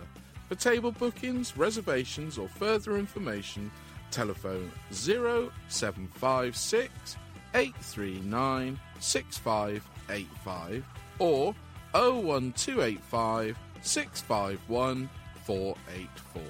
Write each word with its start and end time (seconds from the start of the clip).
For 0.54 0.59
table 0.59 0.92
bookings, 0.92 1.58
reservations, 1.58 2.38
or 2.38 2.48
further 2.48 2.98
information, 2.98 3.72
telephone 4.12 4.72
0756 4.92 7.18
839 7.56 8.80
6585 9.00 10.86
or 11.18 11.56
01285 11.94 13.58
651 13.81 15.09
484. 15.44 16.44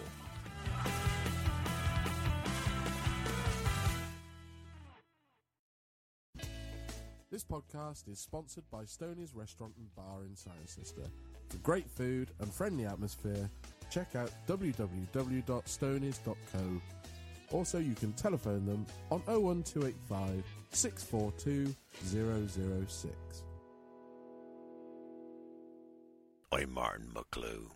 This 7.33 7.43
podcast 7.43 8.07
is 8.07 8.19
sponsored 8.19 8.69
by 8.69 8.85
Stoney's 8.85 9.33
Restaurant 9.33 9.73
and 9.77 9.87
Bar 9.95 10.23
in 10.23 10.35
Cirencester. 10.35 11.09
For 11.49 11.57
great 11.63 11.89
food 11.89 12.29
and 12.39 12.53
friendly 12.53 12.85
atmosphere, 12.85 13.49
check 13.93 14.15
out 14.15 14.31
www.stonies.co. 14.47 16.81
Also, 17.51 17.77
you 17.77 17.93
can 17.93 18.11
telephone 18.13 18.65
them 18.65 18.87
on 19.11 19.21
01285 19.27 20.43
642 20.71 21.75
006. 22.87 23.13
I'm 26.51 26.73
Martin 26.73 27.11
McClue. 27.13 27.69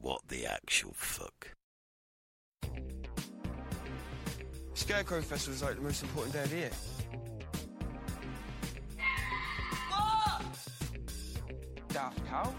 What 0.00 0.22
the 0.28 0.46
actual 0.46 0.92
fuck? 0.94 1.54
Scarecrow 4.74 5.22
Festival 5.22 5.54
is 5.54 5.62
like 5.62 5.76
the 5.76 5.82
most 5.82 6.02
important 6.02 6.34
day 6.34 6.42
of 6.42 6.50
the 6.50 6.56
year. 6.56 6.70
Daft 11.90 12.26
Cow? 12.26 12.52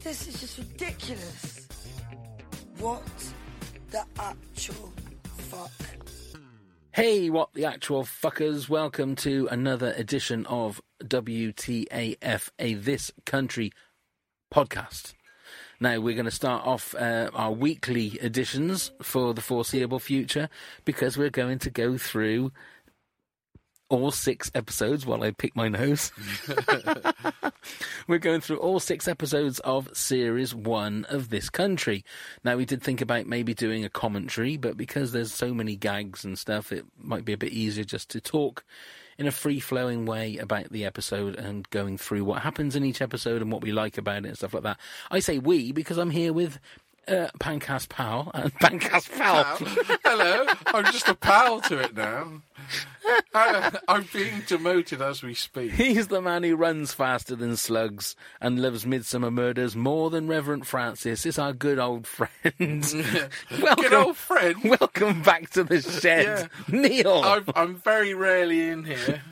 This 0.00 0.28
is 0.28 0.40
just 0.40 0.58
ridiculous. 0.58 1.59
What 2.80 3.02
the 3.90 4.02
actual 4.18 4.90
fuck? 5.36 5.70
Hey, 6.92 7.28
what 7.28 7.52
the 7.52 7.66
actual 7.66 8.04
fuckers? 8.04 8.70
Welcome 8.70 9.16
to 9.16 9.46
another 9.50 9.92
edition 9.98 10.46
of 10.46 10.80
WTAF, 11.04 12.48
a 12.58 12.72
This 12.72 13.12
Country 13.26 13.70
podcast. 14.50 15.12
Now, 15.78 16.00
we're 16.00 16.14
going 16.14 16.24
to 16.24 16.30
start 16.30 16.66
off 16.66 16.94
uh, 16.94 17.28
our 17.34 17.52
weekly 17.52 18.18
editions 18.22 18.92
for 19.02 19.34
the 19.34 19.42
foreseeable 19.42 19.98
future 19.98 20.48
because 20.86 21.18
we're 21.18 21.28
going 21.28 21.58
to 21.58 21.70
go 21.70 21.98
through 21.98 22.50
all 23.90 24.10
six 24.10 24.50
episodes 24.54 25.04
while 25.04 25.22
I 25.22 25.32
pick 25.32 25.54
my 25.54 25.68
nose. 25.68 26.12
We're 28.08 28.18
going 28.18 28.40
through 28.40 28.58
all 28.58 28.80
six 28.80 29.06
episodes 29.06 29.58
of 29.60 29.88
series 29.92 30.54
one 30.54 31.04
of 31.10 31.28
this 31.28 31.50
country. 31.50 32.04
Now, 32.42 32.56
we 32.56 32.64
did 32.64 32.82
think 32.82 33.00
about 33.00 33.26
maybe 33.26 33.52
doing 33.52 33.84
a 33.84 33.90
commentary, 33.90 34.56
but 34.56 34.76
because 34.76 35.12
there's 35.12 35.32
so 35.32 35.52
many 35.52 35.76
gags 35.76 36.24
and 36.24 36.38
stuff, 36.38 36.72
it 36.72 36.86
might 36.96 37.24
be 37.24 37.32
a 37.32 37.38
bit 37.38 37.52
easier 37.52 37.84
just 37.84 38.08
to 38.10 38.20
talk 38.20 38.64
in 39.18 39.26
a 39.26 39.32
free 39.32 39.60
flowing 39.60 40.06
way 40.06 40.38
about 40.38 40.70
the 40.70 40.86
episode 40.86 41.34
and 41.36 41.68
going 41.68 41.98
through 41.98 42.24
what 42.24 42.40
happens 42.40 42.74
in 42.74 42.84
each 42.84 43.02
episode 43.02 43.42
and 43.42 43.52
what 43.52 43.60
we 43.60 43.70
like 43.70 43.98
about 43.98 44.24
it 44.24 44.28
and 44.28 44.36
stuff 44.38 44.54
like 44.54 44.62
that. 44.62 44.78
I 45.10 45.18
say 45.18 45.38
we 45.38 45.72
because 45.72 45.98
I'm 45.98 46.10
here 46.10 46.32
with 46.32 46.58
uh, 47.10 47.28
Pancast 47.38 47.88
Pal 47.88 48.30
and 48.34 48.52
Pancast 48.60 49.10
Pal. 49.18 49.44
Hello, 50.04 50.46
I'm 50.66 50.84
just 50.86 51.08
a 51.08 51.14
pal 51.14 51.60
to 51.62 51.78
it 51.78 51.94
now. 51.96 52.42
I, 53.34 53.76
I'm 53.88 54.06
being 54.12 54.42
demoted 54.46 55.02
as 55.02 55.22
we 55.22 55.34
speak. 55.34 55.72
He's 55.72 56.08
the 56.08 56.20
man 56.22 56.44
who 56.44 56.54
runs 56.54 56.92
faster 56.92 57.34
than 57.34 57.56
slugs 57.56 58.14
and 58.40 58.60
loves 58.62 58.84
Midsomer 58.84 59.32
Murders 59.32 59.74
more 59.74 60.10
than 60.10 60.28
Reverend 60.28 60.66
Francis. 60.66 61.26
It's 61.26 61.38
our 61.38 61.52
good 61.52 61.78
old 61.80 62.06
friend. 62.06 62.30
welcome, 63.60 63.82
Good 63.84 63.92
old 63.92 64.16
friend. 64.16 64.56
welcome 64.64 65.22
back 65.22 65.50
to 65.50 65.64
the 65.64 65.80
shed, 65.80 66.48
Neil. 66.68 67.22
I'm, 67.24 67.44
I'm 67.56 67.74
very 67.76 68.14
rarely 68.14 68.68
in 68.68 68.84
here. 68.84 69.22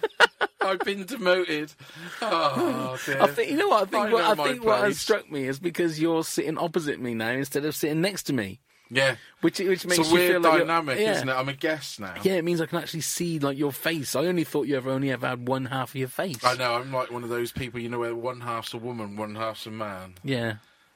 I've 0.69 0.81
been 0.81 1.05
demoted. 1.05 1.73
Oh, 2.21 2.99
dear. 3.07 3.23
I 3.23 3.27
think 3.29 3.51
you 3.51 3.57
know 3.57 3.69
what 3.69 3.83
I 3.83 3.91
think. 3.91 4.07
I 4.07 4.13
what, 4.13 4.37
know 4.37 4.45
I 4.45 4.49
think 4.49 4.65
what 4.65 4.81
has 4.81 4.99
struck 5.01 5.31
me 5.31 5.47
is 5.47 5.59
because 5.59 6.01
you're 6.01 6.25
sitting 6.25 6.59
opposite 6.59 7.01
me 7.01 7.15
now 7.15 7.31
instead 7.31 7.65
of 7.65 7.75
sitting 7.77 8.01
next 8.01 8.25
to 8.25 8.33
me, 8.33 8.61
yeah, 8.91 9.17
which 9.41 9.59
which 9.59 9.87
makes 9.87 9.99
it's 9.99 10.11
a 10.11 10.15
weird 10.15 10.43
like 10.43 10.61
dynamic, 10.61 10.99
yeah. 10.99 11.13
isn't 11.13 11.29
it? 11.29 11.33
I'm 11.33 11.49
a 11.49 11.53
guest 11.53 12.01
now. 12.01 12.15
Yeah, 12.23 12.35
it 12.35 12.45
means 12.45 12.61
I 12.61 12.67
can 12.67 12.79
actually 12.79 13.03
see 13.03 13.39
like 13.39 13.59
your 13.59 13.73
face. 13.73 14.17
I 14.17 14.21
only 14.27 14.45
thought 14.45 14.67
you 14.67 14.77
ever 14.77 14.91
only 14.91 15.11
ever 15.11 15.27
had 15.29 15.47
one 15.47 15.67
half 15.67 15.91
of 15.91 15.97
your 15.97 16.09
face. 16.09 16.43
I 16.43 16.55
know. 16.57 16.75
I'm 16.75 16.93
like 16.93 17.11
one 17.11 17.23
of 17.23 17.29
those 17.29 17.53
people, 17.53 17.81
you 17.81 17.89
know, 17.89 17.99
where 17.99 18.15
one 18.15 18.41
half's 18.41 18.75
a 18.75 18.79
woman, 18.79 19.17
one 19.17 19.35
half's 19.35 19.67
a 19.67 19.71
man. 19.71 20.15
Yeah, 20.25 20.55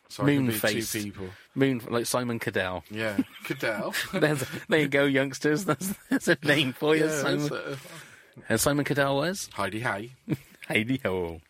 So 0.08 0.22
Moon 0.24 0.50
two 0.52 0.82
people. 0.82 1.28
moon 1.54 1.82
like 1.88 2.06
Simon 2.06 2.38
Cadell. 2.38 2.84
Yeah, 2.90 3.18
Cadell. 3.44 3.94
There 4.12 4.80
you 4.80 4.88
go, 4.88 5.04
youngsters. 5.04 5.64
That's, 5.66 5.94
that's 6.10 6.28
a 6.28 6.38
name 6.42 6.72
for 6.72 6.96
you, 6.96 7.04
yeah, 7.04 7.22
Simon. 7.22 7.78
That's, 8.36 8.44
uh, 8.44 8.46
And 8.48 8.60
Simon 8.60 8.84
Cadell 8.84 9.16
was 9.16 9.48
Hi-de-Hi. 9.54 10.10
Heidi 10.68 11.00
Ho. 11.04 11.40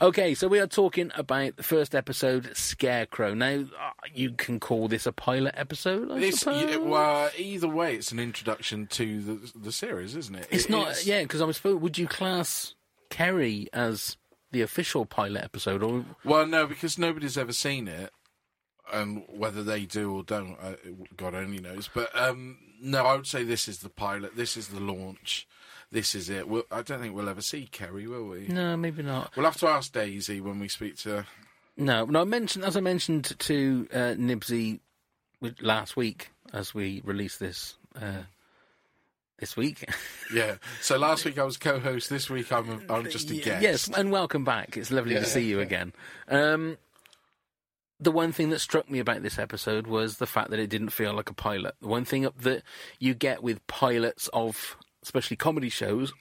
Okay, 0.00 0.34
so 0.34 0.48
we 0.48 0.58
are 0.58 0.66
talking 0.66 1.12
about 1.14 1.56
the 1.56 1.62
first 1.62 1.94
episode, 1.94 2.56
Scarecrow. 2.56 3.34
Now, 3.34 3.60
uh, 3.60 3.90
you 4.12 4.32
can 4.32 4.58
call 4.58 4.88
this 4.88 5.06
a 5.06 5.12
pilot 5.12 5.54
episode. 5.56 6.10
I 6.10 6.18
It's, 6.18 6.40
suppose. 6.40 6.76
well, 6.78 7.30
either 7.36 7.68
way, 7.68 7.94
it's 7.96 8.10
an 8.10 8.18
introduction 8.18 8.86
to 8.88 9.20
the 9.20 9.52
the 9.58 9.70
series, 9.70 10.16
isn't 10.16 10.34
it? 10.34 10.48
it's 10.50 10.64
It- 10.64 10.70
not. 10.70 11.04
Yeah, 11.06 11.22
because 11.22 11.40
I 11.40 11.44
was 11.44 11.56
supposed. 11.58 11.82
Would 11.82 11.98
you 11.98 12.08
class 12.08 12.74
Kerry 13.10 13.68
as 13.72 14.16
the 14.50 14.62
official 14.62 15.04
pilot 15.06 15.44
episode, 15.44 15.82
or 15.82 16.04
Well, 16.24 16.46
no, 16.46 16.66
because 16.66 16.98
nobody's 16.98 17.38
ever 17.38 17.52
seen 17.52 17.86
it, 17.86 18.10
and 18.92 19.24
whether 19.28 19.62
they 19.62 19.84
do 19.84 20.12
or 20.16 20.22
don't, 20.24 20.56
uh, 20.60 20.74
God 21.16 21.34
only 21.34 21.60
knows. 21.60 21.88
But 21.92 22.10
um, 22.18 22.58
no, 22.80 23.04
I 23.06 23.14
would 23.14 23.26
say 23.26 23.44
this 23.44 23.68
is 23.68 23.80
the 23.80 23.88
pilot. 23.90 24.36
This 24.36 24.56
is 24.56 24.68
the 24.68 24.80
launch. 24.80 25.46
This 25.92 26.14
is 26.14 26.30
it. 26.30 26.48
We'll, 26.48 26.64
I 26.72 26.80
don't 26.82 27.00
think 27.00 27.14
we'll 27.14 27.28
ever 27.28 27.42
see 27.42 27.66
Kerry, 27.70 28.06
will 28.08 28.26
we? 28.26 28.48
no? 28.48 28.76
Maybe 28.76 29.02
not. 29.02 29.36
We'll 29.36 29.44
have 29.44 29.58
to 29.58 29.68
ask 29.68 29.92
Daisy 29.92 30.40
when 30.40 30.58
we 30.58 30.66
speak 30.68 30.96
to. 30.98 31.26
No, 31.76 32.06
no. 32.06 32.22
I 32.22 32.24
mentioned 32.24 32.64
as 32.64 32.76
I 32.76 32.80
mentioned 32.80 33.38
to 33.38 33.86
uh, 33.92 33.96
Nibsy 34.18 34.80
last 35.60 35.96
week 35.96 36.30
as 36.52 36.74
we 36.74 37.02
released 37.04 37.38
this 37.40 37.76
uh, 38.00 38.22
this 39.38 39.56
week. 39.56 39.84
Yeah. 40.34 40.54
So 40.80 40.96
last 40.96 41.26
week 41.26 41.38
I 41.38 41.44
was 41.44 41.58
co-host. 41.58 42.08
This 42.08 42.30
week 42.30 42.50
I'm 42.50 42.86
I'm 42.88 43.10
just 43.10 43.30
a 43.30 43.34
guest. 43.34 43.62
Yes, 43.62 43.90
and 43.94 44.10
welcome 44.10 44.44
back. 44.44 44.78
It's 44.78 44.90
lovely 44.90 45.12
Yeah. 45.12 45.20
to 45.20 45.26
see 45.26 45.42
you 45.44 45.60
again. 45.60 45.92
Um, 46.26 46.78
the 48.00 48.10
one 48.10 48.32
thing 48.32 48.48
that 48.48 48.60
struck 48.60 48.88
me 48.90 48.98
about 48.98 49.22
this 49.22 49.38
episode 49.38 49.86
was 49.86 50.16
the 50.16 50.26
fact 50.26 50.48
that 50.50 50.58
it 50.58 50.70
didn't 50.70 50.88
feel 50.88 51.12
like 51.12 51.28
a 51.28 51.34
pilot. 51.34 51.74
The 51.82 51.88
one 51.88 52.06
thing 52.06 52.26
that 52.40 52.62
you 52.98 53.12
get 53.12 53.42
with 53.42 53.66
pilots 53.66 54.28
of, 54.32 54.74
especially 55.02 55.36
comedy 55.36 55.68
shows, 55.68 56.12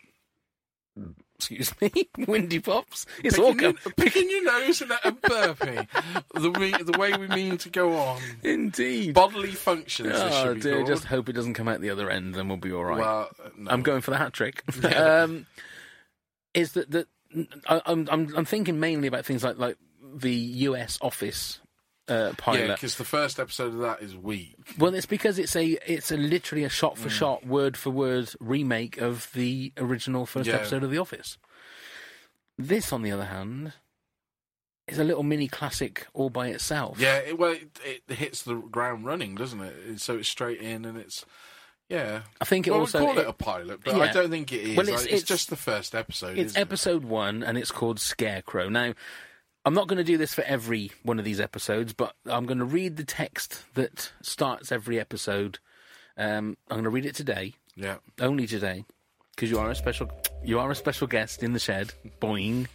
excuse 1.36 1.74
me, 1.81 1.92
windy 2.28 2.60
pops. 2.60 3.06
It's 3.24 3.39
all 3.39 3.54
Picking, 3.54 3.62
your, 3.86 3.94
picking 3.95 4.30
your 4.30 4.44
nose 4.45 4.81
and 4.81 4.92
a 4.92 5.12
burping. 5.12 5.88
the, 6.33 6.51
we, 6.51 6.72
the 6.72 6.98
way 7.00 7.13
we 7.18 7.28
mean 7.28 7.57
to 7.60 7.69
go 7.69 7.98
on. 7.98 8.22
indeed. 8.44 9.13
Bodily 9.13 9.51
functions. 9.51 10.13
Oh 10.16 10.54
dear, 10.54 10.78
called. 10.78 10.88
just 10.88 11.06
hope 11.06 11.30
it 11.30 11.33
doesn't 11.33 11.54
come 11.54 11.68
out 11.68 11.81
the 11.81 11.89
other 11.89 12.10
end, 12.10 12.36
then 12.36 12.48
we'll 12.48 12.57
be 12.57 12.72
all 12.74 12.83
right. 12.86 13.00
Well, 13.00 13.30
no. 13.57 13.72
I'm 13.72 13.81
going 13.81 14.01
for 14.01 14.12
the 14.12 14.18
hat 14.18 14.33
trick. 14.33 14.63
Yeah. 14.83 15.24
um, 15.24 15.45
is 16.54 16.74
that 16.74 16.92
that 16.92 17.07
I, 17.68 17.81
I'm 17.86 18.07
I'm 18.12 18.36
I'm 18.36 18.45
thinking 18.45 18.80
mainly 18.80 19.07
about 19.07 19.25
things 19.25 19.44
like 19.44 19.57
like 19.57 19.78
the 20.13 20.33
U.S. 20.33 20.98
Office 21.01 21.60
uh, 22.07 22.33
Yeah, 22.48 22.68
because 22.74 22.95
the 22.95 23.03
first 23.06 23.39
episode 23.39 23.74
of 23.74 23.80
that 23.80 24.01
is 24.01 24.15
weak. 24.15 24.56
well, 24.77 24.94
it's 24.94 25.06
because 25.06 25.39
it's 25.39 25.56
a 25.56 25.77
it's 25.92 26.12
a 26.12 26.18
literally 26.18 26.63
a 26.63 26.69
shot 26.69 26.98
for 26.98 27.09
shot, 27.09 27.45
word 27.45 27.77
for 27.77 27.89
word 27.89 28.30
remake 28.39 28.98
of 28.98 29.30
the 29.33 29.71
original 29.77 30.25
first 30.25 30.48
Yeah. 30.48 30.56
episode 30.56 30.83
of 30.83 30.92
The 30.92 30.98
Office. 30.98 31.38
This, 32.57 32.92
on 32.94 33.01
the 33.01 33.12
other 33.12 33.25
hand, 33.25 33.74
is 34.88 35.00
a 35.00 35.03
little 35.03 35.24
mini 35.24 35.48
classic 35.48 36.06
all 36.13 36.30
by 36.30 36.48
itself. 36.50 37.00
Yeah, 37.00 37.18
it, 37.18 37.38
well, 37.39 37.53
it, 37.53 38.01
it 38.07 38.15
hits 38.15 38.44
the 38.44 38.56
ground 38.56 39.06
running, 39.06 39.36
doesn't 39.36 39.62
it? 39.62 40.00
So 40.01 40.18
it's 40.18 40.27
straight 40.30 40.59
in, 40.59 40.86
and 40.86 40.97
it's 40.97 41.25
yeah. 41.89 42.21
I 42.39 42.45
think 42.45 42.68
it 42.68 42.71
well, 42.71 42.81
also 42.81 43.00
we 43.00 43.06
call 43.06 43.18
it, 43.19 43.27
a 43.27 43.33
pilot, 43.33 43.80
but 43.83 43.95
yeah. 43.95 44.04
I 44.04 44.12
don't 44.12 44.30
think 44.30 44.51
it 44.51 44.62
is. 44.62 44.77
Well, 44.77 44.86
Like, 44.86 44.94
it's- 44.95 45.04
it's, 45.06 45.13
it's- 45.13 45.24
just 45.24 45.50
the 45.50 45.56
first 45.56 45.95
episode. 45.95 46.38
It's 46.38 46.51
isn't 46.51 46.57
it? 46.57 46.62
episode 46.62 47.04
one, 47.06 47.42
and 47.44 47.57
it's 47.57 47.71
called 47.71 48.00
Scarecrow. 48.00 48.69
Now, 48.69 48.94
I'm 49.66 49.74
not 49.74 49.88
going 49.88 49.98
to 49.98 50.04
do 50.04 50.18
this 50.18 50.34
for 50.34 50.42
every 50.44 50.92
one 51.04 51.19
of 51.19 51.25
these 51.25 51.40
episodes, 51.40 51.94
but 51.94 52.16
I'm 52.25 52.46
going 52.46 52.58
to 52.58 52.66
read 52.66 52.98
the 52.98 53.04
text 53.04 53.63
that 53.75 54.12
starts 54.22 54.72
every 54.72 55.00
episode. 55.00 55.60
Um, 56.18 56.58
I'm 56.69 56.78
going 56.78 56.84
to 56.86 56.90
read 56.90 57.06
it 57.06 57.16
today, 57.16 57.54
Yeah, 57.75 57.98
only 58.19 58.48
today, 58.48 58.86
because 59.36 59.52
you 59.52 59.60
are 59.60 59.69
a 59.69 59.75
special, 59.75 60.10
you 60.44 60.60
are 60.60 60.72
a 60.72 60.75
special 60.75 61.08
guest 61.08 61.44
in 61.44 61.54
the 61.54 61.60
shed. 61.60 61.94
Boing. 62.19 62.68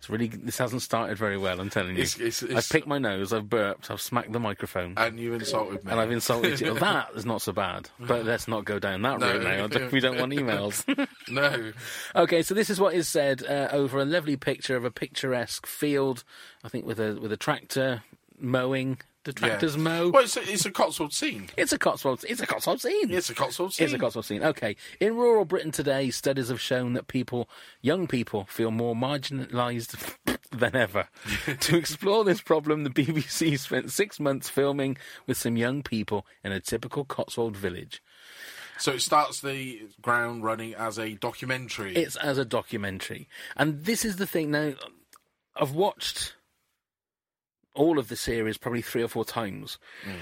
It's 0.00 0.08
really. 0.08 0.28
This 0.28 0.56
hasn't 0.56 0.80
started 0.80 1.18
very 1.18 1.36
well. 1.36 1.60
I'm 1.60 1.68
telling 1.68 1.94
you. 1.94 2.02
It's- 2.04 2.42
it's- 2.42 2.56
I've 2.56 2.66
picked 2.70 2.86
my 2.86 2.96
nose. 2.96 3.34
I've 3.34 3.50
burped. 3.50 3.90
I've 3.90 4.00
smacked 4.00 4.32
the 4.32 4.40
microphone. 4.40 4.94
and 4.96 5.20
you 5.20 5.34
insulted 5.34 5.84
me, 5.84 5.90
and 5.92 6.00
I've 6.00 6.10
insulted 6.10 6.58
you. 6.58 6.72
That 6.80 7.10
is 7.14 7.26
not 7.26 7.42
so 7.42 7.52
bad. 7.52 7.90
But 8.00 8.24
let's 8.24 8.48
not 8.48 8.64
go 8.64 8.78
down 8.78 9.02
that 9.02 9.20
No. 9.20 9.36
route 9.36 9.42
now. 9.74 9.88
We 9.92 10.00
don't 10.00 10.18
want 10.18 10.32
emails. 10.32 10.86
no, 11.28 11.72
Okay, 12.16 12.42
so 12.42 12.54
this 12.54 12.70
is 12.70 12.80
what 12.80 12.94
is 12.94 13.08
said 13.08 13.44
uh, 13.44 13.68
over 13.72 13.98
a 14.00 14.06
lovely 14.06 14.36
picture 14.38 14.74
of 14.74 14.86
a 14.86 14.90
picturesque 14.90 15.66
field. 15.66 16.24
I 16.64 16.70
think 16.70 16.86
with 16.86 16.98
a 16.98 17.16
with 17.20 17.30
a 17.30 17.36
tractor 17.36 18.02
mowing. 18.38 19.00
The 19.24 19.34
tractors 19.34 19.76
yeah. 19.76 19.82
mow. 19.82 20.08
Well, 20.08 20.24
it's 20.24 20.36
a, 20.38 20.50
it's 20.50 20.64
a 20.64 20.70
Cotswold 20.70 21.12
scene. 21.12 21.50
It's 21.58 21.72
a 21.72 21.78
Cotswold. 21.78 22.24
It's 22.26 22.40
a 22.40 22.46
Cotswold 22.46 22.80
scene. 22.80 23.10
It's 23.10 23.28
a 23.28 23.34
Cotswold 23.34 23.74
scene. 23.74 23.84
It's 23.84 23.92
a 23.92 23.98
Cotswold 23.98 24.24
scene. 24.24 24.42
Okay. 24.42 24.76
In 24.98 25.14
rural 25.14 25.44
Britain 25.44 25.72
today, 25.72 26.08
studies 26.10 26.48
have 26.48 26.60
shown 26.60 26.94
that 26.94 27.06
people, 27.06 27.46
young 27.82 28.06
people, 28.06 28.46
feel 28.46 28.70
more 28.70 28.94
marginalised 28.94 30.16
than 30.50 30.74
ever. 30.74 31.08
to 31.60 31.76
explore 31.76 32.24
this 32.24 32.40
problem, 32.40 32.84
the 32.84 32.90
BBC 32.90 33.58
spent 33.58 33.92
six 33.92 34.18
months 34.18 34.48
filming 34.48 34.96
with 35.26 35.36
some 35.36 35.58
young 35.58 35.82
people 35.82 36.24
in 36.42 36.52
a 36.52 36.60
typical 36.60 37.04
Cotswold 37.04 37.58
village. 37.58 38.02
So 38.78 38.92
it 38.92 39.02
starts 39.02 39.42
the 39.42 39.82
ground 40.00 40.44
running 40.44 40.74
as 40.74 40.98
a 40.98 41.12
documentary. 41.12 41.94
It's 41.94 42.16
as 42.16 42.38
a 42.38 42.46
documentary. 42.46 43.28
And 43.54 43.84
this 43.84 44.06
is 44.06 44.16
the 44.16 44.26
thing 44.26 44.50
now 44.50 44.72
I've 45.54 45.72
watched 45.72 46.36
all 47.74 47.98
of 47.98 48.08
the 48.08 48.16
series 48.16 48.58
probably 48.58 48.82
three 48.82 49.02
or 49.02 49.08
four 49.08 49.24
times. 49.24 49.78
Mm. 50.06 50.14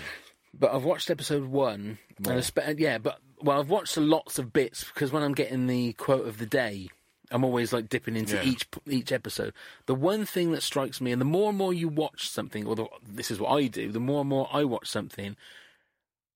But 0.54 0.72
I've 0.74 0.84
watched 0.84 1.10
episode 1.10 1.44
one. 1.44 1.98
And 2.18 2.28
I 2.28 2.40
spe- 2.40 2.78
yeah, 2.78 2.98
but 2.98 3.18
well, 3.42 3.60
I've 3.60 3.70
watched 3.70 3.96
lots 3.96 4.38
of 4.38 4.52
bits 4.52 4.84
because 4.84 5.12
when 5.12 5.22
I'm 5.22 5.34
getting 5.34 5.66
the 5.66 5.92
quote 5.94 6.26
of 6.26 6.38
the 6.38 6.46
day, 6.46 6.88
I'm 7.30 7.44
always 7.44 7.72
like 7.72 7.88
dipping 7.88 8.16
into 8.16 8.36
Yeah. 8.36 8.42
each 8.44 8.66
each 8.86 9.12
episode. 9.12 9.52
The 9.86 9.94
one 9.94 10.24
thing 10.24 10.52
that 10.52 10.62
strikes 10.62 11.00
me, 11.00 11.12
and 11.12 11.20
the 11.20 11.26
more 11.26 11.50
and 11.50 11.58
more 11.58 11.72
you 11.74 11.88
watch 11.88 12.28
something, 12.28 12.66
or 12.66 12.74
the, 12.74 12.86
this 13.06 13.30
is 13.30 13.38
what 13.38 13.50
I 13.52 13.66
do, 13.66 13.92
the 13.92 14.00
more 14.00 14.20
and 14.20 14.28
more 14.30 14.48
I 14.52 14.64
watch 14.64 14.88
something, 14.88 15.36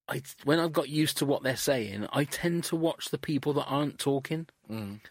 I 0.09 0.23
when 0.45 0.59
I've 0.61 0.73
got 0.73 0.89
used 0.91 1.17
to 1.19 1.27
what 1.27 1.43
they're 1.43 1.57
saying, 1.57 2.07
I 2.13 2.25
tend 2.25 2.65
to 2.65 2.77
watch 2.77 3.09
the 3.09 3.19
people 3.19 3.53
that 3.55 3.65
aren't 3.65 3.99
talking. 3.99 4.47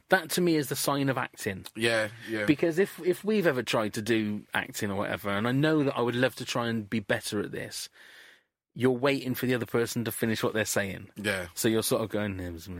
That 0.09 0.29
to 0.31 0.41
me 0.41 0.55
is 0.55 0.67
the 0.69 0.75
sign 0.75 1.09
of 1.09 1.17
acting. 1.17 1.65
yeah, 1.75 2.07
yeah. 2.29 2.45
Because 2.45 2.79
if 2.79 2.99
if 3.05 3.23
we've 3.23 3.47
ever 3.47 3.63
tried 3.63 3.93
to 3.93 4.01
do 4.01 4.41
acting 4.53 4.89
or 4.91 4.95
whatever, 4.95 5.29
and 5.29 5.47
I 5.47 5.51
know 5.51 5.83
that 5.83 5.97
I 5.97 6.01
would 6.01 6.15
love 6.15 6.35
to 6.35 6.45
try 6.45 6.67
and 6.67 6.89
be 6.89 6.99
better 6.99 7.39
at 7.39 7.51
this, 7.51 7.89
you're 8.73 8.91
waiting 8.91 9.35
for 9.35 9.45
the 9.47 9.53
other 9.53 9.65
person 9.65 10.05
to 10.05 10.11
finish 10.11 10.41
what 10.43 10.53
they're 10.53 10.63
saying. 10.65 11.09
yeah. 11.17 11.47
So 11.55 11.67
you're 11.67 11.83
sort 11.83 12.01
of 12.03 12.09
going, 12.09 12.37
right, 12.37 12.67
You're, 12.67 12.77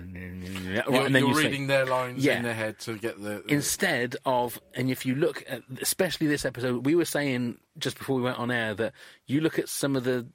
and 1.05 1.13
then 1.13 1.23
you're 1.23 1.29
you 1.29 1.35
say- 1.35 1.43
reading 1.43 1.67
their 1.67 1.85
lines 1.85 2.23
Yeah. 2.23 2.37
in 2.37 2.43
their 2.43 2.53
head 2.53 2.79
to 2.79 2.97
get 2.97 3.21
the. 3.21 3.43
instead 3.47 4.15
of 4.25 4.57
and 4.73 4.89
if 4.89 5.05
you 5.05 5.15
look 5.15 5.43
at 5.49 5.63
especially 5.81 6.27
this 6.27 6.45
episode 6.45 6.85
we 6.85 6.95
were 6.95 7.03
saying 7.05 7.57
just 7.77 7.97
before 7.97 8.15
we 8.15 8.21
went 8.21 8.39
on 8.39 8.51
air 8.51 8.73
that 8.75 8.93
you 9.27 9.41
look 9.41 9.59
at 9.59 9.67
some 9.67 9.97
of 9.97 10.05
the 10.05 10.25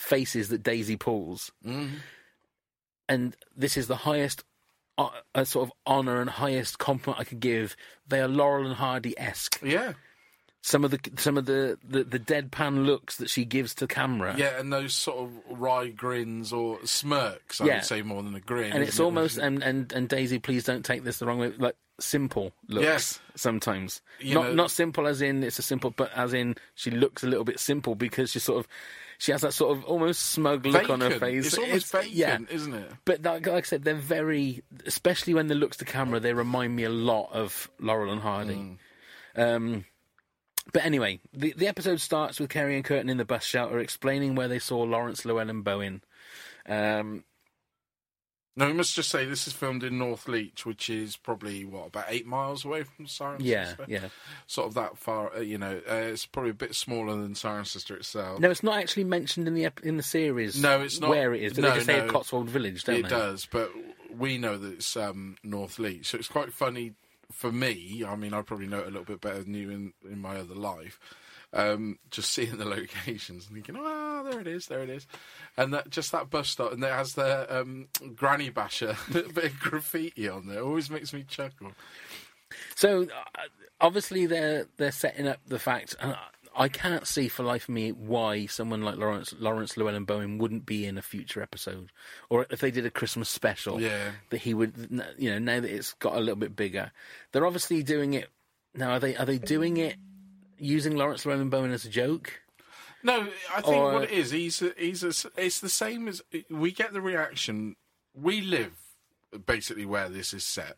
faces 0.00 0.48
that 0.48 0.64
daisy 0.64 0.96
pulls 0.96 1.52
Mhm. 1.64 1.90
and 3.08 3.36
this 3.56 3.76
is 3.76 3.86
the 3.86 3.96
highest 3.96 4.42
uh, 4.98 5.08
uh, 5.34 5.44
sort 5.44 5.68
of 5.68 5.72
honor 5.86 6.20
and 6.20 6.30
highest 6.30 6.78
compliment 6.78 7.20
i 7.20 7.24
could 7.24 7.40
give 7.40 7.76
they 8.08 8.20
are 8.20 8.28
laurel 8.28 8.66
and 8.66 8.76
hardy-esque 8.76 9.60
yeah, 9.62 9.92
some 10.62 10.82
of 10.84 10.90
the 10.92 10.98
some 11.18 11.36
of 11.36 11.44
the, 11.46 11.78
the 11.86 12.04
the 12.04 12.18
deadpan 12.18 12.86
looks 12.86 13.16
that 13.18 13.28
she 13.28 13.44
gives 13.44 13.74
to 13.74 13.86
camera 13.86 14.34
yeah, 14.38 14.58
and 14.58 14.72
those 14.72 14.94
sort 14.94 15.18
of 15.18 15.58
wry 15.60 15.88
grins 15.88 16.52
or 16.54 16.78
smirks. 16.86 17.60
I 17.60 17.66
Yeah. 17.66 17.74
would 17.76 17.84
say 17.84 18.00
more 18.02 18.22
than 18.22 18.34
a 18.34 18.40
grin. 18.40 18.72
and 18.72 18.82
it's 18.82 18.94
isn't 18.94 19.02
it? 19.02 19.06
almost 19.06 19.36
and, 19.38 19.62
and 19.62 19.92
and 19.92 20.08
daisy 20.08 20.38
please 20.38 20.64
don't 20.64 20.84
take 20.84 21.04
this 21.04 21.18
the 21.18 21.26
wrong 21.26 21.38
way 21.38 21.52
like 21.58 21.76
simple 22.00 22.52
looks 22.68 22.84
Yes. 22.84 23.20
sometimes 23.34 24.00
You 24.20 24.34
not 24.34 24.44
know- 24.46 24.54
not 24.54 24.70
simple 24.70 25.06
as 25.06 25.20
in 25.20 25.42
it's 25.44 25.58
a 25.58 25.62
simple 25.62 25.90
but 25.90 26.10
as 26.16 26.32
in 26.32 26.54
she 26.74 26.90
looks 26.90 27.22
a 27.22 27.26
little 27.26 27.44
bit 27.44 27.60
simple 27.60 27.94
because 27.94 28.30
she's 28.32 28.42
sort 28.44 28.58
of 28.60 28.68
she 29.18 29.32
has 29.32 29.40
that 29.42 29.54
sort 29.54 29.76
of 29.76 29.84
almost 29.84 30.22
smug 30.22 30.66
look 30.66 30.90
on 30.90 31.00
her 31.00 31.18
face 31.18 31.46
It's 31.46 31.58
almost 31.58 31.92
vacant, 31.92 32.12
yeah 32.14 32.38
isn't 32.50 32.74
it? 32.74 32.90
but 33.04 33.22
like, 33.22 33.46
like 33.46 33.64
I 33.64 33.66
said, 33.66 33.84
they're 33.84 33.94
very, 33.94 34.62
especially 34.86 35.34
when 35.34 35.46
they 35.48 35.54
looks 35.54 35.76
to 35.78 35.84
camera, 35.84 36.20
they 36.20 36.32
remind 36.34 36.74
me 36.76 36.84
a 36.84 36.90
lot 36.90 37.30
of 37.32 37.70
Laurel 37.78 38.12
and 38.12 38.20
Hardy. 38.20 38.78
Um, 39.36 39.84
but 40.72 40.84
anyway, 40.84 41.20
the 41.32 41.52
the 41.56 41.66
episode 41.66 42.00
starts 42.00 42.40
with 42.40 42.50
Kerry 42.50 42.76
and 42.76 42.84
Kurtan 42.84 43.10
in 43.10 43.16
the 43.18 43.24
bus 43.24 43.44
shelter 43.44 43.78
explaining 43.78 44.34
where 44.34 44.48
they 44.48 44.58
saw 44.58 44.78
Lawrence 44.80 45.24
Llewellyn 45.24 45.62
Bowen. 45.62 46.02
Um, 46.66 47.24
No, 48.56 48.66
we 48.68 48.72
must 48.72 48.94
just 48.94 49.10
say 49.10 49.24
this 49.24 49.48
is 49.48 49.52
filmed 49.52 49.82
in 49.82 49.98
Northleach, 49.98 50.64
which 50.64 50.88
is 50.88 51.16
probably 51.16 51.64
what 51.64 51.88
about 51.88 52.04
eight 52.08 52.24
miles 52.24 52.64
away 52.64 52.84
from 52.84 53.08
Siren 53.08 53.40
yeah, 53.42 53.68
Sister. 53.68 53.84
yeah. 53.88 54.08
sort 54.46 54.68
of 54.68 54.74
that 54.74 54.96
far. 54.96 55.34
Uh, 55.34 55.40
you 55.40 55.58
know, 55.58 55.80
uh, 55.90 55.94
it's 55.94 56.24
probably 56.24 56.50
a 56.50 56.54
bit 56.54 56.74
smaller 56.74 57.14
than 57.16 57.34
Cirencester 57.34 57.96
itself. 57.96 58.38
No, 58.38 58.50
it's 58.50 58.62
not 58.62 58.78
actually 58.78 59.04
mentioned 59.04 59.48
in 59.48 59.54
the 59.54 59.64
ep- 59.64 59.82
in 59.82 59.96
the 59.96 60.04
series. 60.04 60.60
No, 60.60 60.80
it's 60.82 61.00
not- 61.00 61.10
where 61.10 61.34
it 61.34 61.42
is. 61.42 61.58
No, 61.58 61.68
they 61.68 61.74
just 61.74 61.86
say 61.86 61.98
no. 61.98 62.12
Cotswold 62.12 62.48
Village? 62.48 62.84
Don't 62.84 62.96
it 62.96 63.02
they? 63.02 63.08
does, 63.08 63.48
but 63.50 63.70
we 64.16 64.38
know 64.38 64.56
that 64.56 64.74
it's 64.74 64.96
um, 64.96 65.36
Northleach, 65.42 66.06
so 66.06 66.18
it's 66.18 66.28
quite 66.28 66.52
funny 66.52 66.92
for 67.32 67.50
me. 67.50 68.04
I 68.06 68.14
mean, 68.14 68.32
I 68.32 68.42
probably 68.42 68.68
know 68.68 68.78
it 68.78 68.84
a 68.86 68.90
little 68.90 69.04
bit 69.04 69.20
better 69.20 69.42
than 69.42 69.54
you 69.54 69.70
in, 69.70 69.92
in 70.08 70.20
my 70.20 70.36
other 70.36 70.54
life. 70.54 71.00
Um, 71.54 71.98
just 72.10 72.32
seeing 72.32 72.56
the 72.56 72.64
locations 72.64 73.46
and 73.46 73.54
thinking, 73.54 73.76
oh, 73.78 74.28
there 74.28 74.40
it 74.40 74.48
is, 74.48 74.66
there 74.66 74.82
it 74.82 74.90
is, 74.90 75.06
and 75.56 75.72
that 75.72 75.88
just 75.88 76.10
that 76.12 76.28
bus 76.28 76.48
stop, 76.48 76.72
and 76.72 76.82
it 76.82 76.90
has 76.90 77.14
the 77.14 77.60
um, 77.60 77.86
Granny 78.16 78.50
Basher 78.50 78.96
bit 79.12 79.36
of 79.36 79.60
graffiti 79.60 80.28
on 80.28 80.48
there. 80.48 80.58
It 80.58 80.64
Always 80.64 80.90
makes 80.90 81.12
me 81.12 81.22
chuckle. 81.22 81.72
So 82.74 83.02
uh, 83.02 83.40
obviously 83.80 84.26
they're 84.26 84.66
they're 84.76 84.92
setting 84.92 85.28
up 85.28 85.38
the 85.46 85.58
fact. 85.58 85.94
And 86.00 86.16
I 86.56 86.68
can't 86.68 87.06
see 87.06 87.28
for 87.28 87.42
life 87.42 87.64
of 87.64 87.74
me 87.74 87.90
why 87.90 88.46
someone 88.46 88.82
like 88.82 88.96
Lawrence 88.96 89.34
Laurence 89.38 89.74
Llewelyn-Bowen 89.74 90.38
wouldn't 90.38 90.66
be 90.66 90.86
in 90.86 90.98
a 90.98 91.02
future 91.02 91.42
episode, 91.42 91.90
or 92.30 92.46
if 92.50 92.60
they 92.60 92.70
did 92.70 92.86
a 92.86 92.90
Christmas 92.90 93.28
special. 93.28 93.80
Yeah. 93.80 94.12
that 94.30 94.38
he 94.38 94.54
would. 94.54 95.04
You 95.18 95.30
know, 95.32 95.38
now 95.38 95.60
that 95.60 95.70
it's 95.70 95.94
got 95.94 96.14
a 96.16 96.20
little 96.20 96.36
bit 96.36 96.54
bigger, 96.54 96.92
they're 97.32 97.46
obviously 97.46 97.82
doing 97.82 98.14
it. 98.14 98.28
Now, 98.74 98.92
are 98.92 99.00
they 99.00 99.16
are 99.16 99.26
they 99.26 99.38
doing 99.38 99.76
it 99.76 99.96
using 100.58 100.96
Laurence 100.96 101.24
Llewelyn-Bowen 101.24 101.72
as 101.72 101.84
a 101.84 101.88
joke? 101.90 102.40
No, 103.02 103.28
I 103.54 103.60
think 103.60 103.76
Or- 103.76 103.92
what 103.92 104.04
it 104.04 104.10
is, 104.10 104.30
he's 104.30 104.62
a, 104.62 104.72
he's 104.78 105.02
a, 105.04 105.30
it's 105.36 105.60
the 105.60 105.68
same 105.68 106.08
as 106.08 106.22
we 106.48 106.72
get 106.72 106.92
the 106.92 107.02
reaction. 107.02 107.76
We 108.14 108.40
live 108.40 108.72
basically 109.46 109.84
where 109.84 110.08
this 110.08 110.32
is 110.32 110.44
set. 110.44 110.76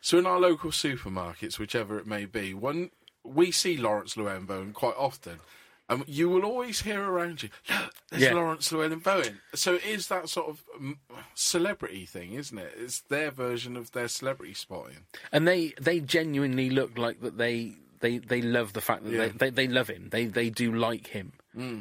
So 0.00 0.18
in 0.18 0.26
our 0.26 0.40
local 0.40 0.70
supermarkets, 0.70 1.58
whichever 1.58 1.98
it 1.98 2.06
may 2.06 2.24
be, 2.24 2.54
when 2.54 2.90
we 3.24 3.50
see 3.50 3.76
Laurence 3.76 4.14
Llewelyn-Bowen 4.14 4.72
quite 4.72 4.96
often, 4.96 5.40
and 5.88 6.04
you 6.08 6.30
will 6.30 6.44
always 6.44 6.80
hear 6.80 7.02
around 7.02 7.42
you, 7.42 7.50
look, 7.68 7.92
there's 8.08 8.22
Yeah. 8.22 8.32
Laurence 8.34 8.70
Llewelyn-Bowen. 8.72 9.40
So 9.54 9.74
it 9.74 9.84
is 9.84 10.08
that 10.08 10.30
sort 10.30 10.48
of 10.48 10.64
mm, 10.80 10.96
celebrity 11.34 12.06
thing, 12.06 12.32
isn't 12.32 12.56
it? 12.56 12.72
It's 12.78 13.00
their 13.02 13.30
version 13.30 13.76
of 13.76 13.92
their 13.92 14.08
celebrity 14.08 14.54
spotting. 14.54 15.04
And 15.30 15.46
they 15.46 15.74
they 15.78 16.00
genuinely 16.00 16.70
look 16.70 16.96
like 16.96 17.20
that 17.20 17.36
they 17.36 17.74
they 18.02 18.18
they 18.18 18.42
love 18.42 18.74
the 18.74 18.82
fact 18.82 19.04
that 19.04 19.10
Yeah. 19.12 19.26
they, 19.28 19.30
they 19.30 19.50
they 19.50 19.68
love 19.68 19.88
him. 19.88 20.08
They 20.10 20.26
they 20.26 20.50
do 20.50 20.72
like 20.74 21.06
him 21.06 21.32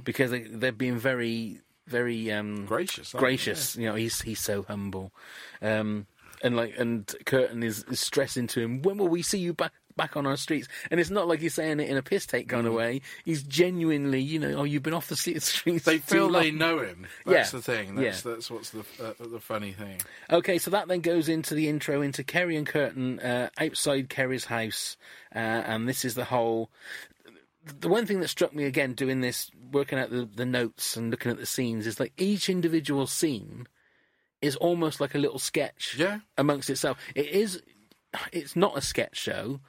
because 0.06 0.32
they 0.32 0.42
they're 0.44 0.72
being 0.72 0.98
very 0.98 1.60
very 1.88 2.32
um, 2.32 2.66
Gracious, 2.66 3.12
gracious. 3.12 3.76
You 3.76 3.88
know, 3.88 3.96
he's 3.96 4.22
he's 4.22 4.40
so 4.40 4.64
humble, 4.64 5.12
um, 5.62 6.08
and 6.42 6.56
like 6.56 6.78
and 6.78 7.06
Kurtan 7.26 7.64
is, 7.64 7.84
is 7.90 8.00
stressing 8.00 8.48
to 8.48 8.62
him. 8.62 8.82
When 8.82 8.98
will 8.98 9.10
we 9.10 9.22
see 9.22 9.40
you 9.40 9.54
back? 9.54 9.74
Back 9.96 10.16
on 10.18 10.26
our 10.26 10.38
streets, 10.38 10.68
and 10.90 11.00
it's 11.00 11.10
not 11.10 11.28
like 11.28 11.40
he's 11.40 11.54
saying 11.54 11.80
it 11.80 11.90
in 11.90 11.98
a 11.98 12.02
piss 12.02 12.26
take 12.26 12.48
kind 12.50 12.66
of 12.68 12.74
way. 12.74 13.02
He's 13.26 13.44
genuinely, 13.44 14.22
you 14.22 14.40
know, 14.40 14.54
oh, 14.60 14.64
you've 14.64 14.84
been 14.84 14.94
off 14.94 15.08
the 15.08 15.16
streets. 15.18 15.62
They 15.86 15.98
feel 16.00 16.30
they 16.30 16.52
know 16.52 16.80
him. 16.80 17.08
That's 17.26 17.54
Yeah. 17.54 17.60
the 17.60 17.64
thing. 17.64 17.96
That's 17.96 18.26
Yeah. 18.26 18.32
that's 18.34 18.50
what's 18.52 18.70
the 18.72 18.86
uh, 19.02 19.14
the 19.20 19.40
funny 19.40 19.72
thing. 19.74 20.02
Okay, 20.32 20.58
so 20.58 20.72
that 20.72 20.88
then 20.88 21.02
goes 21.02 21.30
into 21.30 21.54
the 21.56 21.68
intro 21.70 22.02
into 22.02 22.24
Kerry 22.24 22.56
and 22.58 22.66
Kurtan 22.68 23.20
uh, 23.20 23.50
outside 23.60 24.10
Kerry's 24.10 24.46
house, 24.46 24.98
uh, 25.36 25.40
and 25.40 25.88
this 25.88 26.06
is 26.06 26.16
the 26.16 26.26
whole. 26.26 26.70
The 27.80 27.90
one 27.90 28.08
thing 28.08 28.22
that 28.22 28.28
struck 28.30 28.56
me 28.56 28.64
again 28.64 28.94
doing 28.94 29.22
this, 29.22 29.52
working 29.72 30.00
out 30.00 30.10
the, 30.10 30.26
the 30.26 30.46
notes 30.48 30.98
and 30.98 31.12
looking 31.12 31.32
at 31.32 31.38
the 31.38 31.46
scenes, 31.46 31.86
is 31.86 32.00
like 32.00 32.14
each 32.18 32.50
individual 32.50 33.06
scene 33.06 33.68
is 34.42 34.56
almost 34.56 35.00
like 35.00 35.14
a 35.14 35.20
little 35.20 35.38
sketch 35.38 35.96
Yeah. 35.96 36.22
amongst 36.40 36.72
itself. 36.72 36.98
It 37.14 37.28
is, 37.28 37.62
it's 38.32 38.56
not 38.56 38.76
a 38.76 38.82
sketch 38.82 39.16
show, 39.16 39.60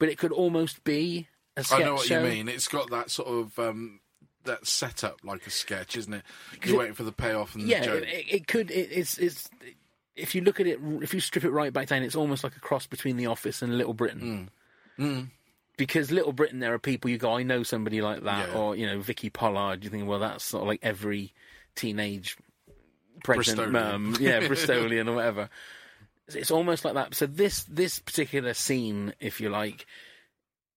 but 0.00 0.08
it 0.08 0.18
could 0.18 0.32
almost 0.32 0.82
be 0.82 1.28
a 1.56 1.62
sketch 1.62 1.80
I 1.80 1.84
know 1.84 1.94
what 1.94 2.06
show. 2.06 2.20
you 2.24 2.28
mean. 2.28 2.48
It's 2.48 2.66
got 2.66 2.90
that 2.90 3.10
sort 3.10 3.28
of 3.28 3.56
um, 3.60 4.00
that 4.44 4.66
setup 4.66 5.18
like 5.22 5.46
a 5.46 5.50
sketch, 5.50 5.96
isn't 5.96 6.12
it? 6.12 6.22
You're 6.64 6.78
waiting 6.78 6.94
for 6.94 7.04
the 7.04 7.12
payoff 7.12 7.54
and 7.54 7.68
yeah, 7.68 7.80
the 7.80 7.86
joke. 7.86 8.04
it, 8.08 8.24
it 8.34 8.46
could. 8.48 8.70
It, 8.72 8.88
it's 8.90 9.16
it's. 9.18 9.48
If 10.16 10.34
you 10.34 10.40
look 10.42 10.58
at 10.60 10.66
it, 10.66 10.80
if 11.00 11.14
you 11.14 11.20
strip 11.20 11.44
it 11.44 11.50
right 11.50 11.72
back 11.72 11.86
down, 11.86 12.02
it's 12.02 12.16
almost 12.16 12.42
like 12.42 12.56
a 12.56 12.60
cross 12.60 12.86
between 12.86 13.16
The 13.16 13.26
Office 13.26 13.62
and 13.62 13.78
Little 13.78 13.94
Britain. 13.94 14.50
Mm. 14.98 15.28
Because 15.76 16.10
Little 16.10 16.32
Britain, 16.32 16.58
there 16.58 16.74
are 16.74 16.78
people 16.78 17.08
you 17.10 17.16
go, 17.16 17.32
I 17.34 17.42
know 17.42 17.62
somebody 17.62 18.02
like 18.02 18.24
that, 18.24 18.48
Yeah. 18.50 18.54
or 18.54 18.76
you 18.76 18.86
know 18.86 19.00
Vicky 19.00 19.30
Pollard. 19.30 19.82
You 19.84 19.88
think, 19.90 20.06
well, 20.06 20.18
that's 20.18 20.44
sort 20.44 20.62
of 20.62 20.68
like 20.68 20.80
every 20.82 21.32
teenage 21.74 22.36
pregnant 23.24 23.58
Bristolian. 23.58 23.70
mum, 23.70 24.16
yeah, 24.20 24.40
Bristolian 24.48 25.08
or 25.08 25.14
whatever. 25.14 25.48
It's- 26.36 26.50
almost 26.50 26.84
like 26.84 26.94
that. 26.94 27.14
So 27.14 27.26
this 27.26 27.64
this 27.64 27.98
particular 27.98 28.54
scene, 28.54 29.14
if 29.20 29.40
you 29.40 29.48
like, 29.48 29.86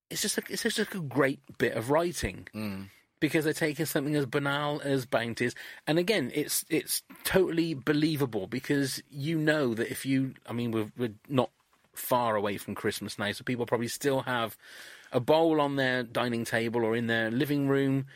it's 0.09 0.21
just 0.21 0.37
a, 0.37 0.43
it's 0.49 0.63
just 0.63 0.79
a 0.79 0.85
great 0.99 1.39
bit 1.57 1.73
of 1.73 1.89
writing 1.89 2.47
Mm. 2.53 2.89
because 3.19 3.43
they're 3.45 3.53
taking 3.53 3.85
something 3.85 4.15
as 4.15 4.25
banal 4.25 4.81
as 4.83 5.05
bounties, 5.05 5.55
and 5.87 5.97
again, 5.99 6.31
it's 6.33 6.65
it's 6.69 7.01
totally 7.23 7.73
believable 7.73 8.47
because 8.47 9.01
you 9.09 9.37
know 9.37 9.73
that 9.73 9.89
if 9.91 10.05
you, 10.05 10.33
I 10.47 10.53
mean, 10.53 10.71
we're 10.71 10.91
we're 10.97 11.15
not 11.29 11.49
far 11.93 12.35
away 12.35 12.57
from 12.57 12.75
Christmas 12.75 13.17
now, 13.19 13.31
so 13.31 13.43
people 13.43 13.65
probably 13.65 13.87
still 13.87 14.21
have 14.21 14.57
a 15.11 15.19
bowl 15.19 15.61
on 15.61 15.75
their 15.75 16.01
dining 16.03 16.43
table 16.43 16.83
or 16.83 16.95
in 16.95 17.05
their 17.07 17.29
living 17.29 17.67
room, 17.67 18.07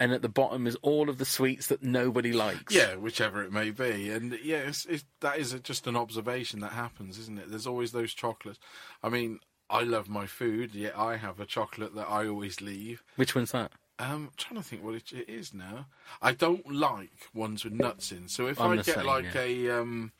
and 0.00 0.12
at 0.12 0.22
the 0.22 0.28
bottom 0.28 0.66
is 0.66 0.76
all 0.82 1.08
of 1.08 1.18
the 1.18 1.24
sweets 1.24 1.66
that 1.68 1.82
nobody 1.82 2.32
likes. 2.32 2.74
Yeah, 2.74 2.96
whichever 2.96 3.42
it 3.42 3.52
may 3.52 3.70
be, 3.70 4.10
and 4.10 4.38
yeah, 4.42 4.58
it's, 4.58 4.84
it's, 4.86 5.04
that 5.20 5.38
is 5.38 5.52
just 5.62 5.86
an 5.86 5.96
observation 5.96 6.60
that 6.60 6.72
happens, 6.72 7.18
isn't 7.18 7.38
it? 7.38 7.50
There's 7.50 7.66
always 7.66 7.92
those 7.92 8.14
chocolates. 8.14 8.58
I 9.02 9.08
mean, 9.08 9.40
I 9.70 9.82
love 9.82 10.08
my 10.08 10.26
food, 10.26 10.74
yet 10.74 10.96
I 10.96 11.16
have 11.16 11.40
a 11.40 11.46
chocolate 11.46 11.94
that 11.94 12.08
I 12.08 12.26
always 12.26 12.60
leave. 12.60 13.02
Which 13.16 13.34
one's 13.34 13.52
that? 13.52 13.72
Um, 14.00 14.28
I'm 14.28 14.30
trying 14.36 14.62
to 14.62 14.66
think 14.66 14.84
what 14.84 14.94
it, 14.94 15.12
it 15.12 15.28
is 15.28 15.52
now. 15.52 15.86
I 16.22 16.32
don't 16.32 16.72
like 16.72 17.28
ones 17.34 17.64
with 17.64 17.72
nuts 17.72 18.12
in. 18.12 18.28
So 18.28 18.46
if 18.46 18.60
I'm 18.60 18.72
I 18.72 18.76
get 18.76 18.86
same, 18.86 19.06
like 19.06 19.34
yeah. 19.34 19.40
a 19.42 19.80
um, 19.80 20.12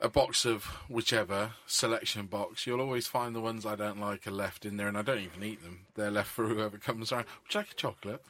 a 0.00 0.08
box 0.08 0.44
of 0.44 0.64
whichever 0.88 1.52
selection 1.66 2.26
box, 2.26 2.66
you'll 2.66 2.80
always 2.80 3.06
find 3.06 3.34
the 3.34 3.40
ones 3.40 3.66
I 3.66 3.76
don't 3.76 4.00
like 4.00 4.26
are 4.26 4.32
left 4.32 4.64
in 4.64 4.76
there, 4.76 4.88
and 4.88 4.96
I 4.96 5.02
don't 5.02 5.20
even 5.20 5.42
eat 5.42 5.62
them. 5.62 5.86
They're 5.94 6.10
left 6.10 6.30
for 6.30 6.46
whoever 6.46 6.78
comes 6.78 7.12
around. 7.12 7.26
Would 7.44 7.54
you 7.54 7.60
like 7.60 7.70
a 7.70 7.74
chocolate? 7.74 8.22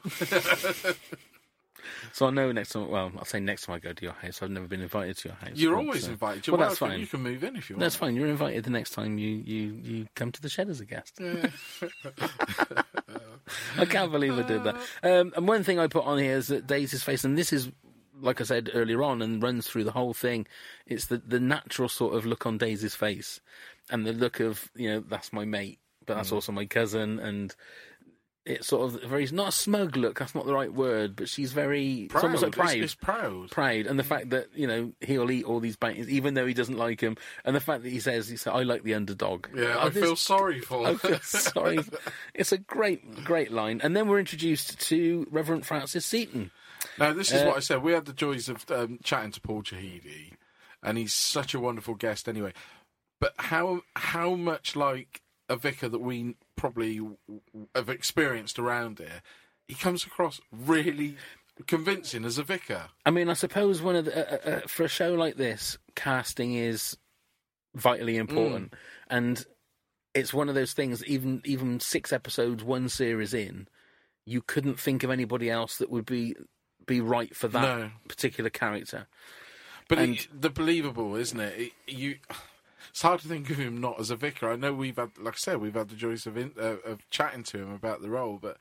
So 2.13 2.27
I 2.27 2.29
know 2.31 2.51
next 2.51 2.71
time. 2.71 2.89
Well, 2.89 3.11
I'll 3.17 3.25
say 3.25 3.39
next 3.39 3.65
time 3.65 3.75
I 3.75 3.79
go 3.79 3.93
to 3.93 4.03
your 4.03 4.13
house. 4.13 4.41
I've 4.41 4.49
never 4.49 4.67
been 4.67 4.81
invited 4.81 5.17
to 5.17 5.29
your 5.29 5.35
house. 5.35 5.51
You're 5.55 5.75
but, 5.75 5.81
always 5.85 6.07
uh, 6.07 6.11
invited. 6.11 6.47
You're 6.47 6.57
well, 6.57 6.67
that's 6.67 6.79
fine. 6.79 6.99
You 6.99 7.07
can 7.07 7.21
move 7.21 7.43
in 7.43 7.55
if 7.55 7.69
you 7.69 7.75
want. 7.75 7.81
That's 7.81 7.95
fine. 7.95 8.15
You're 8.15 8.27
invited 8.27 8.63
the 8.63 8.69
next 8.69 8.91
time 8.91 9.17
you, 9.17 9.29
you, 9.29 9.79
you 9.81 10.07
come 10.15 10.31
to 10.31 10.41
the 10.41 10.49
shed 10.49 10.69
as 10.69 10.79
a 10.79 10.85
guest. 10.85 11.19
Yeah. 11.19 11.47
I 13.77 13.85
can't 13.85 14.11
believe 14.11 14.37
I 14.37 14.43
did 14.43 14.63
that. 14.63 14.75
Um, 15.03 15.33
and 15.35 15.47
one 15.47 15.63
thing 15.63 15.79
I 15.79 15.87
put 15.87 16.05
on 16.05 16.19
here 16.19 16.37
is 16.37 16.47
that 16.47 16.67
Daisy's 16.67 17.03
face, 17.03 17.23
and 17.23 17.37
this 17.37 17.51
is, 17.51 17.69
like 18.21 18.39
I 18.41 18.43
said 18.45 18.69
earlier 18.73 19.03
on, 19.03 19.21
and 19.21 19.41
runs 19.43 19.67
through 19.67 19.83
the 19.83 19.91
whole 19.91 20.13
thing. 20.13 20.47
It's 20.85 21.07
the 21.07 21.17
the 21.17 21.39
natural 21.39 21.89
sort 21.89 22.15
of 22.15 22.25
look 22.25 22.45
on 22.45 22.57
Daisy's 22.57 22.95
face, 22.95 23.39
and 23.89 24.05
the 24.05 24.13
look 24.13 24.39
of 24.39 24.69
you 24.75 24.89
know 24.89 24.99
that's 25.01 25.33
my 25.33 25.45
mate, 25.45 25.79
but 26.05 26.13
Mm. 26.13 26.17
that's 26.17 26.31
also 26.31 26.51
my 26.51 26.65
cousin, 26.65 27.19
and 27.19 27.55
it's 28.43 28.65
sort 28.67 28.81
of 28.95 29.03
very 29.03 29.27
not 29.31 29.49
a 29.49 29.51
smug 29.51 29.95
look. 29.95 30.17
That's 30.17 30.33
not 30.33 30.47
the 30.47 30.53
right 30.53 30.73
word, 30.73 31.15
but 31.15 31.29
she's 31.29 31.53
very 31.53 32.05
it's 32.11 32.15
almost 32.23 32.41
like 32.41 32.53
Proud. 32.53 32.65
proud. 32.69 32.75
It's, 32.77 32.83
it's 32.85 32.95
proud. 32.95 33.51
proud, 33.51 33.85
and 33.85 33.99
the 33.99 34.03
fact 34.03 34.31
that 34.31 34.47
you 34.55 34.65
know 34.65 34.93
he'll 34.99 35.29
eat 35.29 35.45
all 35.45 35.59
these 35.59 35.75
bounties, 35.75 36.09
even 36.09 36.33
though 36.33 36.47
he 36.47 36.55
doesn't 36.55 36.75
like 36.77 36.99
him, 37.01 37.17
and 37.45 37.55
the 37.55 37.59
fact 37.59 37.83
that 37.83 37.89
he 37.91 37.99
says, 37.99 38.27
"He 38.27 38.37
said 38.37 38.53
I 38.53 38.63
like 38.63 38.81
the 38.81 38.95
underdog." 38.95 39.45
Yeah, 39.55 39.77
Uh, 39.77 39.85
I 39.85 39.89
this- 39.89 40.03
feel 40.03 40.15
sorry 40.15 40.59
for. 40.69 40.87
I 40.87 40.95
feel 40.95 41.19
sorry. 41.19 41.79
It's 42.33 42.51
a 42.51 42.57
great, 42.57 43.23
great 43.23 43.51
line. 43.51 43.79
And 43.83 43.95
then 43.95 44.07
we're 44.07 44.19
introduced 44.19 44.79
to 44.89 45.27
Reverend 45.29 45.67
Francis 45.67 46.05
Seaton. 46.07 46.49
Now, 46.97 47.13
this 47.13 47.31
is 47.31 47.41
Uh, 47.41 47.45
what 47.47 47.57
I 47.57 47.61
said. 47.61 47.81
We 47.81 47.93
had 47.93 48.05
the 48.05 48.13
joys 48.13 48.49
of 48.49 48.69
um, 48.71 48.99
chatting 49.03 49.31
to 49.31 49.41
Paul 49.41 49.63
Chahidi, 49.63 50.33
and 50.83 50.97
he's 50.97 51.13
such 51.13 51.53
a 51.53 51.59
wonderful 51.59 51.95
guest 51.95 52.27
anyway. 52.27 52.53
But 53.19 53.33
how 53.37 53.81
how 53.95 54.35
much 54.35 54.75
like 54.75 55.21
a 55.49 55.55
vicar 55.55 55.89
that 55.89 55.99
we 55.99 56.35
probably 56.55 57.01
have 57.75 57.89
experienced 57.89 58.57
around 58.57 58.99
here, 58.99 59.21
he 59.67 59.75
comes 59.75 60.05
across 60.05 60.39
really 60.51 61.17
convincing 61.67 62.25
as 62.25 62.37
a 62.37 62.43
vicar. 62.43 62.87
I 63.05 63.11
mean, 63.11 63.29
I 63.29 63.33
suppose 63.33 63.81
one 63.81 63.95
of 63.95 64.05
the, 64.05 64.17
uh, 64.17 64.21
uh, 64.21 64.55
uh, 64.55 64.67
for 64.67 64.83
a 64.83 64.87
show 64.87 65.13
like 65.13 65.35
this, 65.35 65.77
casting 65.95 66.53
is 66.53 66.97
vitally 67.75 68.17
important, 68.17 68.73
and 69.07 69.45
it's 70.13 70.33
one 70.33 70.49
of 70.49 70.55
those 70.55 70.73
things. 70.73 71.05
Even 71.05 71.41
even 71.45 71.79
six 71.79 72.11
episodes, 72.11 72.63
one 72.63 72.89
series 72.89 73.33
in, 73.33 73.67
you 74.25 74.41
couldn't 74.41 74.79
think 74.79 75.03
of 75.03 75.11
anybody 75.11 75.49
else 75.49 75.77
that 75.77 75.91
would 75.91 76.05
be 76.05 76.35
be 76.85 77.01
right 77.01 77.35
for 77.35 77.47
that 77.49 77.61
No. 77.61 77.91
particular 78.07 78.49
character. 78.49 79.07
But 79.87 79.99
And- 79.99 80.15
it, 80.17 80.27
the 80.41 80.49
believable, 80.49 81.15
isn't 81.15 81.39
it? 81.39 81.59
it? 81.87 81.93
You, 81.93 82.17
it's 82.89 83.01
hard 83.01 83.19
to 83.21 83.27
think 83.27 83.49
of 83.49 83.57
him 83.57 83.79
not 83.79 83.99
as 83.99 84.09
a 84.09 84.15
vicar. 84.15 84.51
I 84.51 84.55
know 84.55 84.73
we've 84.73 84.95
had, 84.97 85.11
like 85.17 85.33
I 85.35 85.37
said, 85.37 85.57
we've 85.57 85.73
had 85.75 85.89
the 85.89 85.95
joys 85.95 86.25
of 86.25 86.37
in, 86.37 86.51
uh, 86.59 86.77
of 86.85 87.09
chatting 87.09 87.43
to 87.43 87.57
him 87.59 87.71
about 87.73 88.01
the 88.01 88.09
role, 88.09 88.39
but 88.41 88.57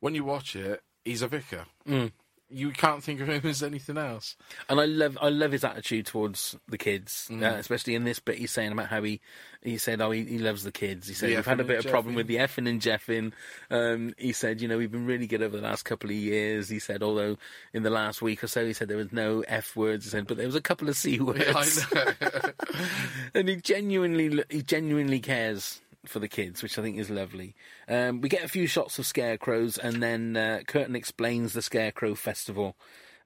when 0.00 0.14
you 0.14 0.24
watch 0.24 0.54
it, 0.56 0.82
he's 1.04 1.22
a 1.22 1.28
vicar. 1.28 1.66
Mm. 1.88 2.12
You 2.48 2.70
can't 2.70 3.02
think 3.02 3.20
of 3.20 3.28
him 3.28 3.40
as 3.44 3.62
anything 3.62 3.98
else. 3.98 4.36
And 4.68 4.80
I 4.80 4.84
love 4.84 5.18
I 5.20 5.30
love 5.30 5.50
his 5.52 5.64
attitude 5.64 6.06
towards 6.06 6.54
the 6.68 6.78
kids, 6.78 7.28
Mm. 7.30 7.42
uh, 7.42 7.56
especially 7.56 7.94
in 7.96 8.04
this 8.04 8.20
bit. 8.20 8.38
He's 8.38 8.52
saying 8.52 8.70
about 8.72 8.86
how 8.86 9.02
he 9.02 9.20
he 9.62 9.78
said, 9.78 10.00
"Oh, 10.00 10.12
he, 10.12 10.22
he 10.24 10.38
loves 10.38 10.62
the 10.62 10.70
kids." 10.70 11.08
He 11.08 11.14
said, 11.14 11.30
The 11.30 11.36
"We've 11.36 11.44
had 11.46 11.58
a 11.58 11.64
bit 11.64 11.84
of 11.84 11.90
problem 11.90 12.14
with 12.14 12.28
the 12.28 12.36
effing 12.36 12.68
and 12.68 12.80
jeffing." 12.80 13.32
Um, 13.68 14.14
he 14.16 14.32
said, 14.32 14.60
"You 14.60 14.68
know, 14.68 14.78
we've 14.78 14.92
been 14.92 15.06
really 15.06 15.26
good 15.26 15.42
over 15.42 15.56
the 15.56 15.62
last 15.62 15.82
couple 15.84 16.08
of 16.10 16.14
years." 16.16 16.68
He 16.68 16.78
said, 16.78 17.02
although 17.02 17.36
in 17.72 17.82
the 17.82 17.90
last 17.90 18.22
week 18.22 18.44
or 18.44 18.46
so, 18.46 18.64
he 18.64 18.72
said 18.72 18.86
there 18.86 18.96
was 18.96 19.12
no 19.12 19.40
f 19.48 19.74
words. 19.74 20.04
He 20.04 20.10
said, 20.10 20.28
but 20.28 20.36
there 20.36 20.46
was 20.46 20.54
a 20.54 20.60
couple 20.60 20.88
of 20.88 20.96
c 20.96 21.18
words, 21.18 21.40
Yeah, 21.40 21.52
I 21.56 22.14
know. 22.22 22.52
and 23.34 23.48
he 23.48 23.56
genuinely 23.56 24.44
he 24.50 24.62
genuinely 24.62 25.18
cares 25.18 25.80
for 26.08 26.18
the 26.18 26.28
kids, 26.28 26.62
which 26.62 26.78
I 26.78 26.82
think 26.82 26.98
is 26.98 27.10
lovely. 27.10 27.54
Um, 27.88 28.20
we 28.20 28.28
get 28.28 28.44
a 28.44 28.48
few 28.48 28.66
shots 28.66 28.98
of 28.98 29.06
scarecrows, 29.06 29.78
and 29.78 30.02
then 30.02 30.36
uh, 30.36 30.60
Kurtan 30.66 30.96
explains 30.96 31.52
the 31.52 31.62
Scarecrow 31.62 32.14
Festival, 32.14 32.76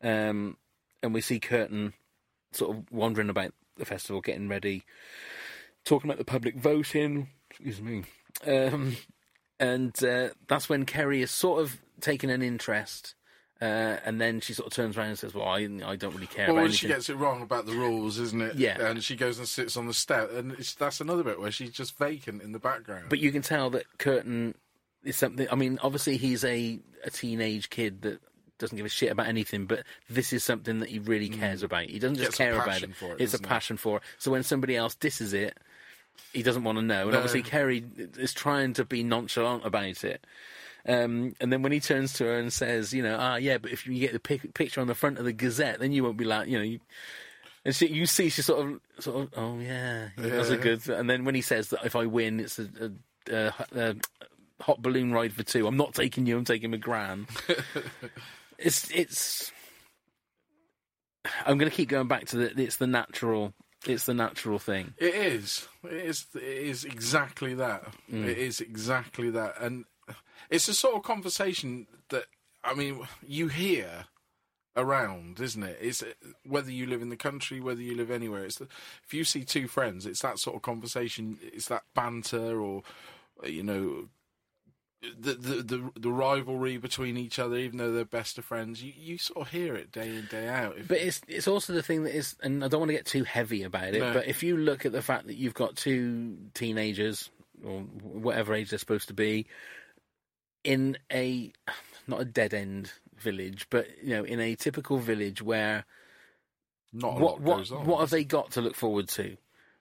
um, 0.03 0.57
and 1.03 1.15
we 1.15 1.21
see 1.21 1.41
Kurtan 1.41 1.93
sort 2.53 2.77
of 2.77 2.85
wandering 2.91 3.31
about 3.31 3.53
the 3.77 3.85
festival, 3.85 4.21
getting 4.21 4.49
ready, 4.49 4.85
talking 5.85 6.11
about 6.11 6.19
the 6.19 6.25
public 6.25 6.57
voting. 6.57 7.29
Excuse 7.51 7.81
me, 7.81 8.05
um, 8.47 8.97
and 9.59 10.03
uh, 10.05 10.31
that's 10.49 10.69
when 10.69 10.87
Kerry 10.87 11.23
is 11.23 11.31
sort 11.31 11.63
of 11.63 11.81
taking 12.01 12.31
an 12.31 12.43
interest. 12.43 13.15
Uh, 13.61 13.99
and 14.07 14.19
then 14.21 14.41
she 14.41 14.55
sort 14.55 14.67
of 14.67 14.73
turns 14.73 14.97
around 14.97 15.09
and 15.09 15.19
says, 15.19 15.35
"Well, 15.35 15.47
I, 15.47 15.69
I 15.85 15.95
don't 15.97 16.15
really 16.15 16.27
care 16.27 16.47
well, 16.47 16.57
about 16.57 16.63
when 16.63 16.73
she 16.73 16.89
gets 16.89 17.11
it 17.11 17.17
wrong 17.17 17.43
about 17.43 17.67
the 17.67 17.73
rules, 17.75 18.19
isn't 18.19 18.41
it? 18.41 18.55
Yeah. 18.57 18.81
And 18.83 19.05
she 19.05 19.17
goes 19.17 19.39
and 19.39 19.47
sits 19.47 19.77
on 19.77 19.87
the 19.87 19.93
step, 19.93 20.33
and 20.33 20.53
it's, 20.53 20.75
that's 20.75 21.01
another 21.03 21.23
bit 21.23 21.39
where 21.39 21.51
she's 21.51 21.71
just 21.71 21.99
vacant 21.99 22.41
in 22.43 22.53
the 22.53 22.59
background. 22.59 23.07
But 23.11 23.19
you 23.19 23.31
can 23.33 23.43
tell 23.43 23.69
that 23.71 23.85
Kurtan 23.99 24.55
is 25.05 25.17
something. 25.17 25.47
I 25.53 25.57
mean, 25.57 25.79
obviously 25.83 26.17
he's 26.17 26.43
a, 26.43 26.79
a 27.05 27.11
teenage 27.11 27.69
kid 27.69 28.01
that 28.03 28.21
doesn't 28.59 28.77
give 28.77 28.87
a 28.87 28.91
shit 28.91 29.13
about 29.13 29.27
anything, 29.27 29.67
but 29.67 29.85
this 30.09 30.33
is 30.33 30.43
something 30.43 30.81
that 30.81 30.89
he 30.89 30.99
really 30.99 31.29
cares 31.29 31.63
about. 31.63 31.85
He 31.85 31.99
doesn't 31.99 32.17
just 32.17 32.33
Mm. 32.33 32.37
Care 32.37 32.63
about 32.63 32.83
it. 32.83 32.95
for 32.95 33.13
it, 33.13 33.21
it's 33.21 33.35
a 33.35 33.39
passion 33.39 33.77
for 33.77 33.99
it. 33.99 34.03
So 34.19 34.31
when 34.31 34.43
somebody 34.43 34.77
else 34.77 34.95
disses 34.95 35.33
it, 35.35 35.57
he 36.33 36.43
doesn't 36.43 36.65
want 36.65 36.77
to 36.79 36.83
know. 36.83 37.03
And 37.05 37.13
No. 37.13 37.19
obviously 37.19 37.43
Kerry 37.43 37.85
is 38.19 38.33
trying 38.35 38.73
to 38.75 38.85
be 38.85 39.03
nonchalant 39.03 39.65
about 39.67 40.05
it. 40.05 40.27
Um, 40.87 41.35
and 41.41 41.53
then 41.53 41.63
when 41.63 41.73
he 41.73 41.81
turns 41.81 42.15
to 42.15 42.25
her 42.25 42.39
and 42.39 42.53
says, 42.53 42.93
you 42.93 43.03
know, 43.03 43.17
ah, 43.19 43.37
yeah, 43.37 43.59
but 43.59 43.71
if 43.71 43.87
you 43.87 43.99
get 43.99 44.13
the 44.13 44.21
pic- 44.21 44.55
picture 44.55 44.81
on 44.81 44.87
the 44.87 44.95
front 44.95 45.19
of 45.19 45.25
the 45.25 45.33
Gazette, 45.33 45.81
then 45.81 45.93
you 45.93 46.03
won't 46.05 46.17
be 46.17 46.25
like, 46.25 46.49
you 46.49 46.59
know, 46.59 46.65
you, 46.65 46.81
and 47.65 47.75
she, 47.75 47.89
you 47.89 48.07
see, 48.07 48.31
she 48.31 48.43
sort 48.43 48.67
of, 48.67 48.81
sort 49.03 49.23
of, 49.23 49.39
oh 49.39 49.59
yeah, 49.59 50.09
yeah, 50.17 50.29
that's 50.29 50.49
a 50.49 50.57
good. 50.57 50.89
And 50.89 51.11
then 51.11 51.25
when 51.25 51.35
he 51.35 51.43
says 51.43 51.69
that 51.69 51.85
if 51.85 51.95
I 51.95 52.07
win, 52.07 52.41
it's 52.41 52.59
a, 52.59 52.93
a, 53.31 53.35
a, 53.35 53.55
a 53.75 53.97
hot 54.63 54.81
balloon 54.81 55.13
ride 55.13 55.33
for 55.33 55.43
two. 55.43 55.67
I'm 55.67 55.77
not 55.77 55.95
taking 55.95 56.27
you. 56.27 56.39
I'm 56.39 56.45
taking 56.45 56.73
McGran. 56.73 57.29
it's 58.59 58.91
it's. 58.91 59.53
I'm 61.45 61.59
going 61.59 61.71
to 61.71 61.77
keep 61.77 61.91
going 61.91 62.09
back 62.09 62.27
to 62.29 62.37
the. 62.39 62.63
It's 62.63 62.77
the 62.77 62.87
natural. 62.87 63.53
It's 63.87 64.05
the 64.05 64.15
natural 64.15 64.59
thing. 64.59 64.95
It 64.99 65.15
is. 65.15 65.69
It 65.85 65.93
is. 65.93 66.27
It 66.35 66.43
is 66.43 66.85
exactly 66.85 67.55
that. 67.55 67.85
It 68.11 68.39
is 68.39 68.61
exactly 68.61 69.31
that, 69.31 69.61
and 69.61 69.85
it's 70.51 70.69
a 70.69 70.75
sort 70.75 70.97
of 70.97 71.03
conversation 71.03 71.87
that 72.11 72.25
I 72.63 72.75
mean 72.75 73.07
you 73.27 73.49
hear 73.49 74.07
around, 74.77 75.41
isn't 75.41 75.63
it? 75.63 75.79
It's 75.81 76.03
whether 76.45 76.71
you 76.71 76.87
live 76.87 77.03
in 77.03 77.09
the 77.09 77.17
country, 77.17 77.61
whether 77.61 77.83
you 77.83 77.97
live 77.97 78.11
anywhere. 78.11 78.45
It's 78.45 78.57
the, 78.57 78.69
if 79.05 79.15
you 79.15 79.25
see 79.25 79.45
two 79.45 79.69
friends, 79.69 80.07
it's 80.07 80.23
that 80.23 80.39
sort 80.39 80.57
of 80.57 80.63
conversation. 80.63 81.39
It's 81.43 81.69
that 81.69 81.85
banter, 81.95 82.61
or 82.61 82.83
you 83.45 83.63
know, 83.63 84.09
the 85.19 85.35
the 85.35 85.63
the, 85.63 85.91
the 85.99 86.13
rivalry 86.13 86.77
between 86.77 87.17
each 87.17 87.39
other, 87.39 87.57
even 87.57 87.79
though 87.79 87.93
they're 87.93 88.05
best 88.05 88.39
of 88.39 88.45
friends. 88.45 88.83
You 88.83 88.93
you 88.97 89.19
sort 89.19 89.47
of 89.47 89.53
hear 89.53 89.75
it 89.75 89.93
day 89.93 90.09
in 90.09 90.27
day 90.31 90.49
out. 90.49 90.77
But 90.89 90.99
it's 90.99 91.21
it's 91.29 91.49
also 91.49 91.73
the 91.73 91.83
thing 91.83 92.05
that 92.05 92.15
is, 92.15 92.37
and 92.43 92.65
I 92.65 92.69
don't 92.69 92.81
want 92.81 92.91
to 92.91 92.97
get 92.97 93.07
too 93.07 93.25
heavy 93.25 93.63
about 93.63 93.95
it. 93.95 94.01
No. 94.01 94.13
But 94.13 94.29
if 94.29 94.43
you 94.43 94.57
look 94.57 94.87
at 94.87 94.93
the 94.93 95.03
fact 95.03 95.27
that 95.27 95.37
you've 95.37 95.55
got 95.55 95.77
two 95.77 96.37
teenagers 96.55 97.31
or 97.65 97.81
whatever 97.81 98.55
age 98.55 98.71
they're 98.71 98.79
supposed 98.79 99.09
to 99.09 99.15
be 99.15 99.47
in 100.65 100.99
a 101.13 101.53
not 102.07 102.21
a 102.21 102.25
dead 102.25 102.55
end 102.55 102.93
village, 103.17 103.67
but 103.71 103.87
you 104.03 104.11
know, 104.11 104.25
in 104.25 104.41
a 104.41 104.55
typical 104.55 104.99
village 104.99 105.43
where 105.43 105.85
not 106.93 107.17
a 107.17 107.21
what 107.21 107.41
lot 107.41 107.41
what 107.41 107.73
on. 107.73 107.87
what 107.87 108.01
have 108.01 108.11
they 108.11 108.25
got 108.25 108.53
to 108.53 108.61
look 108.61 108.75
forward 108.75 109.09
to? 109.09 109.37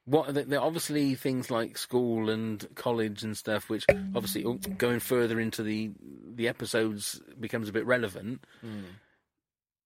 What 0.05 0.29
are 0.29 0.31
they, 0.31 0.43
they're 0.43 0.61
obviously 0.61 1.15
things 1.15 1.51
like 1.51 1.77
school 1.77 2.29
and 2.29 2.67
college 2.75 3.23
and 3.23 3.37
stuff, 3.37 3.69
which 3.69 3.85
obviously 4.15 4.43
oh, 4.43 4.53
going 4.53 4.99
further 4.99 5.39
into 5.39 5.63
the 5.63 5.91
the 6.33 6.47
episodes 6.47 7.21
becomes 7.39 7.69
a 7.69 7.73
bit 7.73 7.85
relevant. 7.85 8.43
Hmm. 8.61 8.81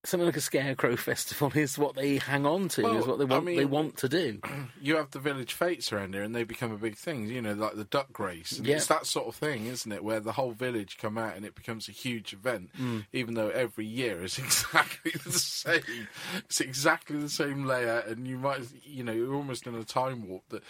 Something 0.06 0.26
like 0.26 0.36
a 0.38 0.42
scarecrow 0.42 0.96
festival 0.98 1.50
is 1.56 1.78
what 1.78 1.96
they 1.96 2.18
hang 2.18 2.46
on 2.46 2.68
to, 2.70 2.82
Well, 2.84 2.98
is 2.98 3.08
what 3.08 3.20
they 3.20 3.24
I 3.24 3.38
want. 3.38 3.46
they 3.46 3.64
want 3.66 3.98
to 4.00 4.10
do. 4.10 4.40
you 4.82 4.98
have 4.98 5.12
the 5.12 5.20
village 5.20 5.54
fates 5.54 5.94
around 5.94 6.14
here, 6.14 6.24
and 6.24 6.36
they 6.36 6.44
become 6.44 6.74
a 6.74 6.78
big 6.78 6.98
thing. 6.98 7.30
You 7.30 7.42
know, 7.42 7.54
like 7.54 7.76
the 7.76 7.86
duck 7.86 8.20
race. 8.20 8.60
Yeah. 8.62 8.76
It's 8.76 8.88
that 8.88 9.06
sort 9.06 9.28
of 9.28 9.36
thing, 9.36 9.66
isn't 9.68 9.92
it? 9.92 10.04
Where 10.04 10.20
the 10.20 10.34
whole 10.34 10.52
village 10.52 10.98
come 10.98 11.18
out, 11.18 11.38
and 11.38 11.46
it 11.46 11.56
becomes 11.56 11.88
a 11.88 11.94
huge 11.94 12.34
event. 12.34 12.70
Mm. 12.78 13.06
Even 13.14 13.36
though 13.36 13.50
every 13.50 13.86
year 13.86 14.24
is 14.24 14.38
exactly 14.40 15.12
the 15.24 15.32
same. 15.32 16.08
It's 16.46 16.60
exactly 16.60 17.18
the 17.18 17.30
same 17.30 17.66
layout, 17.66 18.08
and 18.08 18.28
you 18.28 18.38
might, 18.38 18.60
you 18.84 19.04
know, 19.06 19.14
you're 19.14 19.34
almost 19.34 19.68
in 19.68 19.76
a 19.76 19.84
time 19.84 20.28
warp 20.28 20.44
that. 20.50 20.64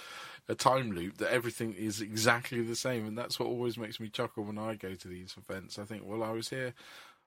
A 0.50 0.56
time 0.56 0.92
loop 0.92 1.20
that 1.20 1.32
everything 1.32 1.72
is 1.74 2.02
exactly 2.02 2.62
the 2.62 2.76
same, 2.76 3.08
and 3.08 3.18
that's 3.18 3.40
what 3.40 3.48
always 3.48 3.78
makes 3.78 4.02
me 4.02 4.10
chuckle 4.10 4.44
when 4.44 4.58
I 4.58 4.76
go 4.76 4.94
to 4.94 5.08
these 5.08 5.34
events. 5.38 5.80
I 5.80 5.86
think, 5.86 6.02
well, 6.06 6.22
I 6.22 6.32
was 6.32 6.50
here. 6.50 6.74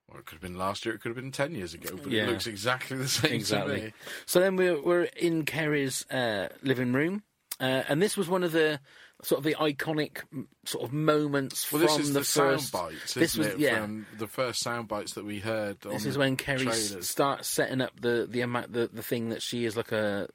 Well, 0.08 0.20
it 0.20 0.26
could 0.26 0.34
have 0.36 0.42
been 0.42 0.56
last 0.58 0.84
year. 0.86 0.94
It 0.94 1.00
could 1.00 1.08
have 1.10 1.16
been 1.16 1.32
ten 1.32 1.54
years 1.54 1.74
ago, 1.74 1.90
but 2.00 2.10
Yeah. 2.12 2.24
it 2.24 2.30
looks 2.30 2.46
exactly 2.46 2.96
the 2.96 3.08
same 3.08 3.42
to 3.42 3.66
me. 3.68 3.92
So 4.26 4.40
then 4.40 4.56
we're 4.56 4.80
we're 4.80 5.02
in 5.04 5.44
Kerry's 5.44 6.08
uh, 6.10 6.48
living 6.62 6.92
room, 6.92 7.22
uh, 7.60 7.82
and 7.88 8.00
this 8.00 8.16
was 8.16 8.28
one 8.28 8.44
of 8.44 8.52
the 8.52 8.78
sort 9.22 9.38
of 9.38 9.44
the 9.44 9.54
iconic 9.54 10.18
sort 10.66 10.84
of 10.84 10.92
moments 10.92 11.72
Well, 11.72 11.80
from 11.80 11.88
this 11.88 11.98
is 12.06 12.12
the, 12.12 12.20
the, 12.20 12.24
first. 12.24 12.68
sound 12.70 12.90
bites, 12.90 13.14
this 13.14 13.32
isn't 13.32 13.44
was- 13.44 13.54
it? 13.54 13.58
yeah. 13.60 13.80
From 13.80 14.06
the 14.18 14.26
first 14.28 14.60
sound 14.60 14.88
bites 14.88 15.14
that 15.14 15.24
we 15.24 15.38
heard. 15.40 15.80
This 15.80 16.04
is 16.04 16.16
when 16.18 16.36
Kerry 16.36 16.58
trailers. 16.64 17.08
starts 17.08 17.48
setting 17.48 17.80
up 17.80 17.98
the 18.00 18.26
the 18.30 18.42
amount 18.42 18.72
the, 18.72 18.88
the 18.92 19.02
thing 19.02 19.30
that 19.30 19.42
she 19.42 19.64
is 19.64 19.76
like 19.76 19.90
a 19.92 20.28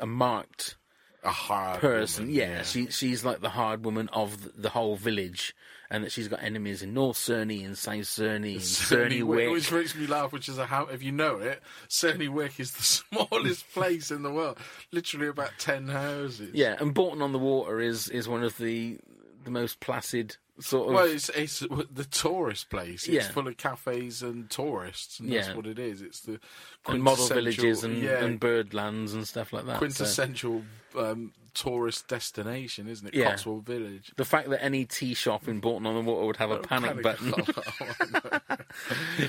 a 0.00 0.06
marked 0.06 0.76
a 1.24 1.30
hard 1.30 1.80
person. 1.80 2.24
woman, 2.26 2.34
yeah, 2.36 2.62
she 2.62 2.86
she's 2.90 3.24
like 3.24 3.40
the 3.40 3.48
hard 3.48 3.84
woman 3.84 4.08
of 4.12 4.52
the 4.60 4.68
whole 4.68 4.94
village, 4.96 5.54
and 5.90 6.04
that 6.04 6.12
she's 6.12 6.28
got 6.28 6.42
enemies 6.42 6.82
in 6.82 6.94
North 6.94 7.16
Cerney 7.16 7.64
and 7.64 7.76
South 7.78 7.96
Cerney 8.04 8.52
and 8.54 8.60
Cerney 8.60 9.22
Wick. 9.22 9.50
which 9.50 9.70
makes 9.72 9.94
me 9.94 10.06
laugh. 10.06 10.32
Which 10.32 10.48
is 10.48 10.58
a 10.58 10.66
how 10.66 10.84
if 10.86 11.02
you 11.02 11.12
know 11.12 11.36
it, 11.36 11.62
Cerney 11.88 12.28
Wick 12.28 12.58
is 12.58 12.72
the 12.72 12.82
smallest 12.82 13.70
place 13.74 14.10
in 14.10 14.22
the 14.22 14.30
world. 14.32 14.58
Literally 14.92 15.28
about 15.28 15.52
ten 15.58 15.88
houses. 15.88 16.50
Yeah, 16.54 16.76
and 16.80 16.94
Bourton-on-the-Water 16.94 17.80
is 17.80 18.08
is 18.08 18.28
one 18.28 18.42
of 18.42 18.56
the 18.58 18.98
the 19.44 19.50
most 19.50 19.78
placid 19.80 20.36
sort 20.58 20.88
of. 20.88 20.94
Well, 20.94 21.04
it's, 21.04 21.28
it's 21.28 21.60
the 21.60 22.06
tourist 22.10 22.68
place. 22.70 23.06
It's 23.06 23.08
Yeah. 23.26 23.30
full 23.30 23.46
of 23.46 23.56
cafes 23.58 24.22
and 24.22 24.50
tourists, 24.50 25.20
and 25.20 25.30
that's 25.30 25.48
Yeah. 25.48 25.54
what 25.54 25.66
it 25.66 25.78
is. 25.78 26.02
It's 26.02 26.20
the 26.22 26.40
model 26.88 27.26
villages 27.28 27.84
and, 27.84 28.02
yeah, 28.02 28.24
and 28.24 28.40
birdlands 28.40 29.12
and 29.14 29.28
stuff 29.28 29.52
like 29.52 29.66
that. 29.66 29.74
so- 29.74 29.78
quintessential 29.78 30.64
um, 30.96 31.32
tourist 31.56 32.06
destination, 32.08 32.86
isn't 32.88 33.08
it? 33.08 33.14
Yeah. 33.14 33.30
Cotswold 33.30 33.64
Village. 33.66 34.12
the 34.16 34.24
fact 34.24 34.50
that 34.50 34.62
any 34.62 34.84
tea 34.84 35.14
shop 35.14 35.48
in 35.48 35.60
Bolton 35.60 35.86
on 35.86 35.94
the 35.94 36.00
Water 36.10 36.26
would 36.26 36.36
have 36.36 36.50
a 36.50 36.58
panic, 36.58 37.02
button 37.02 37.32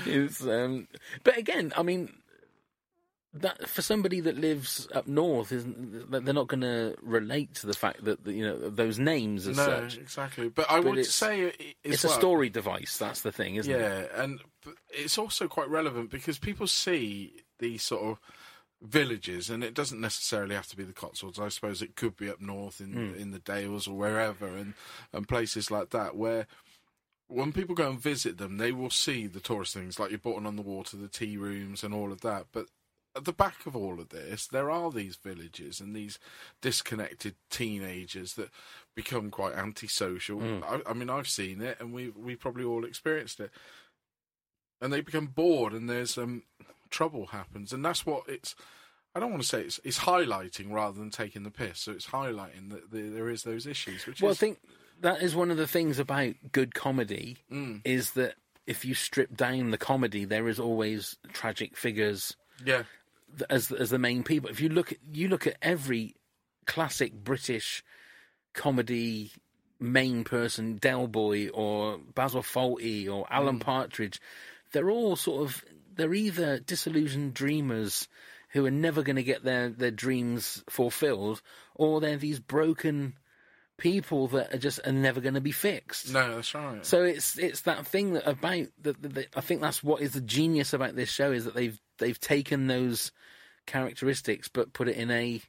is. 0.06 0.40
Um, 0.48 0.88
but 1.24 1.36
again, 1.36 1.72
I 1.76 1.82
mean, 1.82 2.12
that 3.34 3.68
for 3.68 3.82
somebody 3.82 4.20
that 4.20 4.36
lives 4.38 4.88
up 4.94 5.06
north, 5.06 5.52
isn't 5.52 6.10
they're 6.10 6.34
not 6.34 6.48
going 6.48 6.62
to 6.62 6.96
relate 7.02 7.54
to 7.56 7.66
the 7.66 7.74
fact 7.74 8.04
that 8.04 8.26
you 8.26 8.44
know 8.44 8.56
those 8.70 8.98
names 8.98 9.46
as 9.46 9.56
no, 9.56 9.64
such. 9.66 9.98
exactly. 9.98 10.48
But 10.48 10.70
I 10.70 10.76
But 10.76 10.84
would 10.86 10.98
it's- 10.98 11.14
say 11.14 11.42
it, 11.42 11.60
It's 11.84 12.04
as 12.04 12.10
a 12.12 12.14
story 12.14 12.48
device. 12.48 12.96
That's 12.98 13.22
the 13.22 13.32
thing, 13.32 13.56
isn't 13.56 13.72
it? 13.72 13.78
Yeah, 13.78 14.22
and 14.22 14.40
it's 14.90 15.18
also 15.18 15.48
quite 15.48 15.68
relevant 15.68 16.10
because 16.10 16.38
people 16.38 16.66
see 16.66 17.34
these 17.58 17.82
sort 17.82 18.02
of 18.04 18.18
villages, 18.82 19.50
and 19.50 19.64
it 19.64 19.74
doesn't 19.74 20.00
necessarily 20.00 20.54
have 20.54 20.68
to 20.68 20.76
be 20.76 20.84
the 20.84 20.92
Cotswolds. 20.92 21.38
I 21.38 21.48
suppose 21.48 21.82
it 21.82 21.96
could 21.96 22.16
be 22.16 22.30
up 22.30 22.40
north 22.40 22.80
in 22.80 22.92
Hmm. 22.92 23.14
in 23.20 23.30
the 23.32 23.38
Dales 23.40 23.86
or 23.88 23.96
wherever, 23.96 24.46
and 24.46 24.74
and 25.12 25.28
places 25.28 25.70
like 25.70 25.90
that 25.90 26.16
where. 26.16 26.46
When 27.30 27.52
people 27.52 27.74
go 27.74 27.90
and 27.90 28.00
visit 28.00 28.38
them, 28.38 28.56
they 28.56 28.72
will 28.72 28.88
see 28.88 29.26
the 29.26 29.38
tourist 29.38 29.74
things 29.74 29.98
like 29.98 30.10
you're 30.10 30.34
on 30.46 30.56
the 30.56 30.62
Water, 30.62 30.96
the 30.96 31.08
tea 31.08 31.36
rooms, 31.36 31.84
and 31.84 31.92
all 31.92 32.10
of 32.10 32.22
that. 32.22 32.46
But 32.52 32.68
at 33.14 33.26
the 33.26 33.34
back 33.34 33.66
of 33.66 33.76
all 33.76 34.00
of 34.00 34.08
this, 34.08 34.46
there 34.46 34.70
are 34.70 34.90
these 34.90 35.16
villages 35.16 35.78
and 35.78 35.94
these 35.94 36.18
disconnected 36.62 37.34
teenagers 37.50 38.32
that 38.36 38.48
become 38.96 39.30
quite 39.30 39.52
antisocial. 39.54 40.40
I, 40.64 40.80
I 40.86 40.94
mean, 40.94 41.10
I've 41.10 41.28
seen 41.28 41.60
it, 41.60 41.78
and 41.78 41.92
we 41.92 42.08
we 42.08 42.34
probably 42.34 42.64
all 42.64 42.86
experienced 42.86 43.40
it. 43.40 43.50
And 44.80 44.90
they 44.90 45.02
become 45.02 45.26
bored, 45.26 45.74
and 45.74 45.90
there's 45.90 46.16
um, 46.16 46.44
trouble 46.90 47.26
happens, 47.26 47.72
and 47.72 47.84
that's 47.84 48.04
what 48.06 48.24
it's. 48.28 48.54
I 49.14 49.20
don't 49.20 49.30
want 49.30 49.42
to 49.42 49.48
say 49.48 49.62
it's 49.62 49.80
it's 49.84 49.98
highlighting 50.00 50.70
rather 50.70 50.98
than 50.98 51.10
taking 51.10 51.42
the 51.42 51.50
piss. 51.50 51.80
So 51.80 51.92
it's 51.92 52.06
highlighting 52.06 52.70
that 52.70 52.90
the, 52.90 53.08
there 53.08 53.28
is 53.30 53.42
those 53.42 53.66
issues, 53.66 54.06
which 54.06 54.20
Well, 54.22 54.30
I 54.30 54.34
think 54.34 54.58
that 55.00 55.22
is 55.22 55.34
one 55.34 55.50
of 55.50 55.56
the 55.56 55.66
things 55.66 55.98
about 55.98 56.34
good 56.52 56.74
comedy 56.74 57.38
Mm. 57.50 57.80
is 57.84 58.12
that 58.12 58.34
if 58.66 58.84
you 58.84 58.94
strip 58.94 59.34
down 59.36 59.70
the 59.70 59.78
comedy, 59.78 60.24
there 60.24 60.46
is 60.48 60.60
always 60.60 61.16
tragic 61.32 61.76
figures 61.76 62.36
yeah, 62.64 62.82
as 63.48 63.72
as 63.72 63.90
the 63.90 63.98
main 63.98 64.22
people. 64.22 64.50
If 64.50 64.60
you 64.60 64.68
look 64.68 64.92
at 64.92 64.98
you 65.10 65.28
look 65.28 65.46
at 65.46 65.56
every 65.62 66.14
classic 66.66 67.12
British 67.14 67.82
comedy 68.52 69.32
main 69.80 70.24
person, 70.24 70.76
Del 70.76 71.06
Boy 71.06 71.48
or 71.48 71.98
Basil 72.14 72.42
Fawlty 72.42 73.08
or 73.08 73.26
Alan 73.30 73.58
Partridge, 73.58 74.20
they're 74.72 74.90
all 74.90 75.16
sort 75.16 75.42
of 75.42 75.64
they're 75.98 76.14
either 76.14 76.58
disillusioned 76.60 77.34
dreamers 77.34 78.08
who 78.50 78.64
are 78.64 78.70
never 78.70 79.02
going 79.02 79.16
to 79.16 79.22
get 79.22 79.44
their 79.44 79.68
their 79.68 79.90
dreams 79.90 80.64
fulfilled, 80.70 81.42
or 81.74 82.00
they're 82.00 82.16
these 82.16 82.40
broken 82.40 83.14
people 83.76 84.26
that 84.28 84.54
are 84.54 84.58
just 84.58 84.80
are 84.86 84.92
never 84.92 85.20
going 85.20 85.34
to 85.34 85.40
be 85.40 85.52
fixed. 85.52 86.12
no, 86.12 86.36
that's 86.36 86.54
right. 86.54 86.86
So 86.86 87.02
it's 87.02 87.36
it's 87.36 87.62
that 87.62 87.86
thing 87.86 88.14
that 88.14 88.26
about 88.26 88.66
that, 88.82 89.26
I 89.36 89.40
think 89.40 89.60
that's 89.60 89.84
what 89.84 90.00
is 90.00 90.12
the 90.12 90.20
genius 90.20 90.72
about 90.72 90.96
this 90.96 91.10
show 91.10 91.32
is 91.32 91.44
that 91.44 91.54
they've 91.54 91.78
they've 91.98 92.18
taken 92.18 92.68
those 92.68 93.12
characteristics 93.66 94.48
but 94.48 94.72
put 94.72 94.88
it 94.88 94.96
in 94.96 95.10
a 95.10 95.42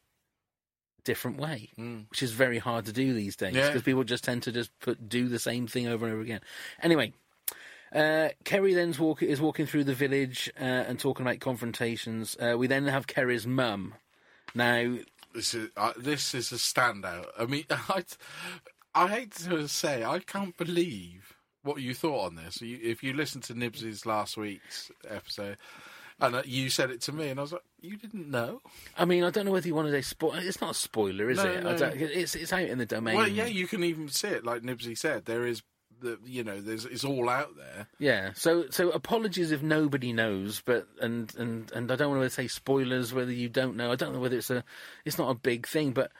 different 1.05 1.37
way, 1.37 1.69
mm. 1.79 2.09
which 2.09 2.21
is 2.21 2.33
very 2.33 2.59
hard 2.59 2.85
to 2.85 2.91
do 2.91 3.13
these 3.13 3.35
days 3.35 3.55
Yeah. 3.55 3.67
because 3.67 3.83
people 3.83 4.03
just 4.03 4.23
tend 4.25 4.43
to 4.43 4.51
just 4.51 4.77
put 4.79 5.07
do 5.07 5.29
the 5.29 5.39
same 5.39 5.67
thing 5.67 5.87
over 5.87 6.05
and 6.05 6.13
over 6.13 6.21
again. 6.21 6.41
Anyway. 6.81 7.13
Uh, 7.93 8.29
Kerry 8.43 8.73
then 8.73 8.93
walk, 8.99 9.23
is 9.23 9.41
walking 9.41 9.65
through 9.65 9.83
the 9.85 9.93
village 9.93 10.51
uh, 10.59 10.63
and 10.63 10.99
talking 10.99 11.25
about 11.25 11.39
confrontations. 11.39 12.37
Uh, 12.39 12.55
we 12.57 12.67
then 12.67 12.85
have 12.87 13.07
Kerry's 13.07 13.47
mum. 13.47 13.95
Now, 14.55 14.97
This 15.33 15.53
is 15.53 15.69
uh, 15.77 15.93
this 15.97 16.33
is 16.33 16.51
a 16.51 16.55
standout. 16.55 17.27
I 17.37 17.45
mean, 17.45 17.65
I 17.69 18.03
I 18.95 19.07
hate 19.07 19.31
to 19.37 19.67
say, 19.67 20.03
I 20.03 20.19
can't 20.19 20.55
believe 20.57 21.35
what 21.63 21.81
you 21.81 21.93
thought 21.93 22.25
on 22.27 22.35
this. 22.35 22.61
You, 22.61 22.79
if 22.81 23.03
you 23.03 23.13
listened 23.13 23.43
to 23.45 23.53
Nibs's 23.53 24.05
last 24.05 24.37
week's 24.37 24.91
episode, 25.07 25.57
and 26.19 26.35
uh, 26.35 26.41
you 26.45 26.69
said 26.69 26.89
it 26.89 27.01
to 27.01 27.11
me, 27.11 27.29
and 27.29 27.39
I 27.39 27.43
was 27.43 27.51
like, 27.53 27.61
you 27.81 27.95
didn't 27.97 28.29
know? 28.29 28.61
I 28.97 29.05
mean, 29.05 29.23
I 29.23 29.29
don't 29.29 29.45
know 29.45 29.51
whether 29.51 29.67
you 29.67 29.75
wanted 29.75 29.93
a 29.93 30.01
spoiler. 30.03 30.39
It's 30.41 30.61
not 30.61 30.71
a 30.71 30.73
spoiler, 30.75 31.29
is 31.29 31.37
No, 31.37 31.45
it? 31.45 31.57
I 31.59 31.61
no. 31.71 31.77
don't, 31.77 31.95
it's 31.95 32.35
it's 32.35 32.51
out 32.53 32.61
in 32.63 32.77
the 32.77 32.85
domain. 32.85 33.15
Well, 33.15 33.27
yeah, 33.27 33.45
you 33.45 33.67
can 33.67 33.83
even 33.83 34.09
see 34.09 34.27
it, 34.29 34.43
like 34.45 34.63
Nibsy 34.63 34.97
said. 34.97 35.25
There 35.25 35.45
is 35.45 35.61
the 36.01 36.19
you 36.25 36.43
know, 36.43 36.61
there's 36.61 36.85
it's 36.85 37.03
all 37.03 37.29
out 37.29 37.55
there. 37.55 37.87
Yeah. 37.97 38.31
So 38.35 38.65
so 38.69 38.89
apologies 38.91 39.51
if 39.51 39.61
nobody 39.61 40.13
knows, 40.13 40.61
but 40.65 40.87
and 41.01 41.33
and 41.35 41.71
and 41.73 41.91
I 41.91 41.95
don't 41.95 42.09
want 42.15 42.23
to 42.23 42.29
say 42.29 42.47
spoilers 42.47 43.13
whether 43.13 43.31
you 43.31 43.49
don't 43.49 43.75
know. 43.75 43.91
I 43.91 43.95
don't 43.95 44.13
know 44.13 44.19
whether 44.19 44.37
it's 44.37 44.49
a 44.49 44.63
it's 45.05 45.17
not 45.17 45.29
a 45.29 45.35
big 45.35 45.67
thing, 45.67 45.91
but 45.91 46.11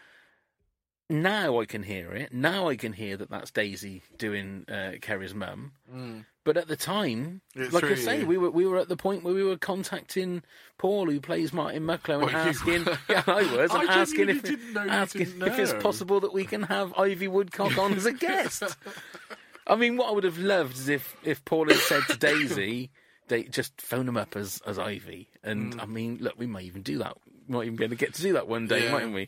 now 1.09 1.59
I 1.59 1.65
can 1.65 1.83
hear 1.83 2.11
it. 2.11 2.31
Now 2.31 2.69
I 2.69 2.75
can 2.75 2.93
hear 2.93 3.17
that 3.17 3.29
that's 3.29 3.51
Daisy 3.51 4.03
doing 4.17 4.65
uh, 4.69 4.93
Kerry's 5.01 5.33
mum. 5.33 5.71
Mm. 5.91 6.25
But 6.43 6.55
at 6.57 6.67
the 6.67 6.75
time, 6.75 7.41
It 7.55 7.73
like 7.73 7.83
I 7.83 7.95
say, 7.95 8.23
we 8.23 8.37
were 8.37 8.49
we 8.49 8.65
were 8.65 8.77
at 8.77 8.89
the 8.89 8.95
point 8.95 9.23
where 9.23 9.33
we 9.33 9.43
were 9.43 9.57
contacting 9.57 10.41
Paul, 10.77 11.09
who 11.09 11.19
plays 11.19 11.51
Martin 11.51 11.83
Mucklowe, 11.83 12.21
and 12.23 12.33
Well, 12.33 12.35
asking, 12.35 12.85
yeah, 13.09 13.23
I 13.27 13.55
was, 13.55 13.71
and 13.71 13.89
I 13.89 13.99
asking 13.99 14.29
if 14.29 14.77
asking 14.77 15.41
if 15.41 15.59
it's 15.59 15.73
possible 15.83 16.19
that 16.21 16.33
we 16.33 16.45
can 16.45 16.63
have 16.63 16.93
Ivy 16.97 17.27
Woodcock 17.27 17.77
on 17.77 17.93
as 17.93 18.05
a 18.05 18.13
guest. 18.13 18.63
I 19.69 19.75
mean, 19.75 19.97
what 19.97 20.10
I 20.10 20.12
would 20.12 20.23
have 20.23 20.38
loved 20.39 20.75
is 20.77 20.89
if 20.89 21.15
if 21.23 21.43
Paul 21.45 21.67
had 21.67 21.77
said 21.77 22.03
to 22.10 22.17
Daisy, 22.27 22.89
they 23.27 23.43
just 23.43 23.79
phone 23.82 24.08
him 24.08 24.17
up 24.17 24.36
as 24.36 24.62
as 24.65 24.79
Ivy, 24.79 25.29
and 25.43 25.73
Mm. 25.75 25.82
I 25.82 25.86
mean, 25.86 26.17
look, 26.21 26.34
we 26.38 26.47
might 26.47 26.65
even 26.65 26.82
do 26.82 26.97
that. 26.99 27.17
We 27.47 27.55
might 27.55 27.63
even 27.65 27.75
be 27.75 27.84
able 27.86 27.95
to 27.95 27.99
get 28.05 28.13
to 28.15 28.21
do 28.21 28.34
that 28.34 28.47
one 28.47 28.67
day, 28.67 28.86
Yeah. 28.86 28.91
mightn't 28.91 29.13
we? 29.13 29.27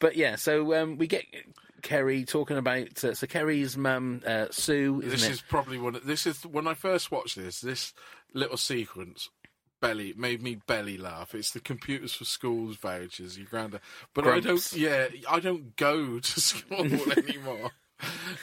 But 0.00 0.16
yeah, 0.16 0.36
so 0.36 0.74
um, 0.74 0.96
we 0.98 1.06
get 1.06 1.24
Kerry 1.82 2.24
talking 2.24 2.56
about 2.56 3.04
uh, 3.04 3.14
so 3.14 3.26
Kerry's 3.26 3.76
mum 3.76 4.22
uh, 4.26 4.46
Sue, 4.50 5.00
This 5.02 5.24
it? 5.24 5.30
is 5.30 5.40
probably 5.42 5.78
one. 5.78 5.94
Of, 5.96 6.04
this 6.04 6.26
is 6.26 6.44
when 6.46 6.66
I 6.66 6.74
first 6.74 7.10
watched 7.12 7.36
this. 7.36 7.60
This 7.60 7.92
little 8.32 8.56
sequence 8.56 9.28
belly 9.80 10.14
made 10.16 10.42
me 10.42 10.56
belly 10.66 10.96
laugh. 10.96 11.34
It's 11.34 11.50
the 11.52 11.60
computers 11.60 12.14
for 12.14 12.24
schools 12.24 12.76
vouchers. 12.76 13.36
Your 13.38 13.46
granddad, 13.46 13.82
but 14.14 14.26
I 14.26 14.40
don't. 14.40 14.72
Yeah, 14.72 15.08
I 15.30 15.40
don't 15.40 15.76
go 15.76 16.18
to 16.18 16.40
school 16.40 17.12
anymore. 17.16 17.70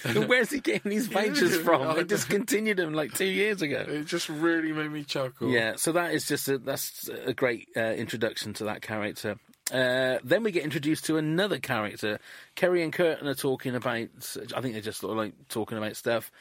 Where's 0.27 0.49
he 0.49 0.59
getting 0.59 0.89
these 0.89 1.07
vouchers 1.11 1.57
from? 1.57 1.81
I 1.81 1.95
They 1.95 2.03
discontinued 2.03 2.77
them 2.77 2.93
like 2.93 3.13
two 3.13 3.25
years 3.25 3.61
ago. 3.61 3.85
It 3.87 4.05
just 4.05 4.29
really 4.29 4.71
made 4.71 4.91
me 4.91 5.03
chuckle. 5.03 5.49
Yeah, 5.49 5.75
so 5.75 5.91
that 5.93 6.13
is 6.13 6.27
just 6.27 6.47
a, 6.47 6.57
that's 6.57 7.09
a 7.09 7.33
great 7.33 7.67
uh, 7.75 7.81
introduction 7.81 8.53
to 8.55 8.65
that 8.65 8.81
character. 8.81 9.37
Uh, 9.71 10.17
then 10.23 10.43
we 10.43 10.51
get 10.51 10.63
introduced 10.63 11.05
to 11.05 11.17
another 11.17 11.57
character. 11.57 12.19
Kerry 12.55 12.83
and 12.83 12.91
Curtin 12.91 13.27
are 13.27 13.35
talking 13.35 13.75
about. 13.75 14.09
I 14.55 14.61
think 14.61 14.73
they're 14.73 14.81
just 14.81 14.99
sort 14.99 15.11
of 15.11 15.17
like 15.17 15.33
talking 15.47 15.77
about 15.77 15.95
stuff. 15.95 16.31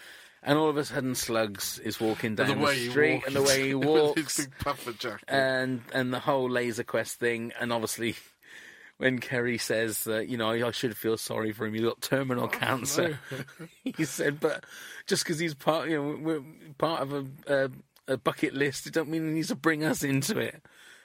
And 0.43 0.59
all 0.59 0.71
of 0.71 0.77
a 0.79 0.85
sudden, 0.85 1.15
Slugs 1.15 1.79
is 1.81 2.01
walking 2.01 2.35
down 2.35 2.61
the 2.61 2.67
the, 2.67 2.91
street, 2.91 3.25
and 3.27 3.37
the 3.37 3.43
way 3.43 3.69
he 3.69 3.75
walks, 3.75 4.39
big 4.39 4.59
puffer 4.59 4.93
jacket. 4.93 5.29
and 5.29 5.83
and 5.93 6.13
the 6.13 6.19
whole 6.19 6.49
laser 6.49 6.85
quest 6.85 7.19
thing, 7.21 7.53
and 7.61 7.73
obviously. 7.73 8.17
When 9.01 9.19
Kerry 9.19 9.57
says 9.57 10.05
that, 10.05 10.29
you 10.29 10.37
know, 10.37 10.51
I, 10.51 10.71
should 10.73 10.95
feel 10.95 11.17
sorry 11.17 11.53
for 11.53 11.65
him, 11.65 11.73
he's 11.73 11.81
got 11.83 11.97
Oh, 11.97 11.99
terminal 12.03 12.49
cancer. 12.49 13.19
he 13.85 14.05
said, 14.05 14.41
but 14.41 14.65
just 15.07 15.25
because 15.25 15.39
he's 15.39 15.55
part, 15.55 15.89
you 15.89 15.97
know, 15.97 16.19
we're 16.21 16.43
part 16.77 17.01
of 17.01 17.13
a, 17.15 17.25
a, 17.47 17.71
a 18.13 18.17
bucket 18.19 18.53
list, 18.53 18.87
it 18.87 18.93
don't 18.93 19.09
mean 19.09 19.27
he 19.27 19.33
needs 19.33 19.49
to 19.49 19.55
bring 19.55 19.85
us 19.85 20.03
into 20.05 20.39
it. 20.39 20.63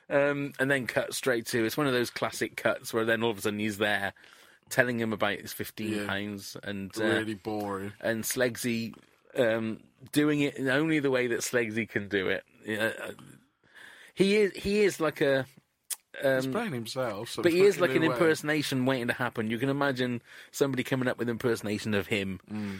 Um, 0.10 0.52
and 0.60 0.70
then 0.70 0.88
cut 0.88 1.14
straight 1.14 1.46
to 1.48 1.64
it's 1.64 1.78
one 1.78 1.88
of 1.88 1.94
those 1.94 2.10
classic 2.10 2.58
cuts 2.58 2.94
where 2.94 3.06
then 3.06 3.24
all 3.24 3.32
of 3.32 3.38
a 3.38 3.42
sudden 3.42 3.60
he's 3.60 3.78
there, 3.78 4.12
telling 4.70 5.00
him 5.00 5.14
about 5.14 5.40
his 5.40 5.54
fifteen 5.54 5.94
Yeah. 5.94 6.06
pounds, 6.06 6.58
and 6.64 6.92
uh, 7.00 7.04
really 7.06 7.34
boring. 7.36 7.94
and 8.02 8.24
Slegsy 8.26 8.94
um, 9.38 9.80
doing 10.12 10.42
it 10.42 10.58
in 10.58 10.68
only 10.68 11.00
the 11.00 11.10
way 11.12 11.28
that 11.28 11.40
Slegsy 11.40 11.88
can 11.88 12.10
do 12.10 12.28
it. 12.28 12.44
Uh, 12.70 13.14
he 14.14 14.36
is 14.36 14.52
he 14.54 14.82
is 14.84 15.00
like 15.00 15.22
a 15.22 15.46
He's 16.22 16.48
playing 16.48 16.74
himself, 16.74 17.30
so 17.30 17.44
but 17.44 17.52
he 17.52 17.62
is 17.62 17.80
like 17.80 17.96
an 17.96 18.02
way. 18.02 18.08
impersonation 18.08 18.86
waiting 18.86 19.08
to 19.08 19.14
happen. 19.14 19.50
You 19.50 19.58
can 19.58 19.70
imagine 19.70 20.22
somebody 20.52 20.84
coming 20.84 21.08
up 21.08 21.18
with 21.18 21.30
impersonation 21.30 21.94
of 21.94 22.08
him. 22.08 22.40
Mm. 22.52 22.80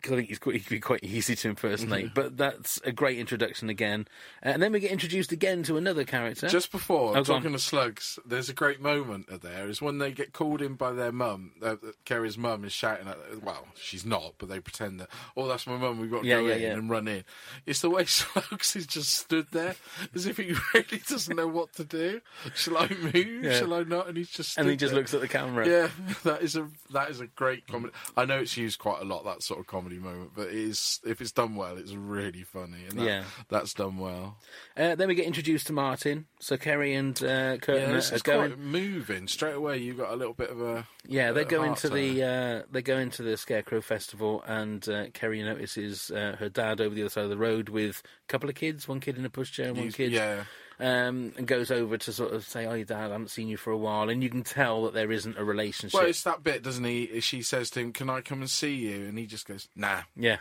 Because 0.00 0.12
I 0.12 0.16
think 0.16 0.28
he's 0.28 0.38
quite, 0.38 0.54
he 0.54 0.60
can 0.60 0.76
be 0.76 0.80
quite 0.80 1.02
easy 1.02 1.34
to 1.34 1.48
impersonate, 1.48 2.14
but 2.14 2.36
that's 2.36 2.80
a 2.84 2.92
great 2.92 3.18
introduction 3.18 3.68
again. 3.68 4.06
Uh, 4.44 4.50
and 4.50 4.62
then 4.62 4.70
we 4.72 4.78
get 4.80 4.90
introduced 4.92 5.32
again 5.32 5.62
to 5.64 5.76
another 5.76 6.04
character. 6.04 6.46
Just 6.48 6.70
before 6.70 7.16
Oh, 7.16 7.24
talking 7.24 7.52
to 7.52 7.58
slugs, 7.58 8.18
there's 8.24 8.48
a 8.48 8.52
great 8.54 8.80
moment 8.80 9.42
there. 9.42 9.68
Is 9.68 9.82
when 9.82 9.98
they 9.98 10.12
get 10.12 10.32
called 10.32 10.62
in 10.62 10.74
by 10.74 10.92
their 10.92 11.10
mum. 11.10 11.50
Uh, 11.60 11.76
Kerry's 12.04 12.38
mum 12.38 12.64
is 12.64 12.72
shouting 12.72 13.08
at. 13.08 13.18
Well, 13.42 13.66
she's 13.74 14.06
not, 14.06 14.34
but 14.38 14.48
they 14.48 14.60
pretend 14.60 15.00
that. 15.00 15.08
Oh, 15.36 15.48
that's 15.48 15.66
my 15.66 15.76
mum. 15.76 15.98
We've 16.00 16.10
got 16.10 16.22
to 16.22 16.28
Yeah, 16.28 16.36
go 16.42 16.46
yeah, 16.46 16.54
in 16.54 16.62
yeah. 16.62 16.72
and 16.74 16.90
run 16.90 17.08
in. 17.08 17.24
It's 17.66 17.80
the 17.80 17.90
way 17.90 18.04
slugs 18.06 18.76
is 18.76 18.86
just 18.86 19.12
stood 19.14 19.48
there, 19.50 19.74
as 20.14 20.26
if 20.26 20.36
he 20.36 20.54
really 20.74 21.02
doesn't 21.08 21.34
know 21.36 21.48
what 21.48 21.72
to 21.74 21.84
do. 21.84 22.20
Shall 22.54 22.76
I 22.78 22.88
move? 22.88 23.52
Shall 23.52 23.74
I 23.74 23.82
not? 23.82 24.06
And 24.08 24.16
he's 24.16 24.30
just. 24.30 24.56
and 24.58 24.68
he 24.68 24.76
just 24.76 24.92
there. 24.92 25.00
looks 25.00 25.12
at 25.12 25.20
the 25.20 25.28
camera. 25.28 25.66
Yeah, 25.68 25.88
that 26.24 26.42
is 26.42 26.54
a 26.56 26.68
that 26.92 27.10
is 27.10 27.20
a 27.20 27.26
great 27.26 27.66
comedy. 27.66 27.92
I 28.16 28.24
know 28.24 28.38
it's 28.38 28.56
used 28.56 28.78
quite 28.78 29.00
a 29.02 29.04
lot 29.04 29.24
that 29.24 29.42
sort 29.42 29.58
of 29.60 29.66
comedy 29.88 29.98
moment, 30.00 30.30
but 30.34 30.48
it 30.48 30.54
is 30.54 31.00
if 31.06 31.20
it's 31.20 31.32
done 31.32 31.56
well, 31.56 31.76
it's 31.76 31.92
really 31.94 32.42
funny. 32.42 32.84
And 32.88 32.98
that, 32.98 33.04
Yeah. 33.04 33.24
that's 33.48 33.74
done 33.74 33.98
well. 33.98 34.36
Uh, 34.76 34.94
then 34.94 35.08
we 35.08 35.14
get 35.14 35.26
introduced 35.26 35.66
to 35.68 35.72
Martin. 35.72 36.26
So 36.40 36.56
Kerry 36.56 36.94
and 36.94 37.16
uh, 37.22 37.56
Kurtan 37.58 37.90
Yeah, 37.90 38.16
are, 38.16 38.18
going. 38.20 38.60
moving 38.62 39.28
straight 39.28 39.54
away. 39.54 39.78
You 39.78 39.94
got 39.94 40.12
a 40.12 40.16
little 40.16 40.34
bit 40.34 40.50
of 40.50 40.60
a 40.60 40.86
Yeah, 41.06 41.32
they 41.32 41.44
go 41.44 41.62
into 41.62 41.88
the 41.88 42.22
uh, 42.22 42.62
they 42.70 42.82
go 42.82 42.98
into 42.98 43.22
the 43.22 43.36
Scarecrow 43.36 43.80
Festival, 43.80 44.42
and 44.46 44.86
uh, 44.88 45.06
Kerry 45.14 45.42
notices 45.42 46.10
uh, 46.10 46.36
her 46.38 46.48
dad 46.48 46.80
over 46.80 46.94
the 46.94 47.02
other 47.02 47.10
side 47.10 47.24
of 47.24 47.30
the 47.30 47.38
road 47.38 47.68
with 47.68 48.02
a 48.24 48.26
couple 48.28 48.48
of 48.48 48.54
kids, 48.54 48.86
one 48.88 49.00
kid 49.00 49.16
in 49.18 49.24
a 49.24 49.30
pushchair, 49.30 49.68
and 49.68 49.76
one 49.76 49.82
He's- 49.84 49.94
kid, 49.94 50.12
yeah. 50.12 50.44
Um, 50.80 51.32
and 51.36 51.46
goes 51.46 51.70
over 51.70 51.96
to 51.98 52.12
sort 52.12 52.32
of 52.32 52.44
say, 52.46 52.66
"Oh, 52.66 52.82
dad, 52.84 52.96
I 52.96 53.02
haven't 53.12 53.30
seen 53.30 53.48
you 53.48 53.56
for 53.56 53.70
a 53.72 53.76
while," 53.76 54.08
and 54.08 54.22
you 54.22 54.30
can 54.30 54.44
tell 54.44 54.84
that 54.84 54.94
there 54.94 55.10
isn't 55.12 55.38
a 55.38 55.44
relationship. 55.44 55.98
Well, 55.98 56.08
it's 56.08 56.22
that 56.22 56.42
bit, 56.42 56.62
doesn't 56.62 56.84
he? 56.84 57.20
She 57.20 57.42
says 57.42 57.70
to 57.70 57.80
him, 57.80 57.92
"Can 57.92 58.08
I 58.10 58.20
come 58.20 58.40
and 58.40 58.50
see 58.50 58.74
you?" 58.74 59.06
And 59.06 59.18
he 59.18 59.26
just 59.26 59.46
goes, 59.46 59.68
"Nah." 59.74 60.02
yeah, 60.16 60.38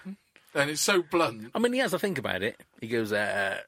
And 0.54 0.70
it's 0.70 0.82
so 0.82 1.02
blunt. 1.02 1.52
I 1.54 1.60
mean, 1.60 1.74
he 1.74 1.80
has 1.80 1.92
to 1.92 2.00
think 2.00 2.18
about 2.18 2.42
it. 2.44 2.60
He 2.82 2.88
goes, 2.88 3.12
uh, 3.12 3.60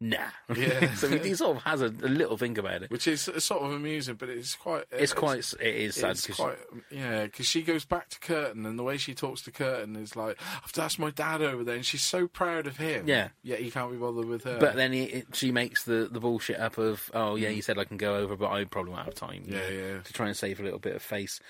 "Nah," 0.00 0.18
Yeah. 0.54 0.94
so 0.94 1.08
he, 1.08 1.18
he 1.20 1.34
sort 1.34 1.56
of 1.56 1.62
has 1.62 1.80
a, 1.80 1.86
a 1.86 2.08
little 2.08 2.36
think 2.36 2.58
about 2.58 2.82
it. 2.82 2.90
Which 2.90 3.06
is 3.08 3.22
sort 3.22 3.62
of 3.62 3.72
amusing, 3.72 4.16
but 4.16 4.28
it's 4.28 4.54
quite. 4.54 4.84
It's 4.92 5.12
quite, 5.12 5.38
it 5.60 5.74
is 5.74 5.94
sad 5.94 6.10
It's 6.12 6.26
'cause 6.26 6.36
quite, 6.36 6.58
yeah, 6.90 7.24
because 7.24 7.46
she 7.46 7.62
goes 7.62 7.84
back 7.84 8.08
to 8.10 8.18
Kurtan, 8.20 8.66
and 8.66 8.78
the 8.78 8.82
way 8.82 8.96
she 8.98 9.14
talks 9.14 9.40
to 9.42 9.50
Kurtan 9.50 9.96
is 9.96 10.14
like, 10.16 10.38
"I've 10.64 10.72
that's 10.72 10.98
my 10.98 11.10
dad 11.10 11.40
over 11.42 11.64
there," 11.64 11.76
and 11.76 11.84
she's 11.86 12.02
so 12.02 12.26
proud 12.26 12.66
of 12.66 12.76
him. 12.76 13.08
Yeah. 13.08 13.28
yet 13.42 13.60
he 13.60 13.70
can't 13.70 13.90
be 13.90 13.96
bothered 13.96 14.26
with 14.26 14.44
her. 14.44 14.58
But 14.58 14.76
then 14.76 14.92
he, 14.92 15.04
it, 15.04 15.26
she 15.34 15.50
makes 15.52 15.84
the, 15.84 16.08
the 16.10 16.20
bullshit 16.20 16.58
up 16.60 16.76
of, 16.78 17.10
oh 17.14 17.36
yeah, 17.36 17.48
you 17.48 17.62
said 17.62 17.78
I 17.78 17.84
can 17.84 17.96
go 17.96 18.16
over, 18.16 18.36
but 18.36 18.50
I 18.50 18.64
probably 18.64 18.92
won't 18.92 19.04
have 19.06 19.14
time. 19.14 19.44
you 19.46 19.54
Yeah, 19.56 19.60
know, 19.60 19.68
yeah. 19.94 20.00
To 20.02 20.12
try 20.12 20.26
and 20.26 20.36
save 20.36 20.60
a 20.60 20.62
little 20.62 20.78
bit 20.78 20.94
of 20.96 21.02
face. 21.02 21.40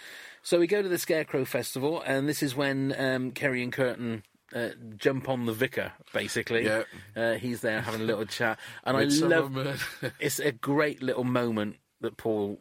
So 0.42 0.60
we 0.60 0.68
go 0.68 0.80
to 0.82 0.88
the 0.88 0.98
Scarecrow 0.98 1.44
Festival, 1.44 2.00
and 2.06 2.28
this 2.28 2.40
is 2.42 2.54
when 2.54 2.94
um, 2.96 3.32
Kerry 3.32 3.62
and 3.64 3.72
Kurtan 3.72 4.22
uh, 4.54 4.70
jump 4.96 5.28
on 5.28 5.46
the 5.46 5.52
vicar. 5.52 5.92
Basically, 6.12 6.64
Yeah. 6.64 6.84
uh, 7.16 7.34
he's 7.34 7.60
there 7.60 7.80
having 7.80 8.00
a 8.00 8.04
little 8.04 8.26
chat, 8.26 8.58
and 8.84 8.96
I 8.96 9.04
love. 9.04 9.54
It's 10.20 10.38
a 10.38 10.52
great 10.52 11.02
little 11.02 11.24
moment 11.24 11.76
that 12.00 12.16
Paul 12.16 12.58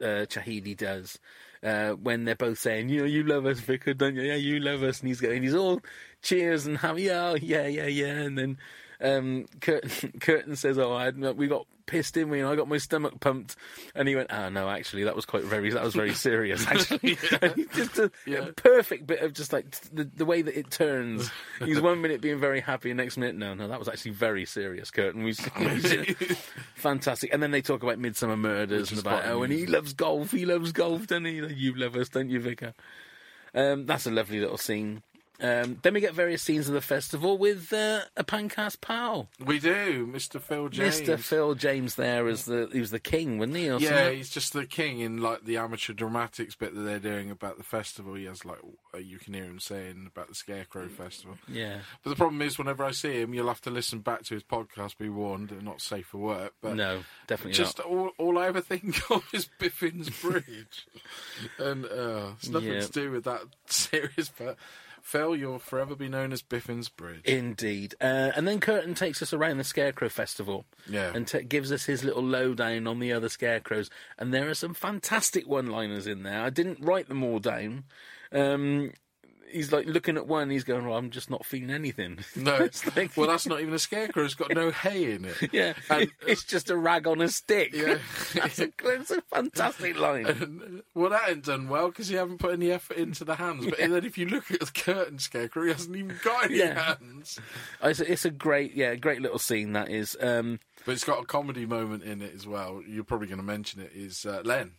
uh, 0.00 0.26
Chahidi 0.26 0.76
does. 0.76 1.18
Uh, 1.60 1.90
when 1.94 2.24
they're 2.24 2.36
both 2.36 2.58
saying, 2.58 2.88
"You 2.88 3.00
know, 3.00 3.06
you 3.06 3.24
love 3.24 3.44
us, 3.44 3.58
Vicar, 3.58 3.92
don't 3.92 4.14
you? 4.14 4.22
Yeah, 4.22 4.36
you 4.36 4.60
love 4.60 4.82
us," 4.84 5.00
and 5.00 5.08
he's 5.08 5.20
going, 5.20 5.42
he's 5.42 5.54
all 5.56 5.80
cheers 6.22 6.66
and 6.66 6.78
happy, 6.78 7.02
yeah, 7.02 7.30
oh, 7.30 7.34
yeah, 7.34 7.66
yeah, 7.66 7.86
yeah, 7.86 8.06
and 8.06 8.38
then 8.38 8.58
um, 9.00 9.46
Kurtan, 9.60 10.12
Kurtan 10.20 10.56
says, 10.56 10.78
"Oh, 10.78 10.92
I 10.92 11.04
had, 11.04 11.18
we 11.36 11.46
got 11.46 11.66
pissed 11.86 12.16
in 12.16 12.28
we, 12.28 12.40
and 12.40 12.48
I 12.48 12.56
got 12.56 12.68
my 12.68 12.78
stomach 12.78 13.20
pumped," 13.20 13.56
and 13.94 14.08
he 14.08 14.16
went, 14.16 14.32
"Oh 14.32 14.48
no, 14.48 14.68
actually, 14.68 15.04
that 15.04 15.14
was 15.16 15.24
quite 15.24 15.44
very, 15.44 15.70
that 15.70 15.82
was 15.82 15.94
very 15.94 16.14
serious, 16.28 16.66
actually." 16.66 17.16
And 17.40 17.66
just 17.74 17.98
a, 17.98 18.10
Yeah. 18.26 18.38
a 18.46 18.52
perfect 18.52 19.06
bit 19.06 19.20
of 19.20 19.32
just 19.32 19.52
like 19.52 19.70
the, 19.92 20.04
the 20.04 20.24
way 20.24 20.42
that 20.42 20.58
it 20.58 20.70
turns. 20.70 21.30
He's 21.64 21.80
one 21.80 22.00
minute 22.00 22.20
being 22.20 22.40
very 22.40 22.60
happy, 22.60 22.90
and 22.90 22.98
next 22.98 23.16
minute, 23.16 23.36
no, 23.36 23.54
no, 23.54 23.68
that 23.68 23.78
was 23.78 23.88
actually 23.88 24.12
very 24.12 24.44
serious, 24.44 24.90
Kurtan. 24.90 25.22
We, 25.22 25.34
we 25.60 26.16
fantastic, 26.74 27.32
and 27.32 27.42
then 27.42 27.50
they 27.50 27.62
talk 27.62 27.82
about 27.82 27.98
Midsomer 27.98 28.38
Murders 28.38 28.90
and 28.90 29.00
about 29.00 29.24
oh, 29.26 29.42
and 29.42 29.52
he 29.52 29.66
loves 29.66 29.92
golf, 29.92 30.30
he 30.32 30.44
loves 30.44 30.72
golf, 30.72 31.06
doesn't 31.06 31.24
he? 31.24 31.36
You 31.54 31.74
love 31.74 31.96
us, 31.96 32.08
don't 32.08 32.30
you, 32.30 32.40
Vicar? 32.40 32.74
Um, 33.54 33.86
that's 33.86 34.06
a 34.06 34.10
lovely 34.10 34.40
little 34.40 34.58
scene. 34.58 35.02
Um, 35.40 35.78
then 35.82 35.94
we 35.94 36.00
get 36.00 36.14
various 36.14 36.42
scenes 36.42 36.66
of 36.66 36.74
the 36.74 36.80
festival 36.80 37.38
with 37.38 37.72
uh, 37.72 38.00
a 38.16 38.24
pancast 38.24 38.80
pal, 38.80 39.28
we 39.38 39.60
do, 39.60 40.04
Mr. 40.06 40.40
Phil 40.40 40.68
James. 40.68 41.00
Mr. 41.00 41.16
Phil 41.18 41.54
James. 41.54 41.94
There 41.94 42.26
as 42.26 42.44
the 42.46 42.68
he 42.72 42.80
was 42.80 42.90
the 42.90 42.98
king, 42.98 43.38
wasn't 43.38 43.56
he? 43.58 43.70
Or 43.70 43.78
Yeah, 43.78 43.88
something? 43.90 44.16
he's 44.16 44.30
just 44.30 44.52
the 44.52 44.66
king 44.66 44.98
in 44.98 45.18
like 45.22 45.44
the 45.44 45.56
amateur 45.58 45.92
dramatics 45.92 46.56
bit 46.56 46.74
that 46.74 46.80
they're 46.80 46.98
doing 46.98 47.30
about 47.30 47.56
the 47.56 47.62
festival. 47.62 48.14
He 48.14 48.24
has 48.24 48.44
like 48.44 48.58
uh, 48.92 48.98
you 48.98 49.18
can 49.18 49.32
hear 49.34 49.44
him 49.44 49.60
saying 49.60 50.08
about 50.12 50.26
the 50.28 50.34
Scarecrow 50.34 50.88
Festival. 50.88 51.38
yeah. 51.46 51.78
But 52.02 52.10
the 52.10 52.16
problem 52.16 52.42
is, 52.42 52.58
whenever 52.58 52.82
I 52.84 52.90
see 52.90 53.20
him, 53.20 53.32
you'll 53.32 53.46
have 53.48 53.60
to 53.62 53.70
listen 53.70 54.00
back 54.00 54.24
to 54.24 54.34
his 54.34 54.42
podcast. 54.42 54.98
Be 54.98 55.08
warned, 55.08 55.50
they're 55.50 55.60
not 55.60 55.80
safe 55.80 56.06
for 56.06 56.18
work. 56.18 56.54
But 56.60 56.74
No, 56.74 57.04
definitely 57.28 57.52
just 57.52 57.78
not. 57.78 57.86
all, 57.86 58.10
all 58.18 58.38
I 58.38 58.46
ever 58.48 58.60
think 58.60 58.98
of 59.10 59.22
is 59.32 59.48
Biffin's 59.60 60.10
Bridge, 60.20 60.86
and 61.58 61.84
uh, 61.84 62.30
it's 62.38 62.48
nothing 62.48 62.72
Yeah. 62.72 62.80
to 62.80 62.90
do 62.92 63.10
with 63.12 63.24
that 63.24 63.42
series, 63.66 64.30
But 64.36 64.56
Phil, 65.08 65.34
you'll 65.34 65.58
forever 65.58 65.96
be 65.96 66.06
known 66.08 66.32
as 66.34 66.42
Biffin's 66.42 66.90
Bridge. 66.90 67.24
Indeed. 67.24 67.94
Uh, 67.98 68.30
and 68.36 68.46
then 68.46 68.60
Kurtan 68.60 68.94
takes 68.94 69.22
us 69.22 69.32
around 69.32 69.56
the 69.56 69.64
Scarecrow 69.64 70.10
Festival 70.10 70.66
Yeah. 70.86 71.12
and 71.14 71.26
t- 71.26 71.42
gives 71.44 71.72
us 71.72 71.86
his 71.86 72.04
little 72.04 72.22
lowdown 72.22 72.86
on 72.86 72.98
the 72.98 73.10
other 73.14 73.30
scarecrows. 73.30 73.88
And 74.18 74.34
there 74.34 74.50
are 74.50 74.54
some 74.54 74.74
fantastic 74.74 75.48
one 75.48 75.68
liners 75.68 76.06
in 76.06 76.24
there. 76.24 76.42
I 76.42 76.50
didn't 76.50 76.80
write 76.84 77.08
them 77.08 77.24
all 77.24 77.38
down. 77.38 77.84
Um, 78.32 78.92
he's 79.50 79.72
like 79.72 79.86
looking 79.86 80.16
at 80.16 80.26
one. 80.26 80.50
He's 80.50 80.64
going, 80.64 80.86
"Well, 80.86 80.96
I'm 80.96 81.10
just 81.10 81.30
not 81.30 81.44
feeling 81.46 81.70
anything." 81.70 82.18
No, 82.36 82.68
like- 82.96 83.16
well, 83.16 83.26
that's 83.28 83.46
not 83.46 83.60
even 83.60 83.74
a 83.74 83.78
scarecrow. 83.78 84.24
It's 84.24 84.34
got 84.34 84.54
no 84.54 84.70
hay 84.70 85.12
in 85.12 85.24
it. 85.24 85.36
yeah, 85.52 85.74
And- 85.90 86.10
it's 86.26 86.44
just 86.44 86.70
a 86.70 86.76
rag 86.76 87.06
on 87.06 87.20
a 87.20 87.28
stick. 87.28 87.72
Yeah. 87.74 87.98
that's, 88.34 88.58
a, 88.60 88.68
that's 88.82 89.10
a 89.10 89.20
fantastic 89.22 89.98
line. 89.98 90.26
And, 90.26 90.82
well, 90.94 91.10
that 91.10 91.28
ain't 91.28 91.44
done 91.44 91.68
well 91.68 91.88
because 91.88 92.10
you 92.10 92.18
haven't 92.18 92.38
put 92.38 92.52
any 92.52 92.70
effort 92.70 92.96
into 92.96 93.24
the 93.24 93.34
hands. 93.34 93.66
But 93.66 93.78
then 93.78 93.92
if 94.04 94.16
you 94.18 94.26
look 94.26 94.50
at 94.50 94.60
the 94.60 94.66
curtain 94.66 95.18
scarecrow, 95.18 95.64
he 95.64 95.70
hasn't 95.70 95.96
even 95.96 96.16
got 96.22 96.44
any 96.46 96.58
Yeah. 96.58 96.96
hands. 97.00 97.38
It's 97.82 98.00
a, 98.00 98.12
it's 98.12 98.24
a 98.24 98.30
great, 98.30 98.74
yeah, 98.74 98.94
great 98.94 99.20
little 99.20 99.38
scene 99.38 99.72
that 99.72 99.90
is. 99.90 100.16
Um, 100.20 100.60
But 100.84 100.92
it's 100.92 101.04
got 101.04 101.22
a 101.22 101.26
comedy 101.26 101.66
moment 101.66 102.02
in 102.04 102.22
it 102.22 102.34
as 102.34 102.46
well. 102.46 102.82
You're 102.86 103.04
probably 103.04 103.26
going 103.28 103.38
to 103.38 103.44
mention 103.44 103.80
it. 103.80 103.92
Is 103.94 104.24
uh, 104.24 104.42
Len? 104.44 104.72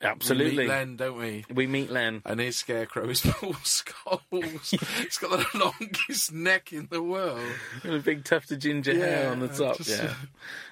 Absolutely, 0.00 0.50
we 0.52 0.56
meet 0.62 0.68
Len, 0.68 0.96
don't 0.96 1.18
we? 1.18 1.44
we 1.52 1.66
meet 1.66 1.90
Len. 1.90 2.22
And 2.24 2.38
his 2.38 2.56
scarecrow 2.56 3.08
is 3.08 3.20
Paul 3.22 3.52
Scholes. 3.64 4.70
He's 5.02 5.18
got 5.18 5.30
the 5.30 5.58
longest 5.58 6.32
neck 6.32 6.72
in 6.72 6.86
the 6.90 7.02
world. 7.02 7.40
with 7.82 7.94
a 7.94 7.98
big 7.98 8.24
tuft 8.24 8.52
of 8.52 8.60
ginger 8.60 8.94
hair 8.94 9.30
on 9.32 9.40
the 9.40 9.48
top. 9.48 9.76
just- 9.78 9.90
Yeah, 9.90 10.14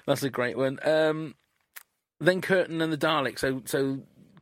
that's 0.05 0.23
a 0.23 0.29
great 0.29 0.57
one. 0.57 0.79
Um, 0.83 1.35
then 2.19 2.41
Kurtan 2.41 2.81
and 2.81 2.91
the 2.93 2.97
Dalek. 2.97 3.37
So, 3.37 3.61
so 3.65 3.99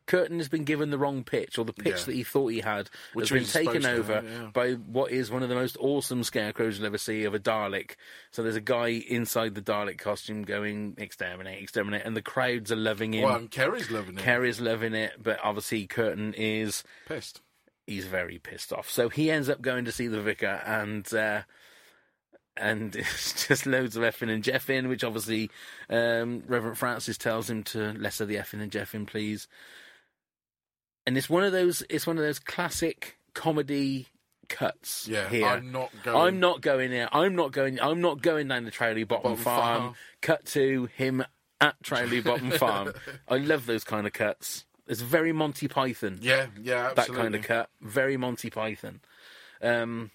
Kurtan 0.08 0.38
has 0.38 0.50
been 0.50 0.64
given 0.66 0.92
the 0.92 0.98
wrong 0.98 1.24
pitch, 1.24 1.58
or 1.58 1.66
the 1.66 1.74
pitch 1.74 2.00
Yeah. 2.00 2.04
that 2.06 2.14
he 2.16 2.24
thought 2.24 2.48
he 2.50 2.60
had, 2.60 2.90
Which 3.14 3.30
has 3.30 3.40
been 3.54 3.66
taken 3.66 3.82
to 3.82 3.92
over 3.92 4.24
yeah. 4.24 4.50
by 4.54 4.74
what 4.74 5.12
is 5.12 5.32
one 5.32 5.42
of 5.44 5.50
the 5.50 5.56
most 5.56 5.78
awesome 5.80 6.24
scarecrows 6.24 6.78
you'll 6.78 6.86
ever 6.86 6.98
see 6.98 7.24
of 7.24 7.34
a 7.34 7.40
Dalek. 7.40 7.96
So 8.32 8.44
there's 8.44 8.56
a 8.56 8.62
guy 8.62 8.88
inside 8.90 9.56
the 9.56 9.62
Dalek 9.62 9.98
costume 9.98 10.44
going 10.44 10.96
exterminate, 10.98 11.62
exterminate, 11.64 12.04
and 12.06 12.16
the 12.16 12.22
crowds 12.22 12.72
are 12.72 12.76
loving 12.76 13.14
him. 13.14 13.24
Well, 13.24 13.36
and 13.36 13.50
Kerry's 13.52 13.90
loving 13.90 14.18
it. 14.18 14.22
Kerry's 14.22 14.60
loving 14.62 14.94
it, 14.94 15.14
but 15.22 15.40
obviously 15.44 15.88
Kurtan 15.88 16.34
is 16.38 16.84
Pissed. 17.08 17.42
he's 17.88 18.06
very 18.06 18.38
pissed 18.38 18.72
off. 18.72 18.90
So 18.90 19.10
he 19.10 19.32
ends 19.32 19.50
up 19.50 19.62
going 19.62 19.86
to 19.86 19.92
see 19.92 20.08
the 20.08 20.22
vicar, 20.22 20.62
and 20.66 21.12
uh, 21.14 21.42
and 22.58 22.96
it's 22.96 23.48
just 23.48 23.66
loads 23.66 23.96
of 23.98 24.04
effing 24.04 24.30
and 24.30 24.44
jeffing, 24.44 24.88
which 24.88 25.04
obviously 25.04 25.50
um, 25.90 26.44
Reverend 26.48 26.78
Francis 26.78 27.18
tells 27.18 27.50
him 27.50 27.64
to 27.64 27.94
lesser 27.94 28.26
the 28.26 28.36
effing 28.36 28.62
and 28.62 28.72
jeffing, 28.72 29.06
please. 29.08 29.48
And 31.08 31.18
it's 31.18 31.30
one 31.30 31.44
of 31.44 31.52
those. 31.52 31.84
It's 31.90 32.08
one 32.08 32.18
of 32.18 32.24
those 32.24 32.40
classic 32.40 33.18
comedy 33.34 34.08
cuts. 34.50 35.08
Yeah, 35.08 35.30
here. 35.30 35.46
I'm 35.46 35.72
not 35.72 35.92
going. 36.04 36.18
I'm 36.18 36.40
not 36.40 36.62
going 36.62 36.92
there. 36.92 37.10
I'm 37.14 37.36
not 37.36 37.52
going. 37.52 37.80
I'm 37.80 38.02
not 38.02 38.22
going 38.22 38.48
down 38.48 38.66
the 38.66 38.72
Trowley 38.72 39.04
Bottom 39.08 39.32
Bottom 39.32 39.44
Farm. 39.44 39.82
Farm. 39.82 39.96
Cut 40.22 40.46
to 40.48 40.88
him 40.96 41.24
at 41.62 41.76
Trowley 41.84 42.22
Bottom 42.22 42.52
Farm. 42.58 42.94
I 43.28 43.38
love 43.38 43.66
those 43.66 43.84
kind 43.84 44.08
of 44.08 44.14
cuts. 44.14 44.66
It's 44.88 45.02
very 45.02 45.32
Monty 45.32 45.68
Python 45.68 46.20
Yeah, 46.22 46.46
yeah, 46.62 46.90
absolutely. 46.96 47.16
that 47.16 47.22
kind 47.22 47.36
of 47.36 47.42
cut. 47.44 47.70
Very 47.82 48.18
Monty 48.18 48.52
Python. 48.52 49.02
Um, 49.62 50.12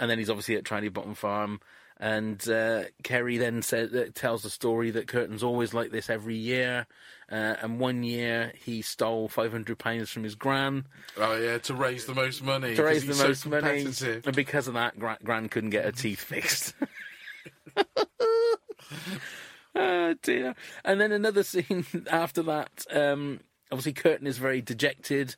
and 0.00 0.10
then 0.10 0.18
he's 0.18 0.28
obviously 0.28 0.56
at 0.56 0.64
Tranny 0.64 0.92
Bottom 0.92 1.14
Farm. 1.14 1.60
And 2.00 2.48
uh, 2.48 2.84
Kerry 3.02 3.38
then 3.38 3.62
said, 3.62 3.94
uh, 3.94 4.04
tells 4.14 4.42
the 4.42 4.50
story 4.50 4.92
that 4.92 5.08
Kurtan's 5.08 5.42
always 5.42 5.74
like 5.74 5.90
this 5.90 6.08
every 6.08 6.36
year. 6.36 6.86
Uh, 7.30 7.56
and 7.60 7.80
one 7.80 8.02
year 8.04 8.52
he 8.56 8.82
stole 8.82 9.28
£500 9.28 10.08
from 10.08 10.24
his 10.24 10.34
gran 10.34 10.86
Oh 11.18 11.36
yeah, 11.36 11.58
to 11.58 11.74
raise 11.74 12.06
the 12.06 12.14
most 12.14 12.42
money. 12.42 12.74
to 12.74 12.82
raise 12.82 13.02
the 13.02 13.08
he's 13.08 13.18
so 13.18 13.28
most 13.28 13.46
money. 13.46 14.20
And 14.24 14.34
because 14.34 14.66
of 14.68 14.74
that, 14.74 14.98
gran, 14.98 15.18
gran 15.22 15.48
couldn't 15.48 15.70
get 15.70 15.84
her 15.84 15.92
teeth 15.92 16.20
fixed. 16.20 16.74
oh 19.74 20.14
dear. 20.22 20.54
And 20.84 21.00
then 21.00 21.12
another 21.12 21.42
scene 21.42 21.84
after 22.10 22.42
that. 22.44 22.86
Um, 22.90 23.40
obviously, 23.70 23.92
Kurtan 23.92 24.26
is 24.26 24.38
very 24.38 24.60
dejected 24.60 25.36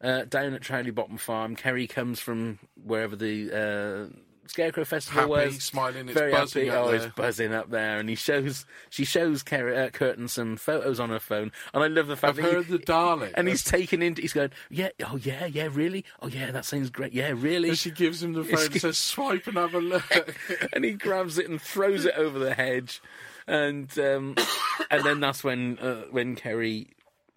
uh, 0.00 0.24
down 0.24 0.54
at 0.54 0.62
Trowley 0.62 0.90
Bottom 0.90 1.16
Farm. 1.16 1.56
Kerry 1.56 1.86
comes 1.86 2.20
from 2.20 2.58
wherever 2.82 3.16
the 3.16 3.50
uh, 3.52 4.16
Scarecrow 4.46 4.84
Festival 4.84 5.20
Happy, 5.20 5.30
was. 5.30 5.62
smiling, 5.62 6.08
it's 6.08 6.18
very 6.18 6.32
buzzing 6.32 6.66
happy. 6.66 6.76
up 6.76 6.84
oh, 6.84 6.90
there. 6.90 6.96
it's 6.96 7.14
buzzing 7.14 7.54
up 7.54 7.70
there, 7.70 7.98
and 7.98 8.08
he 8.08 8.14
shows 8.14 8.66
she 8.90 9.04
shows 9.04 9.42
Kerry, 9.42 9.76
uh, 9.76 9.90
Kurtan 9.90 10.28
some 10.28 10.56
photos 10.56 10.98
on 10.98 11.10
her 11.10 11.20
phone, 11.20 11.52
and 11.72 11.82
I 11.82 11.86
love 11.86 12.08
the 12.08 12.16
fact 12.16 12.38
I've 12.38 12.44
that 12.44 12.64
he- 12.66 12.72
the 12.72 12.78
darling, 12.78 13.32
and 13.34 13.48
he's 13.48 13.64
taken 13.64 14.02
into. 14.02 14.22
He's 14.22 14.32
going, 14.32 14.50
yeah, 14.70 14.90
oh 15.06 15.16
yeah, 15.16 15.46
yeah, 15.46 15.68
really, 15.70 16.04
oh 16.20 16.28
yeah, 16.28 16.50
that 16.50 16.64
sounds 16.64 16.90
great, 16.90 17.12
yeah, 17.12 17.32
really. 17.34 17.70
And 17.70 17.78
she 17.78 17.90
gives 17.90 18.22
him 18.22 18.32
the 18.32 18.44
phone 18.44 18.66
and 18.66 18.80
says, 18.80 18.98
"Swipe 18.98 19.46
and 19.46 19.56
have 19.56 19.74
a 19.74 19.80
look." 19.80 20.38
and 20.72 20.84
he 20.84 20.92
grabs 20.92 21.38
it 21.38 21.48
and 21.48 21.60
throws 21.60 22.04
it 22.04 22.14
over 22.16 22.38
the 22.38 22.54
hedge, 22.54 23.00
and 23.46 23.96
um, 23.98 24.34
and 24.90 25.04
then 25.04 25.20
that's 25.20 25.44
when 25.44 25.78
uh, 25.78 26.02
when 26.10 26.34
Kerry 26.36 26.88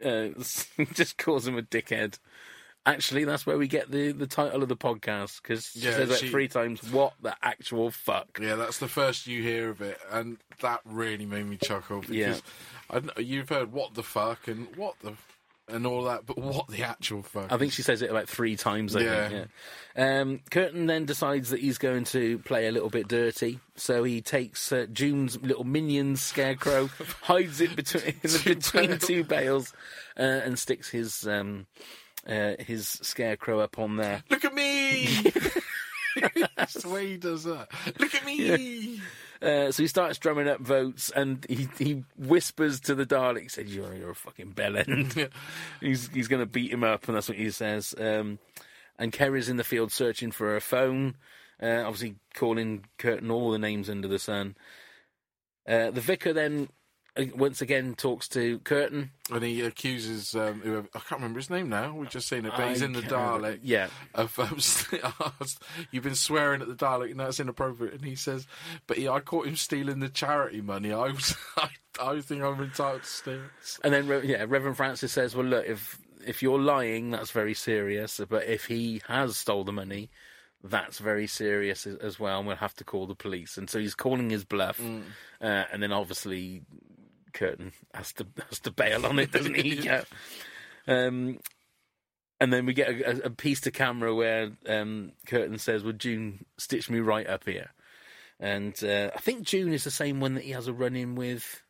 uh, 0.03 0.29
just 0.93 1.17
calls 1.17 1.47
him 1.47 1.57
a 1.57 1.61
dickhead. 1.61 2.19
Actually, 2.87 3.23
that's 3.23 3.45
where 3.47 3.57
we 3.57 3.67
get 3.67 3.89
the, 3.89 4.11
the 4.11 4.27
title 4.27 4.61
of 4.61 4.69
the 4.69 4.77
podcast 4.77 5.41
because 5.41 5.65
she 5.73 5.79
Yeah, 5.79 5.91
says 5.95 6.09
that 6.09 6.19
she- 6.19 6.29
three 6.29 6.47
times. 6.47 6.83
What 6.91 7.13
the 7.21 7.35
actual 7.41 7.89
fuck? 7.89 8.39
yeah, 8.41 8.55
that's 8.55 8.77
the 8.77 8.87
first 8.87 9.25
you 9.25 9.41
hear 9.41 9.69
of 9.69 9.81
it, 9.81 9.97
and 10.11 10.37
that 10.61 10.81
really 10.85 11.25
made 11.25 11.47
me 11.47 11.57
chuckle 11.57 12.01
because 12.01 12.15
Yeah. 12.15 12.37
I 12.91 13.01
you've 13.19 13.49
heard 13.49 13.71
what 13.71 13.95
the 13.95 14.03
fuck 14.03 14.47
and 14.47 14.67
what 14.75 14.95
the 15.01 15.13
and 15.67 15.87
all 15.87 16.03
that, 16.03 16.27
but 16.27 16.37
what 16.37 16.67
the 16.67 16.83
actual 16.83 17.23
fuck? 17.23 17.51
I 17.51 17.57
think 17.57 17.71
she 17.73 17.81
says 17.81 18.03
it 18.03 18.11
about 18.11 18.29
three 18.29 18.55
times. 18.55 18.95
I 18.95 18.99
Yeah. 18.99 19.29
think, 19.29 19.49
yeah. 19.97 20.21
Um, 20.21 20.39
Kurtan 20.51 20.85
then 20.85 21.05
decides 21.05 21.49
that 21.49 21.59
he's 21.59 21.79
going 21.79 22.03
to 22.03 22.37
play 22.37 22.67
a 22.67 22.71
little 22.71 22.91
bit 22.91 23.07
dirty, 23.07 23.59
so 23.75 24.03
he 24.03 24.21
takes 24.21 24.71
uh, 24.71 24.85
June's 24.93 25.41
little 25.41 25.63
minions 25.63 26.21
scarecrow, 26.21 26.87
hides 27.23 27.61
it 27.61 27.75
between 27.75 28.13
Two 28.27 28.53
between 28.53 28.87
bales. 28.89 29.01
two 29.07 29.23
bales, 29.23 29.73
uh, 30.19 30.21
and 30.21 30.59
sticks 30.59 30.89
his 30.89 31.25
um, 31.27 31.65
uh, 32.27 32.53
his 32.59 32.88
scarecrow 32.88 33.59
up 33.59 33.79
on 33.79 33.97
there. 33.97 34.23
Look 34.29 34.45
at 34.45 34.53
me. 34.53 35.31
That's 36.55 36.81
the 36.81 36.89
way 36.89 37.07
he 37.07 37.17
does 37.17 37.43
that. 37.43 37.67
Look 37.99 38.15
at 38.15 38.25
me. 38.25 39.01
Uh, 39.41 39.71
so 39.71 39.83
he 39.83 39.88
starts 39.88 40.17
drumming 40.17 40.47
up 40.47 40.61
votes, 40.61 41.11
and 41.15 41.45
he, 41.49 41.67
he 41.77 42.03
whispers 42.17 42.79
to 42.81 42.95
the 42.95 43.05
Dalek, 43.05 43.51
"said 43.51 43.67
You're 43.67 43.93
you're 43.93 44.11
a 44.11 44.15
fucking 44.15 44.53
bellend." 44.53 45.29
he's 45.81 46.09
he's 46.09 46.27
going 46.27 46.39
to 46.39 46.45
beat 46.45 46.71
him 46.71 46.83
up, 46.83 47.07
and 47.07 47.15
that's 47.15 47.27
what 47.27 47.38
he 47.38 47.51
says. 47.51 47.93
Um, 47.97 48.39
and 48.97 49.11
Kerry's 49.11 49.49
in 49.49 49.57
the 49.57 49.63
field 49.63 49.91
searching 49.91 50.31
for 50.31 50.53
her 50.53 50.61
phone, 50.61 51.15
uh, 51.61 51.83
obviously 51.85 52.15
calling 52.33 52.85
Kurtan 52.97 53.29
all 53.29 53.51
the 53.51 53.59
names 53.59 53.89
under 53.89 54.07
the 54.07 54.19
sun. 54.19 54.55
Uh, 55.67 55.91
the 55.91 56.01
vicar 56.01 56.31
then 56.31 56.69
once 57.36 57.62
again 57.62 57.95
talks 57.95 58.28
to 58.30 58.60
Kurtan. 58.60 59.12
And 59.32 59.43
he 59.43 59.62
accuses 59.62 60.36
um, 60.36 60.62
whoever, 60.62 60.88
I 60.93 60.99
can't 60.99 61.21
remember 61.21 61.39
his 61.39 61.49
name 61.49 61.69
now. 61.69 61.95
We've 61.95 62.10
just 62.10 62.28
seen 62.28 62.45
it, 62.45 62.54
but 62.56 62.69
he's 62.69 62.82
in 62.82 62.93
the. 62.93 63.01
Dalek. 63.01 63.60
Yeah, 63.63 63.88
Of 64.13 64.38
um, 64.38 64.58
you've 65.91 66.04
been 66.04 66.15
swearing 66.15 66.62
at 66.62 66.67
the 66.67 66.75
Dalek, 66.75 67.12
and 67.12 67.19
that's 67.19 67.39
inappropriate. 67.39 67.93
And 67.93 68.04
he 68.06 68.15
says, 68.15 68.45
"But 68.86 68.97
he, 68.97 69.08
I 69.08 69.19
caught 69.21 69.47
him 69.47 69.56
stealing 69.56 69.99
the 69.99 70.10
charity 70.10 70.62
money. 70.62 70.91
I 70.91 71.10
was, 71.10 71.36
I, 71.58 71.69
I 71.99 72.21
think 72.21 72.43
I'm 72.43 72.62
entitled 72.62 73.04
to 73.04 73.10
steal." 73.10 73.34
it." 73.36 73.80
and 73.84 73.93
then 73.93 74.21
yeah, 74.28 74.45
Reverend 74.47 74.78
Francis 74.78 75.12
says, 75.12 75.36
"Well, 75.36 75.45
look, 75.47 75.65
if 75.65 75.97
if 76.25 76.43
you're 76.43 76.60
lying, 76.60 77.12
that's 77.12 77.32
very 77.32 77.54
serious. 77.54 78.19
But 78.30 78.45
if 78.45 78.65
he 78.65 79.01
has 79.08 79.38
stole 79.38 79.63
the 79.63 79.71
money." 79.73 80.10
That's 80.67 80.97
very 80.97 81.28
serious 81.28 81.86
as- 81.86 82.19
well, 82.19 82.39
and 82.39 82.47
we'll 82.47 82.56
have 82.56 82.73
to 82.78 82.84
call 82.84 83.06
the 83.06 83.13
police. 83.13 83.56
And 83.56 83.69
so 83.69 83.78
he's 83.78 83.93
calling 83.93 84.32
his 84.32 84.45
bluff, 84.45 84.80
uh, 84.80 85.04
and 85.39 85.84
then 85.84 85.91
obviously 85.91 86.63
Kurtan 87.35 87.73
has 87.93 88.13
to 88.13 88.25
has 88.49 88.59
to 88.61 88.71
bail 88.71 89.05
on 89.05 89.19
it, 89.19 89.31
doesn't 89.31 89.55
he? 89.55 89.75
yeah. 89.81 90.03
Um, 90.87 91.39
and 92.39 92.51
then 92.51 92.65
we 92.65 92.73
get 92.73 92.89
a, 92.89 93.25
a, 93.25 93.29
piece 93.29 93.61
to 93.61 93.71
camera 93.71 94.13
where 94.13 94.51
um, 94.67 95.11
Kurtan 95.27 95.59
says, 95.59 95.83
"Well, 95.83 95.93
June 95.93 96.45
stitch 96.57 96.89
me 96.89 96.99
right 96.99 97.27
up 97.27 97.43
here," 97.45 97.71
and 98.39 98.73
uh, 98.83 99.11
I 99.15 99.19
think 99.19 99.43
June 99.43 99.73
is 99.73 99.83
the 99.83 99.91
same 99.91 100.19
one 100.19 100.33
that 100.35 100.43
he 100.43 100.51
has 100.51 100.67
a 100.67 100.73
run 100.73 100.95
in 100.95 101.15
with 101.15 101.61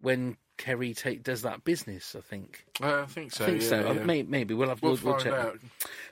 when 0.00 0.36
Kerry 0.58 0.94
take 0.94 1.22
does 1.22 1.42
that 1.42 1.64
business. 1.64 2.14
I 2.16 2.20
think. 2.20 2.64
Uh, 2.80 3.02
I 3.02 3.06
think 3.06 3.32
so. 3.32 3.44
I 3.44 3.48
think 3.48 3.62
yeah, 3.62 3.68
so. 3.68 3.92
yeah. 3.92 4.04
Maybe, 4.04 4.28
maybe 4.28 4.54
we'll 4.54 4.68
have 4.68 4.82
We'll, 4.82 4.94
we'll, 4.94 5.14
we'll 5.14 5.22
check. 5.22 5.32
out. 5.32 5.58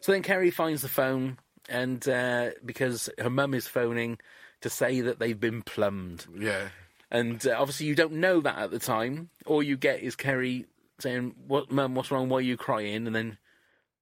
So 0.01 0.13
then 0.13 0.23
Kerry 0.23 0.51
finds 0.51 0.83
the 0.83 0.89
phone, 0.89 1.39
and 1.69 2.07
uh, 2.09 2.51
because 2.65 3.11
her 3.19 3.31
mum 3.31 3.55
is 3.55 3.67
phoning 3.67 4.19
to 4.63 4.71
say 4.71 5.03
that 5.03 5.19
they've 5.19 5.39
been 5.39 5.63
plumbed. 5.63 6.27
Yeah. 6.39 6.69
And 7.17 7.47
uh, 7.47 7.57
obviously, 7.59 7.87
you 7.87 7.95
don't 7.95 8.15
know 8.15 8.41
that 8.41 8.59
at 8.59 8.71
the 8.71 8.79
time. 8.79 9.31
All 9.47 9.63
you 9.63 9.77
get 9.77 10.03
is 10.03 10.17
Kerry 10.17 10.67
saying, 10.99 11.35
"What, 11.47 11.71
mum? 11.71 11.95
What's 11.95 12.11
wrong? 12.11 12.29
Why 12.29 12.39
are 12.39 12.43
you 12.43 12.57
crying?" 12.57 13.07
And 13.07 13.17
then 13.17 13.39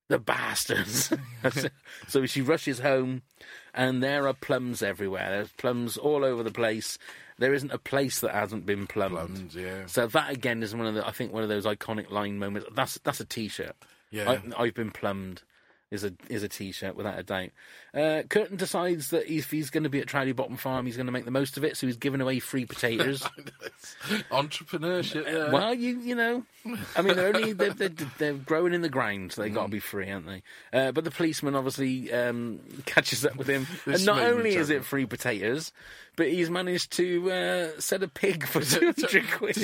the 0.08 0.18
bastards. 0.18 1.12
so 2.08 2.26
she 2.26 2.42
rushes 2.42 2.80
home, 2.80 3.22
and 3.72 4.02
there 4.02 4.26
are 4.26 4.34
plums 4.34 4.82
everywhere. 4.82 5.30
There's 5.30 5.52
plums 5.52 5.96
all 5.96 6.24
over 6.24 6.42
the 6.42 6.50
place. 6.50 6.98
There 7.38 7.54
isn't 7.54 7.72
a 7.72 7.78
place 7.78 8.20
that 8.20 8.32
hasn't 8.32 8.66
been 8.66 8.86
plumbed. 8.86 9.16
Plums, 9.16 9.56
yeah. 9.56 9.86
So 9.86 10.06
that 10.08 10.30
again 10.30 10.62
is 10.62 10.74
one 10.74 10.86
of 10.86 10.94
the, 10.94 11.06
I 11.06 11.10
think, 11.10 11.32
one 11.32 11.42
of 11.42 11.48
those 11.48 11.66
iconic 11.66 12.10
line 12.10 12.38
moments. 12.38 12.68
That's 12.74 12.98
that's 13.04 13.20
a 13.20 13.24
T-shirt. 13.24 13.76
Yeah. 14.10 14.38
I, 14.56 14.62
I've 14.64 14.74
been 14.74 14.90
plumbed. 14.90 15.42
Is 15.94 16.04
a 16.04 16.12
is 16.28 16.42
a 16.42 16.48
t-shirt 16.48 16.96
without 16.96 17.18
a 17.18 17.22
doubt. 17.22 17.50
Uh, 17.94 18.22
Kurtan 18.28 18.56
decides 18.56 19.10
that 19.10 19.32
if 19.32 19.50
he's 19.50 19.70
going 19.70 19.84
to 19.84 19.88
be 19.88 20.00
at 20.00 20.06
Trowley 20.06 20.32
Bottom 20.32 20.56
Farm, 20.56 20.86
he's 20.86 20.96
going 20.96 21.06
to 21.06 21.12
make 21.12 21.24
the 21.24 21.30
most 21.30 21.56
of 21.56 21.64
it. 21.64 21.76
So 21.76 21.86
he's 21.86 21.96
giving 21.96 22.20
away 22.20 22.40
free 22.40 22.66
potatoes. 22.66 23.22
Entrepreneurship. 24.30 25.26
Yeah. 25.26 25.52
Well, 25.52 25.72
you 25.72 26.00
you 26.00 26.14
know, 26.14 26.42
I 26.96 27.02
mean, 27.02 27.16
they're 27.16 27.34
only 27.34 27.52
they're, 27.52 27.72
they're, 27.72 27.90
they're 28.18 28.34
growing 28.34 28.74
in 28.74 28.82
the 28.82 28.88
ground. 28.88 29.32
So 29.32 29.42
they 29.42 29.50
got 29.50 29.66
to 29.66 29.70
be 29.70 29.78
free, 29.78 30.10
aren't 30.10 30.26
they? 30.26 30.42
Uh, 30.72 30.92
but 30.92 31.04
the 31.04 31.10
policeman 31.10 31.54
obviously 31.54 32.12
um, 32.12 32.60
catches 32.86 33.24
up 33.24 33.36
with 33.36 33.46
him, 33.46 33.66
and 33.86 34.04
not 34.04 34.20
only 34.20 34.56
is 34.56 34.70
it 34.70 34.84
free 34.84 35.06
potatoes, 35.06 35.72
but 36.16 36.28
he's 36.28 36.50
managed 36.50 36.92
to 36.92 37.30
uh, 37.30 37.80
set 37.80 38.02
a 38.02 38.08
pig 38.08 38.46
for 38.46 38.60
two 38.64 38.92
hundred 38.96 39.30
quid. 39.30 39.56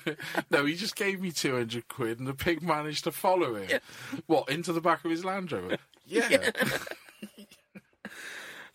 no, 0.50 0.64
he 0.64 0.74
just 0.74 0.96
gave 0.96 1.20
me 1.20 1.30
200 1.32 1.88
quid 1.88 2.18
and 2.18 2.26
the 2.28 2.34
pig 2.34 2.62
managed 2.62 3.04
to 3.04 3.12
follow 3.12 3.54
him. 3.54 3.80
What, 4.26 4.48
into 4.48 4.72
the 4.72 4.80
back 4.80 5.04
of 5.04 5.10
his 5.10 5.24
Land 5.24 5.52
Rover? 5.52 5.76
Yeah. 6.08 6.50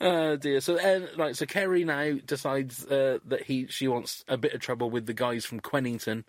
Oh 0.04 0.36
dear. 0.36 0.62
So 0.62 0.80
uh, 0.80 1.06
right, 1.16 1.36
so 1.36 1.46
Kerry 1.46 1.84
now 1.84 2.18
decides 2.26 2.84
uh, 2.88 3.20
that 3.26 3.44
he 3.44 3.68
she 3.68 3.88
wants 3.88 4.26
a 4.28 4.36
bit 4.36 4.54
of 4.54 4.60
trouble 4.60 4.90
with 4.90 5.06
the 5.06 5.14
guys 5.14 5.46
from 5.46 5.60
Quenington 5.60 6.26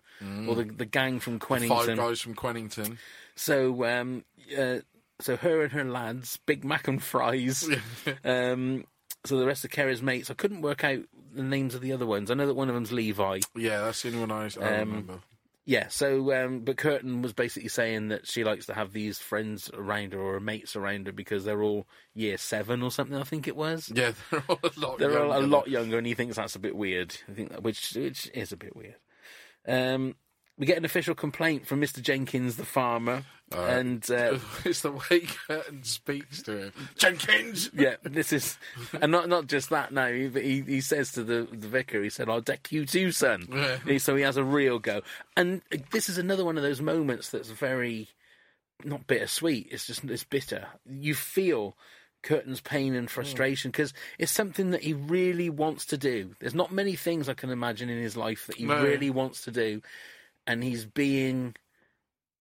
or 0.47 0.55
the 0.55 0.63
the 0.65 0.85
gang 0.85 1.19
from 1.19 1.39
Quenington. 1.39 1.69
Five 1.69 1.85
Quenington. 1.87 1.97
guys 1.97 2.21
from 2.21 2.35
Quenington. 2.35 2.97
So 3.35 3.83
um, 3.85 4.23
uh, 4.55 4.77
so 5.19 5.37
her 5.37 5.63
and 5.63 5.71
her 5.73 5.83
lads, 5.85 6.37
Big 6.45 6.63
Mac 6.63 6.87
and 6.87 7.01
fries. 7.01 7.67
um, 8.23 8.85
so 9.25 9.37
the 9.37 9.45
rest 9.45 9.63
of 9.65 9.71
Kerry's 9.71 10.01
mates, 10.01 10.29
I 10.29 10.33
couldn't 10.33 10.61
work 10.61 10.83
out 10.83 10.99
the 11.33 11.43
names 11.43 11.75
of 11.75 11.81
the 11.81 11.93
other 11.93 12.05
ones. 12.05 12.29
I 12.29 12.33
know 12.35 12.47
that 12.47 12.53
one 12.55 12.69
of 12.69 12.75
them's 12.75 12.91
Levi. 12.91 13.39
Yeah, 13.55 13.81
that's 13.81 14.01
the 14.01 14.09
only 14.09 14.19
one 14.21 14.31
I, 14.31 14.43
I 14.61 14.79
Um, 14.81 14.89
remember. 14.89 15.19
Yeah, 15.65 15.87
so 15.87 16.33
um, 16.33 16.59
but 16.59 16.75
Kurtan 16.75 17.21
was 17.21 17.31
basically 17.31 17.69
saying 17.69 18.09
that 18.09 18.27
she 18.27 18.43
likes 18.43 18.65
to 18.65 18.73
have 18.73 18.91
these 18.91 19.19
friends 19.19 19.71
around 19.73 20.11
her 20.11 20.19
or 20.19 20.41
mates 20.41 20.75
around 20.75 21.05
her 21.07 21.13
because 21.13 21.45
they're 21.45 21.63
all 21.63 21.87
year 22.13 22.37
seven 22.37 22.83
or 22.83 22.91
something. 22.91 23.15
I 23.15 23.23
think 23.23 23.47
it 23.47 23.55
was. 23.55 23.89
Yeah, 23.95 24.11
they're 24.29 24.43
all 24.49 24.59
a 24.61 24.71
lot 24.77 24.97
They're 24.99 25.17
all 25.23 25.31
a 25.31 25.35
younger. 25.39 25.47
lot 25.47 25.67
younger, 25.69 25.97
and 25.97 26.05
he 26.05 26.15
thinks 26.15 26.35
that's 26.35 26.57
a 26.57 26.59
bit 26.59 26.75
weird. 26.75 27.15
I 27.29 27.33
think 27.33 27.51
that, 27.51 27.63
which 27.63 27.93
which 27.95 28.29
is 28.33 28.51
a 28.51 28.57
bit 28.57 28.75
weird. 28.75 28.95
Um, 29.65 30.15
we 30.57 30.65
get 30.65 30.77
an 30.77 30.85
official 30.85 31.15
complaint 31.15 31.65
from 31.67 31.81
Mr. 31.81 32.01
Jenkins, 32.01 32.57
the 32.57 32.65
farmer, 32.65 33.23
and 33.51 34.09
uh, 34.11 34.37
It's 34.65 34.81
the 34.81 34.91
way 34.91 35.21
Kurtan 35.21 35.83
speaks 35.83 36.41
to 36.43 36.57
him. 36.65 36.73
Jenkins! 36.97 37.69
yeah, 37.73 37.95
this 38.03 38.31
is, 38.33 38.57
and 39.01 39.11
not 39.11 39.29
not 39.29 39.47
just 39.47 39.69
that. 39.71 39.91
Now, 39.91 40.07
he 40.11 40.27
he, 40.29 40.61
he 40.61 40.81
says 40.81 41.11
to 41.13 41.23
the 41.23 41.47
the 41.51 41.67
vicar, 41.67 42.01
he 42.03 42.09
said, 42.09 42.29
"I'll 42.29 42.41
deck 42.41 42.71
you 42.71 42.85
too, 42.85 43.11
son." 43.11 43.47
Yeah. 43.85 43.97
So 43.97 44.15
he 44.15 44.23
has 44.23 44.37
a 44.37 44.43
real 44.43 44.79
go, 44.79 45.01
and 45.37 45.61
this 45.91 46.09
is 46.09 46.17
another 46.17 46.45
one 46.45 46.57
of 46.57 46.63
those 46.63 46.81
moments 46.81 47.29
that's 47.29 47.49
very 47.49 48.09
not 48.83 49.07
bittersweet. 49.07 49.67
It's 49.71 49.87
just 49.87 50.03
it's 50.05 50.23
bitter. 50.23 50.67
You 50.89 51.15
feel. 51.15 51.75
Kurtan's 52.25 52.61
pain 52.61 52.95
and 52.95 53.11
frustration 53.11 53.69
because 53.69 53.93
it's 54.17 54.31
something 54.31 54.69
that 54.69 54.81
he 54.81 54.93
really 54.93 55.49
wants 55.49 55.85
to 55.87 55.97
do. 55.97 56.33
There's 56.39 56.55
not 56.55 56.71
many 56.71 56.95
things 56.95 57.27
I 57.27 57.33
can 57.33 57.49
imagine 57.49 57.89
in 57.89 58.01
his 58.01 58.15
life 58.15 58.47
that 58.47 58.55
he 58.55 58.63
No. 58.63 58.81
really 58.81 59.09
wants 59.09 59.41
to 59.43 59.51
do, 59.51 59.81
and 60.47 60.63
he's 60.63 60.85
being 60.85 61.55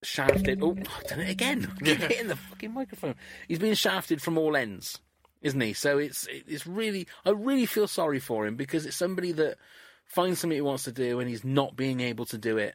shafted. 0.03 0.61
Oh, 0.63 0.77
I've 0.99 1.07
done 1.07 1.21
it 1.21 1.31
again. 1.31 1.73
I 1.81 1.85
keep 1.85 1.99
hitting 1.99 2.29
the 2.29 2.37
fucking 2.37 2.73
microphone. 2.73 3.15
He's 3.49 3.59
being 3.59 3.75
shafted 3.75 4.21
from 4.23 4.39
all 4.39 4.57
ends, 4.57 4.99
isn't 5.43 5.61
he? 5.61 5.73
So 5.73 5.99
it's 5.99 6.27
it's 6.31 6.67
really 6.67 7.07
I 7.25 7.31
really 7.31 7.67
feel 7.67 7.89
sorry 7.89 8.19
for 8.19 8.47
him 8.47 8.57
because 8.57 8.87
it's 8.87 8.97
somebody 8.97 9.33
that 9.33 9.59
finds 10.05 10.41
something 10.41 10.57
he 10.57 10.61
wants 10.61 10.85
to 10.85 10.93
do 10.93 11.21
and 11.21 11.29
he's 11.29 11.45
not 11.45 11.77
being 11.77 12.01
able 12.01 12.25
to 12.27 12.39
do 12.39 12.59
it, 12.59 12.75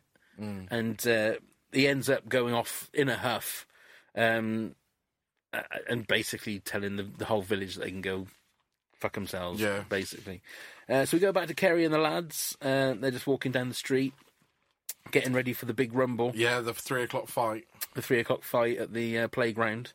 and 0.72 1.08
uh, 1.08 1.34
he 1.72 1.88
ends 1.88 2.10
up 2.10 2.28
going 2.30 2.54
off 2.54 2.90
in 2.94 3.10
a 3.10 3.18
huff, 3.18 3.68
um, 4.16 4.76
and 5.90 6.08
basically 6.08 6.60
telling 6.60 6.96
the, 6.96 7.04
the 7.04 7.26
whole 7.26 7.42
village 7.42 7.76
that 7.76 7.84
they 7.84 7.92
can 7.92 8.02
go 8.02 8.28
fuck 9.00 9.14
themselves. 9.14 9.62
Yeah. 9.62 9.84
basically. 9.90 10.42
Uh, 10.90 11.06
so 11.06 11.18
we 11.18 11.22
go 11.22 11.32
back 11.32 11.48
to 11.48 11.54
Kerry 11.54 11.86
and 11.86 11.94
the 11.94 12.00
lads. 12.00 12.58
Uh, 12.62 12.94
they're 12.94 13.12
just 13.12 13.28
walking 13.28 13.52
down 13.52 13.70
the 13.70 13.76
street. 13.76 14.14
Getting 15.12 15.34
ready 15.34 15.54
for 15.54 15.66
the 15.66 15.74
big 15.74 15.94
rumble 15.94 16.32
Yeah, 16.36 16.60
the 16.62 16.74
three 16.74 17.04
o'clock 17.04 17.28
fight. 17.28 17.66
the 17.96 18.02
three 18.02 18.20
o'clock 18.20 18.44
fight 18.44 18.78
at 18.78 18.94
the 18.94 19.20
uh, 19.20 19.28
playground. 19.28 19.94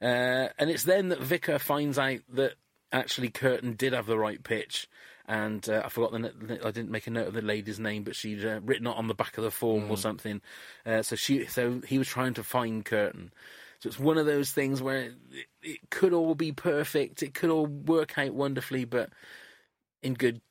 Uh, 0.00 0.48
and 0.58 0.70
it's 0.70 0.84
then 0.84 1.08
that 1.08 1.20
Vicar 1.20 1.58
finds 1.58 1.98
out 1.98 2.20
that 2.32 2.54
actually 2.92 3.30
Kurtan 3.30 3.74
did 3.74 3.92
have 3.92 4.06
the 4.06 4.18
right 4.18 4.42
pitch. 4.42 4.88
And 5.26 5.66
uh, 5.70 5.82
I 5.84 5.88
forgot 5.88 6.12
the, 6.12 6.60
I 6.62 6.70
didn't 6.70 6.90
make 6.90 7.06
a 7.06 7.10
note 7.10 7.28
of 7.28 7.34
the 7.34 7.40
lady's 7.40 7.80
name, 7.80 8.02
but 8.02 8.14
she'd 8.14 8.44
uh, 8.44 8.60
written 8.62 8.86
it 8.86 8.96
on 8.96 9.08
the 9.08 9.14
back 9.14 9.38
of 9.38 9.44
the 9.44 9.50
form 9.50 9.90
or 9.90 9.96
something. 9.96 10.42
Uh, 10.84 11.00
so 11.02 11.16
she, 11.16 11.46
so 11.46 11.80
he 11.86 11.96
was 11.96 12.08
trying 12.08 12.34
to 12.34 12.42
find 12.42 12.84
Kurtan. 12.84 13.32
So 13.78 13.88
it's 13.88 13.98
one 13.98 14.18
of 14.18 14.26
those 14.26 14.50
things 14.52 14.82
where 14.82 14.96
it, 14.98 15.14
it 15.62 15.78
could 15.90 16.12
all 16.12 16.34
be 16.34 16.52
perfect, 16.52 17.22
it 17.22 17.32
could 17.32 17.50
all 17.50 17.66
work 17.66 18.18
out 18.18 18.34
wonderfully, 18.34 18.84
but 18.84 19.10
in 20.02 20.12
good 20.14 20.42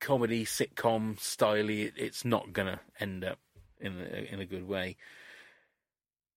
comedy 0.00 0.44
sitcom 0.44 1.18
style, 1.20 1.68
it, 1.68 1.92
it's 1.96 2.24
not 2.24 2.52
gonna 2.52 2.80
end 2.98 3.24
up 3.24 3.38
in 3.80 4.00
a, 4.00 4.32
in 4.34 4.40
a 4.40 4.46
good 4.46 4.66
way. 4.68 4.96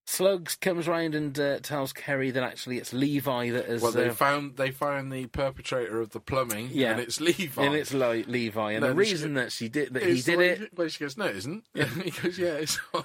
Slugs 0.06 0.58
comes 0.58 0.86
round 0.86 1.16
and 1.16 1.40
uh, 1.40 1.60
tells 1.60 1.94
Kerry 1.94 2.30
that 2.32 2.44
actually 2.44 2.78
it's 2.78 2.92
Levi 2.92 3.52
that 3.52 3.68
has. 3.68 3.82
Well, 3.82 3.94
they 3.94 4.10
uh, 4.10 4.14
found 4.14 4.58
they 4.58 4.70
found 4.70 5.14
the 5.14 5.28
perpetrator 5.28 6.02
of 6.02 6.10
the 6.10 6.20
plumbing, 6.20 6.70
Yeah. 6.74 6.92
and 6.92 7.00
it's 7.00 7.22
Levi. 7.22 7.64
and 7.64 7.74
it's 7.74 7.94
Le- 7.94 8.26
Levi, 8.28 8.74
and 8.74 8.82
No, 8.82 8.88
the 8.94 9.06
she- 9.06 9.12
reason 9.12 9.34
that 9.36 9.54
she 9.54 9.70
did 9.70 9.94
that 9.94 10.04
he 10.04 10.22
did 10.22 10.40
it, 10.42 10.78
Well, 10.78 10.90
she 10.90 11.00
goes, 11.00 11.16
no, 11.18 11.26
it 11.28 11.38
isn't. 11.38 11.64
he 11.74 12.12
goes, 12.12 12.38
yeah, 12.38 12.50
it's 12.56 12.78
on 12.94 13.04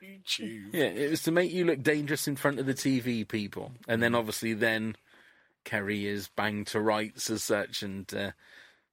YouTube. 0.00 0.72
yeah, 0.72 0.84
it 0.84 1.10
was 1.10 1.22
to 1.24 1.32
make 1.32 1.50
you 1.50 1.64
look 1.64 1.82
dangerous 1.82 2.28
in 2.28 2.36
front 2.36 2.60
of 2.60 2.66
the 2.66 2.74
TV 2.74 3.26
people, 3.26 3.72
and 3.88 4.00
then 4.00 4.14
obviously 4.14 4.52
then 4.54 4.94
Kerry 5.64 6.06
is 6.06 6.28
banged 6.28 6.68
to 6.68 6.80
rights 6.80 7.28
as 7.28 7.42
such, 7.42 7.82
and 7.82 8.12
uh, 8.14 8.30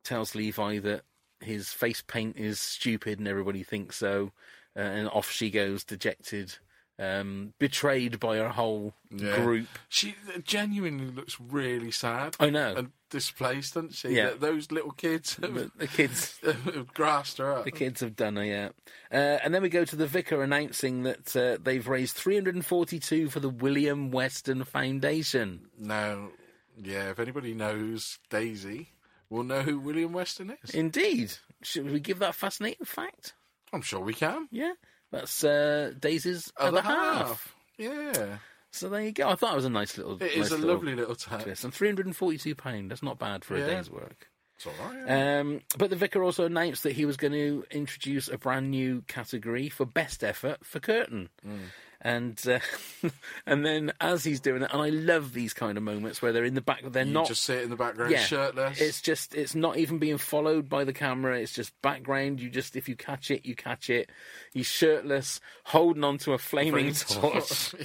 tells 0.03 0.35
Levi 0.35 0.79
that 0.79 1.03
his 1.39 1.69
face 1.69 2.01
paint 2.05 2.37
is 2.37 2.59
stupid 2.59 3.19
and 3.19 3.27
everybody 3.27 3.63
thinks 3.63 3.97
so, 3.97 4.31
uh, 4.75 4.79
and 4.79 5.09
off 5.09 5.29
she 5.29 5.49
goes 5.51 5.83
dejected, 5.83 6.55
um, 6.99 7.53
betrayed 7.59 8.19
by 8.19 8.37
her 8.37 8.49
whole 8.49 8.93
Yeah. 9.11 9.35
group. 9.43 9.67
She 9.89 10.15
genuinely 10.43 11.07
looks 11.07 11.37
really 11.39 11.91
sad. 11.91 12.35
I 12.39 12.49
know. 12.49 12.75
And 12.75 12.91
displaced, 13.09 13.73
doesn't 13.73 13.93
she? 13.93 14.09
Yeah. 14.09 14.31
Those 14.37 14.71
little 14.71 14.91
kids 14.91 15.35
have, 15.35 15.71
The, 15.75 15.87
kids 15.87 16.39
have 16.43 16.93
grassed 16.93 17.39
her 17.39 17.51
up. 17.57 17.65
The 17.65 17.71
kids 17.71 17.99
have 18.01 18.15
done 18.15 18.37
her, 18.37 18.45
yeah. 18.45 18.69
Uh, 19.11 19.39
and 19.43 19.53
then 19.53 19.61
we 19.61 19.69
go 19.69 19.85
to 19.85 19.95
the 19.95 20.07
vicar 20.07 20.41
announcing 20.43 21.03
that 21.03 21.35
uh, 21.35 21.57
they've 21.61 21.87
raised 21.87 22.15
342 22.15 23.29
for 23.29 23.39
the 23.39 23.49
William 23.49 24.09
Weston 24.11 24.63
Foundation. 24.63 25.67
Now, 25.77 26.29
yeah, 26.77 27.09
if 27.11 27.19
anybody 27.19 27.53
knows 27.53 28.17
Daisy, 28.29 28.92
will 29.33 29.43
know 29.43 29.61
who 29.61 29.79
William 29.79 30.13
Weston 30.13 30.55
is. 30.63 30.69
Indeed. 30.71 31.33
Should 31.63 31.91
we 31.91 31.99
give 31.99 32.19
that 32.19 32.29
a 32.29 32.33
fascinating 32.33 32.85
fact? 32.85 33.33
I'm 33.73 33.81
sure 33.81 33.99
we 33.99 34.13
can. 34.13 34.47
Yeah. 34.51 34.73
That's 35.11 35.43
uh, 35.43 35.93
Daisy's 35.99 36.51
other, 36.57 36.81
half. 36.81 37.55
Yeah. 37.77 38.37
So 38.71 38.89
there 38.89 39.01
you 39.01 39.11
go. 39.11 39.29
I 39.29 39.35
thought 39.35 39.53
it 39.53 39.57
was 39.57 39.65
a 39.65 39.69
nice 39.69 39.97
little. 39.97 40.15
It 40.15 40.37
nice 40.37 40.47
is 40.47 40.51
a 40.51 40.57
little 40.57 40.75
lovely 40.75 40.95
little 40.95 41.15
touch. 41.15 41.43
twist. 41.43 41.63
And 41.63 41.73
342 41.73 42.55
pound. 42.55 42.91
That's 42.91 43.03
not 43.03 43.19
bad 43.19 43.43
for 43.43 43.55
a 43.55 43.65
day's 43.65 43.89
work. 43.89 44.29
It's 44.55 44.67
all 44.67 44.73
right. 44.87 45.03
yeah. 45.07 45.39
Um, 45.39 45.61
but 45.77 45.89
the 45.89 45.95
vicar 45.95 46.23
also 46.23 46.45
announced 46.45 46.83
that 46.83 46.93
he 46.93 47.05
was 47.05 47.17
going 47.17 47.33
to 47.33 47.63
introduce 47.71 48.27
a 48.27 48.37
brand 48.37 48.69
new 48.71 49.01
category 49.07 49.69
for 49.69 49.85
best 49.85 50.23
effort 50.23 50.63
for 50.63 50.79
Kurtan. 50.79 51.29
Mm. 51.45 51.59
And 52.05 52.37
uh, 52.47 52.59
and 53.45 53.65
then 53.65 53.93
as 54.01 54.25
he's 54.25 54.41
doing 54.41 54.61
it, 54.61 54.69
and 54.73 54.81
I 54.81 54.89
love 54.89 55.31
these 55.31 55.53
kind 55.53 55.77
of 55.77 55.83
moments 55.83 56.21
where 56.21 56.33
they're 56.33 56.43
in 56.43 56.53
the 56.53 56.61
back, 56.61 56.83
they're 56.85 57.05
you 57.05 57.13
not 57.13 57.27
just 57.27 57.43
sit 57.43 57.63
in 57.63 57.69
the 57.69 57.77
background 57.77 58.11
yeah, 58.11 58.19
shirtless. 58.19 58.81
It's 58.81 59.01
just 59.01 59.33
it's 59.33 59.55
not 59.55 59.77
even 59.77 59.99
being 59.99 60.17
followed 60.17 60.67
by 60.67 60.83
the 60.83 60.91
camera. 60.91 61.39
It's 61.39 61.53
just 61.53 61.73
background. 61.81 62.41
You 62.41 62.49
just 62.49 62.75
if 62.75 62.89
you 62.89 62.97
catch 62.97 63.31
it, 63.31 63.45
you 63.45 63.55
catch 63.55 63.89
it. 63.89 64.09
He's 64.51 64.67
shirtless, 64.67 65.39
holding 65.63 66.03
onto 66.03 66.33
a 66.33 66.37
flaming 66.37 66.93
torch. 66.93 67.73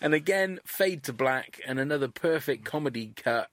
And 0.00 0.12
again, 0.12 0.60
fade 0.64 1.04
to 1.04 1.12
black, 1.12 1.60
and 1.66 1.80
another 1.80 2.08
perfect 2.08 2.64
comedy 2.64 3.12
cut. 3.16 3.48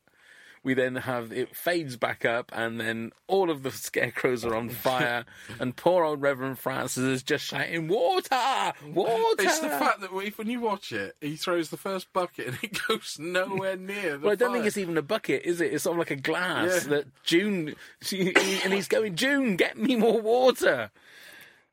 We 0.64 0.76
then 0.76 0.96
have 0.96 1.32
it 1.32 1.56
fades 1.56 1.98
back 1.98 2.24
up, 2.24 2.52
and 2.54 2.80
then 2.80 3.14
all 3.28 3.50
of 3.50 3.64
the 3.64 3.72
scarecrows 3.72 4.46
are 4.46 4.54
on 4.56 4.70
fire, 4.88 5.26
and 5.60 5.76
poor 5.76 6.04
old 6.04 6.22
Reverend 6.22 6.60
Francis 6.60 7.04
is 7.04 7.24
just 7.24 7.46
shouting, 7.46 7.88
"Water, 7.88 8.74
water!" 8.94 9.36
It's 9.44 9.58
the 9.60 9.70
fact 9.70 10.02
that 10.02 10.12
if, 10.14 10.38
when 10.38 10.48
you 10.50 10.60
watch 10.60 10.92
it, 10.92 11.16
he 11.20 11.36
throws 11.36 11.70
the 11.70 11.78
first 11.78 12.14
bucket 12.14 12.48
and 12.50 12.58
it 12.64 12.80
goes 12.88 13.18
nowhere 13.20 13.76
near. 13.76 14.18
The 14.18 14.20
Well, 14.20 14.32
I 14.34 14.36
don't 14.36 14.54
think 14.54 14.66
it's 14.68 14.78
even 14.78 14.98
a 14.98 15.02
bucket, 15.02 15.44
is 15.46 15.62
it? 15.62 15.74
It's 15.74 15.84
sort 15.86 15.96
of 15.96 16.00
like 16.00 16.12
a 16.12 16.16
glass 16.16 16.84
Yeah. 16.86 16.90
that 16.92 17.24
June, 17.24 17.76
she, 18.02 18.34
and 18.64 18.72
he's 18.72 18.88
going, 18.88 19.16
June, 19.16 19.56
get 19.56 19.78
me 19.80 19.96
more 19.96 20.22
water. 20.22 20.92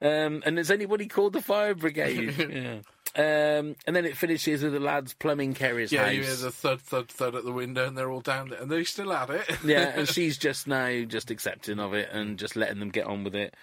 Um, 0.00 0.42
and 0.46 0.58
has 0.58 0.70
anybody 0.70 1.08
called 1.08 1.32
the 1.32 1.42
fire 1.42 1.74
brigade? 1.74 2.34
yeah. 2.52 2.78
Um, 3.18 3.74
and 3.84 3.96
then 3.96 4.04
it 4.04 4.16
finishes 4.16 4.62
with 4.62 4.72
the 4.72 4.78
lads 4.80 5.12
plumbing 5.12 5.52
Kerry's 5.52 5.90
Yeah, 5.90 6.04
house. 6.04 6.14
you 6.14 6.22
hear 6.22 6.36
the 6.36 6.52
thud, 6.52 6.80
thud, 6.80 7.08
thud 7.08 7.34
at 7.34 7.44
the 7.44 7.50
window, 7.52 7.84
and 7.84 7.98
they're 7.98 8.10
all 8.10 8.20
down 8.20 8.50
there, 8.50 8.60
and 8.62 8.70
they're 8.70 8.84
still 8.84 9.12
at 9.12 9.28
it. 9.28 9.50
yeah, 9.64 9.92
and 9.96 10.08
she's 10.14 10.38
just 10.38 10.68
now 10.68 11.02
just 11.02 11.30
accepting 11.32 11.80
of 11.80 11.94
it 11.94 12.10
and 12.12 12.38
just 12.38 12.54
letting 12.54 12.78
them 12.78 12.90
get 12.90 13.06
on 13.06 13.24
with 13.24 13.34
it. 13.34 13.54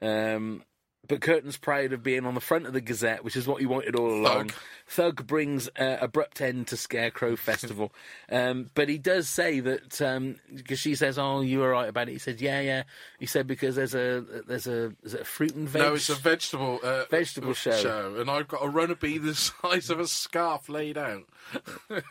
Um, 0.00 0.62
but 1.08 1.20
Kurtan's 1.20 1.56
proud 1.56 1.92
of 1.92 2.02
being 2.02 2.24
on 2.26 2.34
the 2.34 2.40
front 2.40 2.66
of 2.66 2.72
the 2.72 2.80
Gazette, 2.80 3.24
which 3.24 3.36
is 3.36 3.46
what 3.46 3.60
he 3.60 3.66
wanted 3.66 3.96
all 3.96 4.10
along. 4.12 4.48
Thug. 4.48 4.52
Thug 4.86 5.26
brings 5.26 5.68
uh, 5.78 5.98
abrupt 6.00 6.40
end 6.40 6.66
to 6.68 6.76
Scarecrow 6.76 7.36
Festival, 7.36 7.92
um, 8.30 8.70
but 8.74 8.88
he 8.88 8.98
does 8.98 9.28
say 9.28 9.60
that 9.60 9.88
because 10.54 10.78
she 10.78 10.94
says, 10.94 11.18
"Oh, 11.18 11.40
you 11.40 11.60
were 11.60 11.70
right 11.70 11.88
about 11.88 12.08
it." 12.08 12.12
He 12.12 12.18
said, 12.18 12.40
"Yeah, 12.40 12.60
yeah." 12.60 12.82
He 13.18 13.26
said 13.26 13.46
because 13.46 13.76
there's 13.76 13.94
a 13.94 14.24
there's 14.46 14.66
a 14.66 14.92
is 15.02 15.14
it 15.14 15.22
a 15.22 15.24
fruit 15.24 15.54
and 15.54 15.68
veg? 15.68 15.82
No, 15.82 15.94
it's 15.94 16.08
a 16.10 16.14
vegetable 16.14 16.80
uh, 16.82 17.04
Vegetable 17.10 17.54
show. 17.54 18.14
and 18.18 18.30
I've 18.30 18.48
got 18.48 18.64
a 18.64 18.68
runner 18.68 18.94
bee 18.94 19.18
the 19.18 19.34
size 19.62 19.90
of 19.90 20.00
a 20.00 20.06
scarf 20.06 20.68
laid 20.68 20.98
out. 20.98 21.24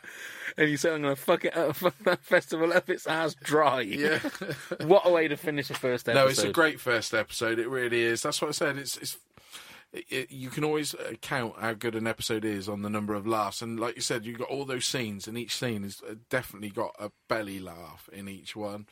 and 0.58 0.70
you 0.70 0.78
said, 0.78 0.93
"I'm 0.93 1.02
going 1.02 1.16
to 1.16 1.22
fuck 1.22 1.45
it 1.45 1.56
up, 1.56 1.76
fuck 1.76 1.97
that 2.04 2.24
festival 2.24 2.74
up 2.74 2.89
its 2.89 3.08
ass 3.08 3.36
dry." 3.36 3.82
Yeah. 3.82 4.20
what 4.82 5.06
a 5.06 5.12
way 5.12 5.28
to 5.28 5.38
finish 5.38 5.70
a 5.70 5.74
first 5.74 6.08
episode. 6.08 6.24
No, 6.24 6.30
it's 6.30 6.43
a 6.43 6.52
great 6.52 6.80
first 6.80 7.14
episode. 7.14 7.60
It 7.60 7.70
really 7.70 8.02
is. 8.02 8.22
That's 8.22 8.41
what 8.41 8.50
I 8.50 8.52
said. 8.52 8.78
It's 8.78 8.97
it's. 8.97 9.18
It, 9.91 10.06
it, 10.10 10.32
you 10.32 10.52
can 10.52 10.64
always 10.64 10.93
uh, 10.93 11.14
count 11.20 11.56
how 11.60 11.74
good 11.74 11.95
an 11.95 12.06
episode 12.06 12.45
is 12.45 12.70
on 12.70 12.84
the 12.84 12.91
number 12.91 13.16
of 13.16 13.26
laughs, 13.26 13.64
and 13.64 13.80
like 13.80 13.95
you 13.95 14.04
said, 14.04 14.24
you've 14.24 14.38
got 14.38 14.50
all 14.50 14.64
those 14.64 14.86
scenes, 14.86 15.28
and 15.28 15.36
each 15.36 15.56
scene 15.56 15.82
has 15.82 16.00
uh, 16.08 16.14
definitely 16.30 16.70
got 16.70 16.95
a 17.00 17.12
belly 17.28 17.60
laugh 17.60 18.08
in 18.14 18.30
each 18.30 18.56
one. 18.56 18.86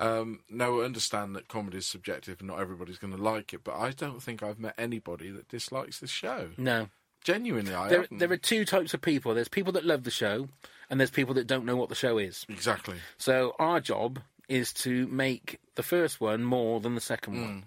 Um, 0.00 0.40
now, 0.50 0.80
I 0.80 0.84
understand 0.84 1.36
that 1.36 1.46
comedy 1.46 1.78
is 1.78 1.86
subjective, 1.86 2.40
and 2.40 2.48
not 2.48 2.58
everybody's 2.58 2.98
going 2.98 3.16
to 3.16 3.22
like 3.22 3.54
it, 3.54 3.62
but 3.62 3.76
I 3.76 3.92
don't 3.92 4.20
think 4.20 4.42
I've 4.42 4.58
met 4.58 4.74
anybody 4.76 5.30
that 5.30 5.46
dislikes 5.48 6.00
this 6.00 6.10
show. 6.10 6.50
no. 6.56 6.88
Genuinely, 7.24 7.74
I 7.74 7.88
There, 7.88 8.00
haven't. 8.02 8.18
there 8.18 8.32
are 8.32 8.36
two 8.36 8.64
types 8.64 8.94
of 8.94 9.00
people. 9.00 9.34
There's 9.34 9.48
people 9.48 9.72
that 9.72 9.84
love 9.84 10.04
the 10.04 10.10
show, 10.10 10.48
and 10.90 10.98
there's 10.98 11.10
people 11.10 11.34
that 11.34 11.46
don't 11.46 11.64
know 11.64 11.76
what 11.76 11.88
the 11.88 11.94
show 11.94 12.18
is. 12.18 12.44
exactly. 12.48 12.96
So 13.18 13.54
our 13.58 13.80
job 13.80 14.20
is 14.48 14.72
to 14.74 15.06
make 15.06 15.60
the 15.76 15.82
first 15.82 16.20
one 16.20 16.42
more 16.44 16.80
than 16.80 16.94
the 16.94 17.00
second 17.00 17.34
Mm. 17.36 17.40
one. 17.42 17.64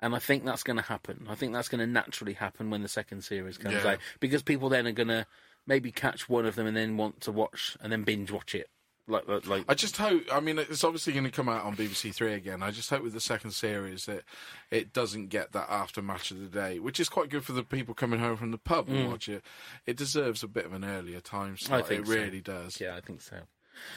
And 0.00 0.14
I 0.14 0.20
think 0.20 0.44
that's 0.44 0.62
going 0.62 0.76
to 0.76 0.82
happen. 0.82 1.26
I 1.28 1.34
think 1.34 1.52
that's 1.52 1.68
going 1.68 1.80
to 1.80 1.86
naturally 1.86 2.34
happen 2.34 2.70
when 2.70 2.82
the 2.82 2.88
second 2.88 3.22
series 3.24 3.58
comes 3.58 3.74
Yeah. 3.82 3.92
out 3.92 3.98
because 4.20 4.42
people 4.44 4.68
then 4.68 4.86
are 4.86 4.92
going 4.92 5.08
to 5.08 5.26
maybe 5.66 5.90
catch 5.90 6.28
one 6.28 6.46
of 6.46 6.54
them 6.54 6.66
and 6.68 6.76
then 6.76 6.96
want 6.96 7.20
to 7.22 7.32
watch 7.32 7.76
and 7.80 7.90
then 7.90 8.04
binge 8.04 8.30
watch 8.30 8.54
it. 8.54 8.70
Like, 9.08 9.26
like, 9.26 9.46
like 9.46 9.64
I 9.68 9.74
just 9.74 9.96
hope. 9.96 10.22
I 10.30 10.40
mean, 10.40 10.58
it's 10.58 10.84
obviously 10.84 11.12
going 11.12 11.24
to 11.24 11.30
come 11.30 11.48
out 11.48 11.64
on 11.64 11.74
BBC 11.74 12.14
Three 12.14 12.34
again. 12.34 12.62
I 12.62 12.70
just 12.70 12.90
hope 12.90 13.02
with 13.02 13.14
the 13.14 13.20
second 13.20 13.52
series 13.52 14.04
that 14.06 14.22
it 14.70 14.92
doesn't 14.92 15.28
get 15.28 15.52
that 15.52 15.70
after 15.70 16.02
match 16.02 16.30
of 16.30 16.40
the 16.40 16.46
day, 16.46 16.78
which 16.78 17.00
is 17.00 17.08
quite 17.08 17.30
good 17.30 17.44
for 17.44 17.52
the 17.52 17.62
people 17.62 17.94
coming 17.94 18.20
home 18.20 18.36
from 18.36 18.50
the 18.50 18.58
pub 18.58 18.88
and 18.88 19.08
watch 19.10 19.28
it. 19.28 19.42
It 19.86 19.96
deserves 19.96 20.42
a 20.42 20.48
bit 20.48 20.66
of 20.66 20.72
an 20.72 20.84
earlier 20.84 21.20
time 21.20 21.56
slot. 21.56 21.88
think 21.88 22.02
it 22.02 22.06
so. 22.06 22.12
really 22.12 22.40
does. 22.40 22.80
Yeah, 22.80 22.96
I 22.96 23.00
think 23.00 23.22
so. 23.22 23.36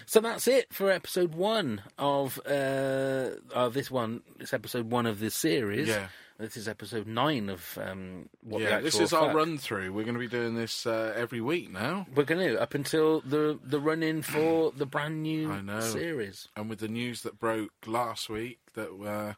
So 0.05 0.19
that's 0.19 0.47
it 0.47 0.73
for 0.73 0.91
episode 0.91 1.33
one 1.33 1.81
of 1.97 2.39
uh, 2.45 3.31
of 3.53 3.73
this 3.73 3.89
one. 3.91 4.21
It's 4.39 4.53
episode 4.53 4.91
one 4.91 5.05
of 5.05 5.19
this 5.19 5.35
series. 5.35 5.87
Yeah. 5.87 6.07
This 6.41 6.57
is 6.57 6.67
episode 6.67 7.05
nine 7.05 7.49
of 7.49 7.77
um, 7.79 8.27
what 8.41 8.61
Yeah, 8.63 8.79
this 8.79 8.99
is 8.99 9.13
our 9.13 9.31
run 9.31 9.59
through. 9.59 9.93
We're 9.93 10.05
going 10.05 10.15
to 10.15 10.19
be 10.19 10.27
doing 10.27 10.55
this 10.55 10.87
uh, 10.87 11.13
every 11.15 11.39
week 11.39 11.71
now, 11.71 12.07
We're 12.15 12.23
going 12.23 12.47
to 12.55 12.59
up 12.59 12.73
until 12.73 13.21
the 13.21 13.59
the 13.63 13.79
run 13.79 14.01
in 14.01 14.23
for 14.23 14.71
the 14.75 14.87
brand 14.87 15.21
new 15.21 15.63
series. 15.81 16.47
and 16.57 16.67
with 16.67 16.79
the 16.79 16.87
news 16.87 17.21
that 17.21 17.39
broke 17.39 17.71
last 17.85 18.27
week 18.27 18.57
that 18.73 18.89
uh, 18.89 19.33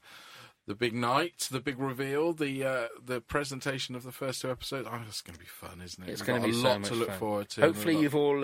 the 0.66 0.76
big 0.76 0.93
night, 0.93 1.49
the 1.51 1.60
big 1.60 1.78
reveal, 1.78 2.32
the 2.32 2.64
uh, 2.64 2.88
the 3.06 3.20
presentation 3.20 3.95
of 3.95 4.04
the 4.04 4.14
first 4.14 4.41
two 4.41 4.49
episodes. 4.49 4.88
Oh, 4.89 5.01
it's 5.06 5.22
going 5.22 5.34
to 5.34 5.39
be 5.39 5.45
fun, 5.45 5.82
isn't 5.84 6.01
it? 6.08 6.10
It's 6.10 6.22
We've 6.22 6.28
going 6.28 6.41
to 6.41 6.47
be 6.47 6.54
a 6.54 6.62
so 6.62 6.68
lot 6.70 6.84
to 6.86 6.95
look 6.95 7.10
fun. 7.10 7.20
forward 7.20 7.49
to. 7.49 7.62
Hopefully, 7.62 7.97
you've 7.97 8.16
all 8.16 8.39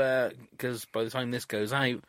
because 0.52 0.84
by 0.86 1.06
the 1.06 1.10
time 1.10 1.32
this 1.32 1.46
goes 1.46 1.72
out, 1.72 2.04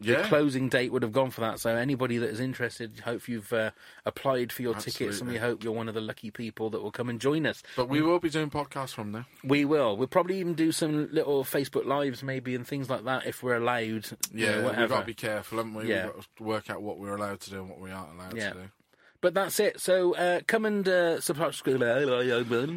the 0.00 0.16
closing 0.24 0.68
date 0.68 0.92
would 0.92 1.02
have 1.02 1.12
gone 1.12 1.30
for 1.30 1.40
that. 1.42 1.60
So 1.60 1.74
anybody 1.74 2.18
that 2.18 2.28
is 2.30 2.40
interested, 2.40 3.00
hope 3.00 3.28
you've 3.28 3.52
uh, 3.52 3.70
applied 4.04 4.52
for 4.52 4.62
your 4.62 4.74
tickets, 4.74 5.20
and 5.20 5.28
we 5.30 5.36
hope 5.36 5.62
you're 5.64 5.72
one 5.72 5.88
of 5.88 5.94
the 5.94 6.00
lucky 6.00 6.30
people 6.30 6.70
that 6.70 6.82
will 6.82 6.90
come 6.90 7.08
and 7.08 7.20
join 7.20 7.46
us. 7.46 7.62
But 7.76 7.88
we 7.88 8.02
will 8.02 8.18
be 8.18 8.30
doing 8.30 8.50
podcasts 8.50 8.94
from 8.94 9.12
there. 9.12 9.26
We 9.42 9.64
will. 9.64 9.96
We'll 9.96 10.08
probably 10.08 10.38
even 10.40 10.54
do 10.54 10.72
some 10.72 11.08
little 11.12 11.44
Facebook 11.44 11.86
lives, 11.86 12.22
maybe, 12.22 12.54
and 12.54 12.66
things 12.66 12.90
like 12.90 13.04
that 13.04 13.26
if 13.26 13.42
we're 13.42 13.56
allowed. 13.56 13.82
you 13.82 14.02
Yeah, 14.32 14.60
know, 14.60 14.74
we've 14.78 14.88
got 14.88 15.00
to 15.00 15.06
be 15.06 15.14
careful, 15.14 15.58
haven't 15.58 15.74
we? 15.74 15.88
Yeah. 15.88 16.06
We've 16.06 16.14
got 16.14 16.22
to 16.36 16.42
work 16.42 16.70
out 16.70 16.82
what 16.82 16.98
we're 16.98 17.14
allowed 17.16 17.40
to 17.40 17.50
do 17.50 17.60
and 17.60 17.68
what 17.70 17.80
we 17.80 17.90
aren't 17.90 18.14
allowed 18.14 18.36
Yeah. 18.36 18.50
to 18.50 18.54
do. 18.54 18.68
But 19.24 19.32
that's 19.32 19.58
it. 19.58 19.80
So 19.80 20.14
uh, 20.16 20.40
come 20.46 20.66
and 20.66 20.86
uh, 20.86 21.18
subscribe. 21.18 21.54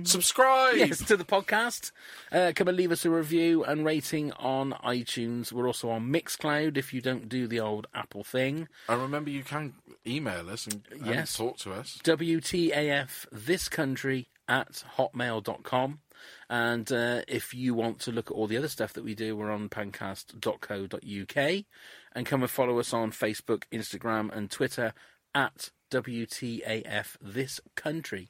Subscribe! 0.07 0.75
Yes, 0.77 1.03
to 1.03 1.17
the 1.17 1.25
podcast. 1.25 1.91
Uh, 2.31 2.53
come 2.55 2.69
and 2.69 2.77
leave 2.77 2.93
us 2.93 3.03
a 3.03 3.09
review 3.09 3.65
and 3.65 3.83
rating 3.83 4.31
on 4.31 4.71
iTunes. 4.81 5.51
We're 5.51 5.67
also 5.67 5.89
on 5.89 6.07
Mixcloud 6.07 6.77
if 6.77 6.93
you 6.93 7.01
don't 7.01 7.27
do 7.27 7.47
the 7.47 7.59
old 7.59 7.87
Apple 7.93 8.23
thing. 8.23 8.69
And 8.87 9.01
remember, 9.01 9.29
you 9.29 9.43
can 9.43 9.73
email 10.07 10.49
us 10.49 10.67
and, 10.67 10.83
and 10.89 11.05
Yes. 11.05 11.35
talk 11.35 11.57
to 11.57 11.73
us. 11.73 11.99
WTAF 12.05 13.25
this 13.29 13.67
country 13.67 14.29
at 14.47 14.85
hotmail.com. 14.97 15.99
And 16.49 16.89
uh, 16.93 17.23
if 17.27 17.53
you 17.53 17.73
want 17.73 17.99
to 17.99 18.13
look 18.13 18.31
at 18.31 18.33
all 18.33 18.47
the 18.47 18.55
other 18.55 18.69
stuff 18.69 18.93
that 18.93 19.03
we 19.03 19.15
do, 19.15 19.35
we're 19.35 19.51
on 19.51 19.67
pancast.co.uk. 19.67 21.63
And 22.13 22.25
come 22.25 22.41
and 22.41 22.49
follow 22.49 22.79
us 22.79 22.93
on 22.93 23.11
Facebook, 23.11 23.63
Instagram, 23.69 24.33
and 24.33 24.49
Twitter 24.49 24.93
at 25.35 25.71
WTAF 25.89 27.15
this 27.21 27.59
country. 27.75 28.29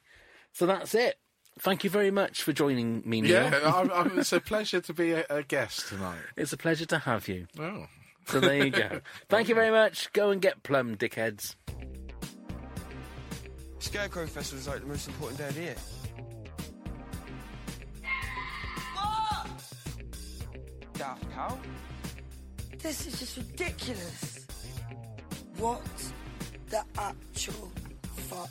So 0.52 0.66
that's 0.66 0.94
it. 0.94 1.18
Thank 1.58 1.82
you 1.82 1.90
very 1.90 2.10
much 2.10 2.42
for 2.42 2.52
joining 2.52 3.02
me, 3.04 3.20
Neil. 3.20 3.32
Yeah, 3.32 3.60
I, 3.64 4.02
I, 4.02 4.08
it's 4.16 4.32
a 4.32 4.40
pleasure 4.40 4.80
to 4.80 4.94
be 4.94 5.12
a, 5.12 5.24
a 5.28 5.42
guest 5.42 5.88
tonight. 5.88 6.20
It's 6.36 6.52
a 6.52 6.56
pleasure 6.56 6.86
to 6.86 6.98
have 6.98 7.26
you. 7.28 7.46
Oh. 7.58 7.86
So 8.26 8.40
there 8.40 8.64
you 8.64 8.70
go. 8.70 9.00
Thank 9.28 9.48
you 9.48 9.54
very 9.54 9.70
much. 9.70 10.12
Go 10.12 10.30
and 10.30 10.40
get 10.40 10.62
plum, 10.62 10.96
dickheads. 10.96 11.56
Scarecrow 13.80 14.26
Festival 14.26 14.60
is 14.60 14.68
like 14.68 14.80
the 14.80 14.86
most 14.86 15.08
important 15.08 15.38
day 15.38 15.48
of 15.48 15.54
the 15.54 15.60
year. 15.62 15.76
Daft 20.98 21.30
cow? 21.32 21.58
This 22.78 23.06
is 23.06 23.18
just 23.18 23.36
ridiculous. 23.36 24.46
What 25.58 25.82
the 26.70 26.84
actual 26.98 27.72
fuck? 28.16 28.50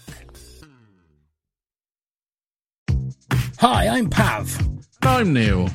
Hi, 3.60 3.88
I'm 3.88 4.10
Pav. 4.10 4.58
I'm 5.04 5.34
Neil. 5.34 5.70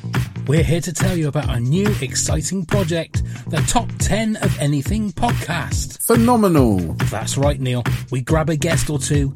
We're 0.47 0.63
here 0.63 0.81
to 0.81 0.91
tell 0.91 1.15
you 1.15 1.29
about 1.29 1.47
our 1.47 1.61
new 1.61 1.87
exciting 2.01 2.65
project, 2.65 3.23
the 3.47 3.61
Top 3.67 3.89
10 3.99 4.35
of 4.37 4.59
Anything 4.59 5.11
podcast. 5.13 6.01
Phenomenal. 6.05 6.79
That's 7.09 7.37
right, 7.37 7.59
Neil. 7.59 7.83
We 8.11 8.21
grab 8.21 8.49
a 8.49 8.57
guest 8.57 8.89
or 8.89 8.99
two, 8.99 9.35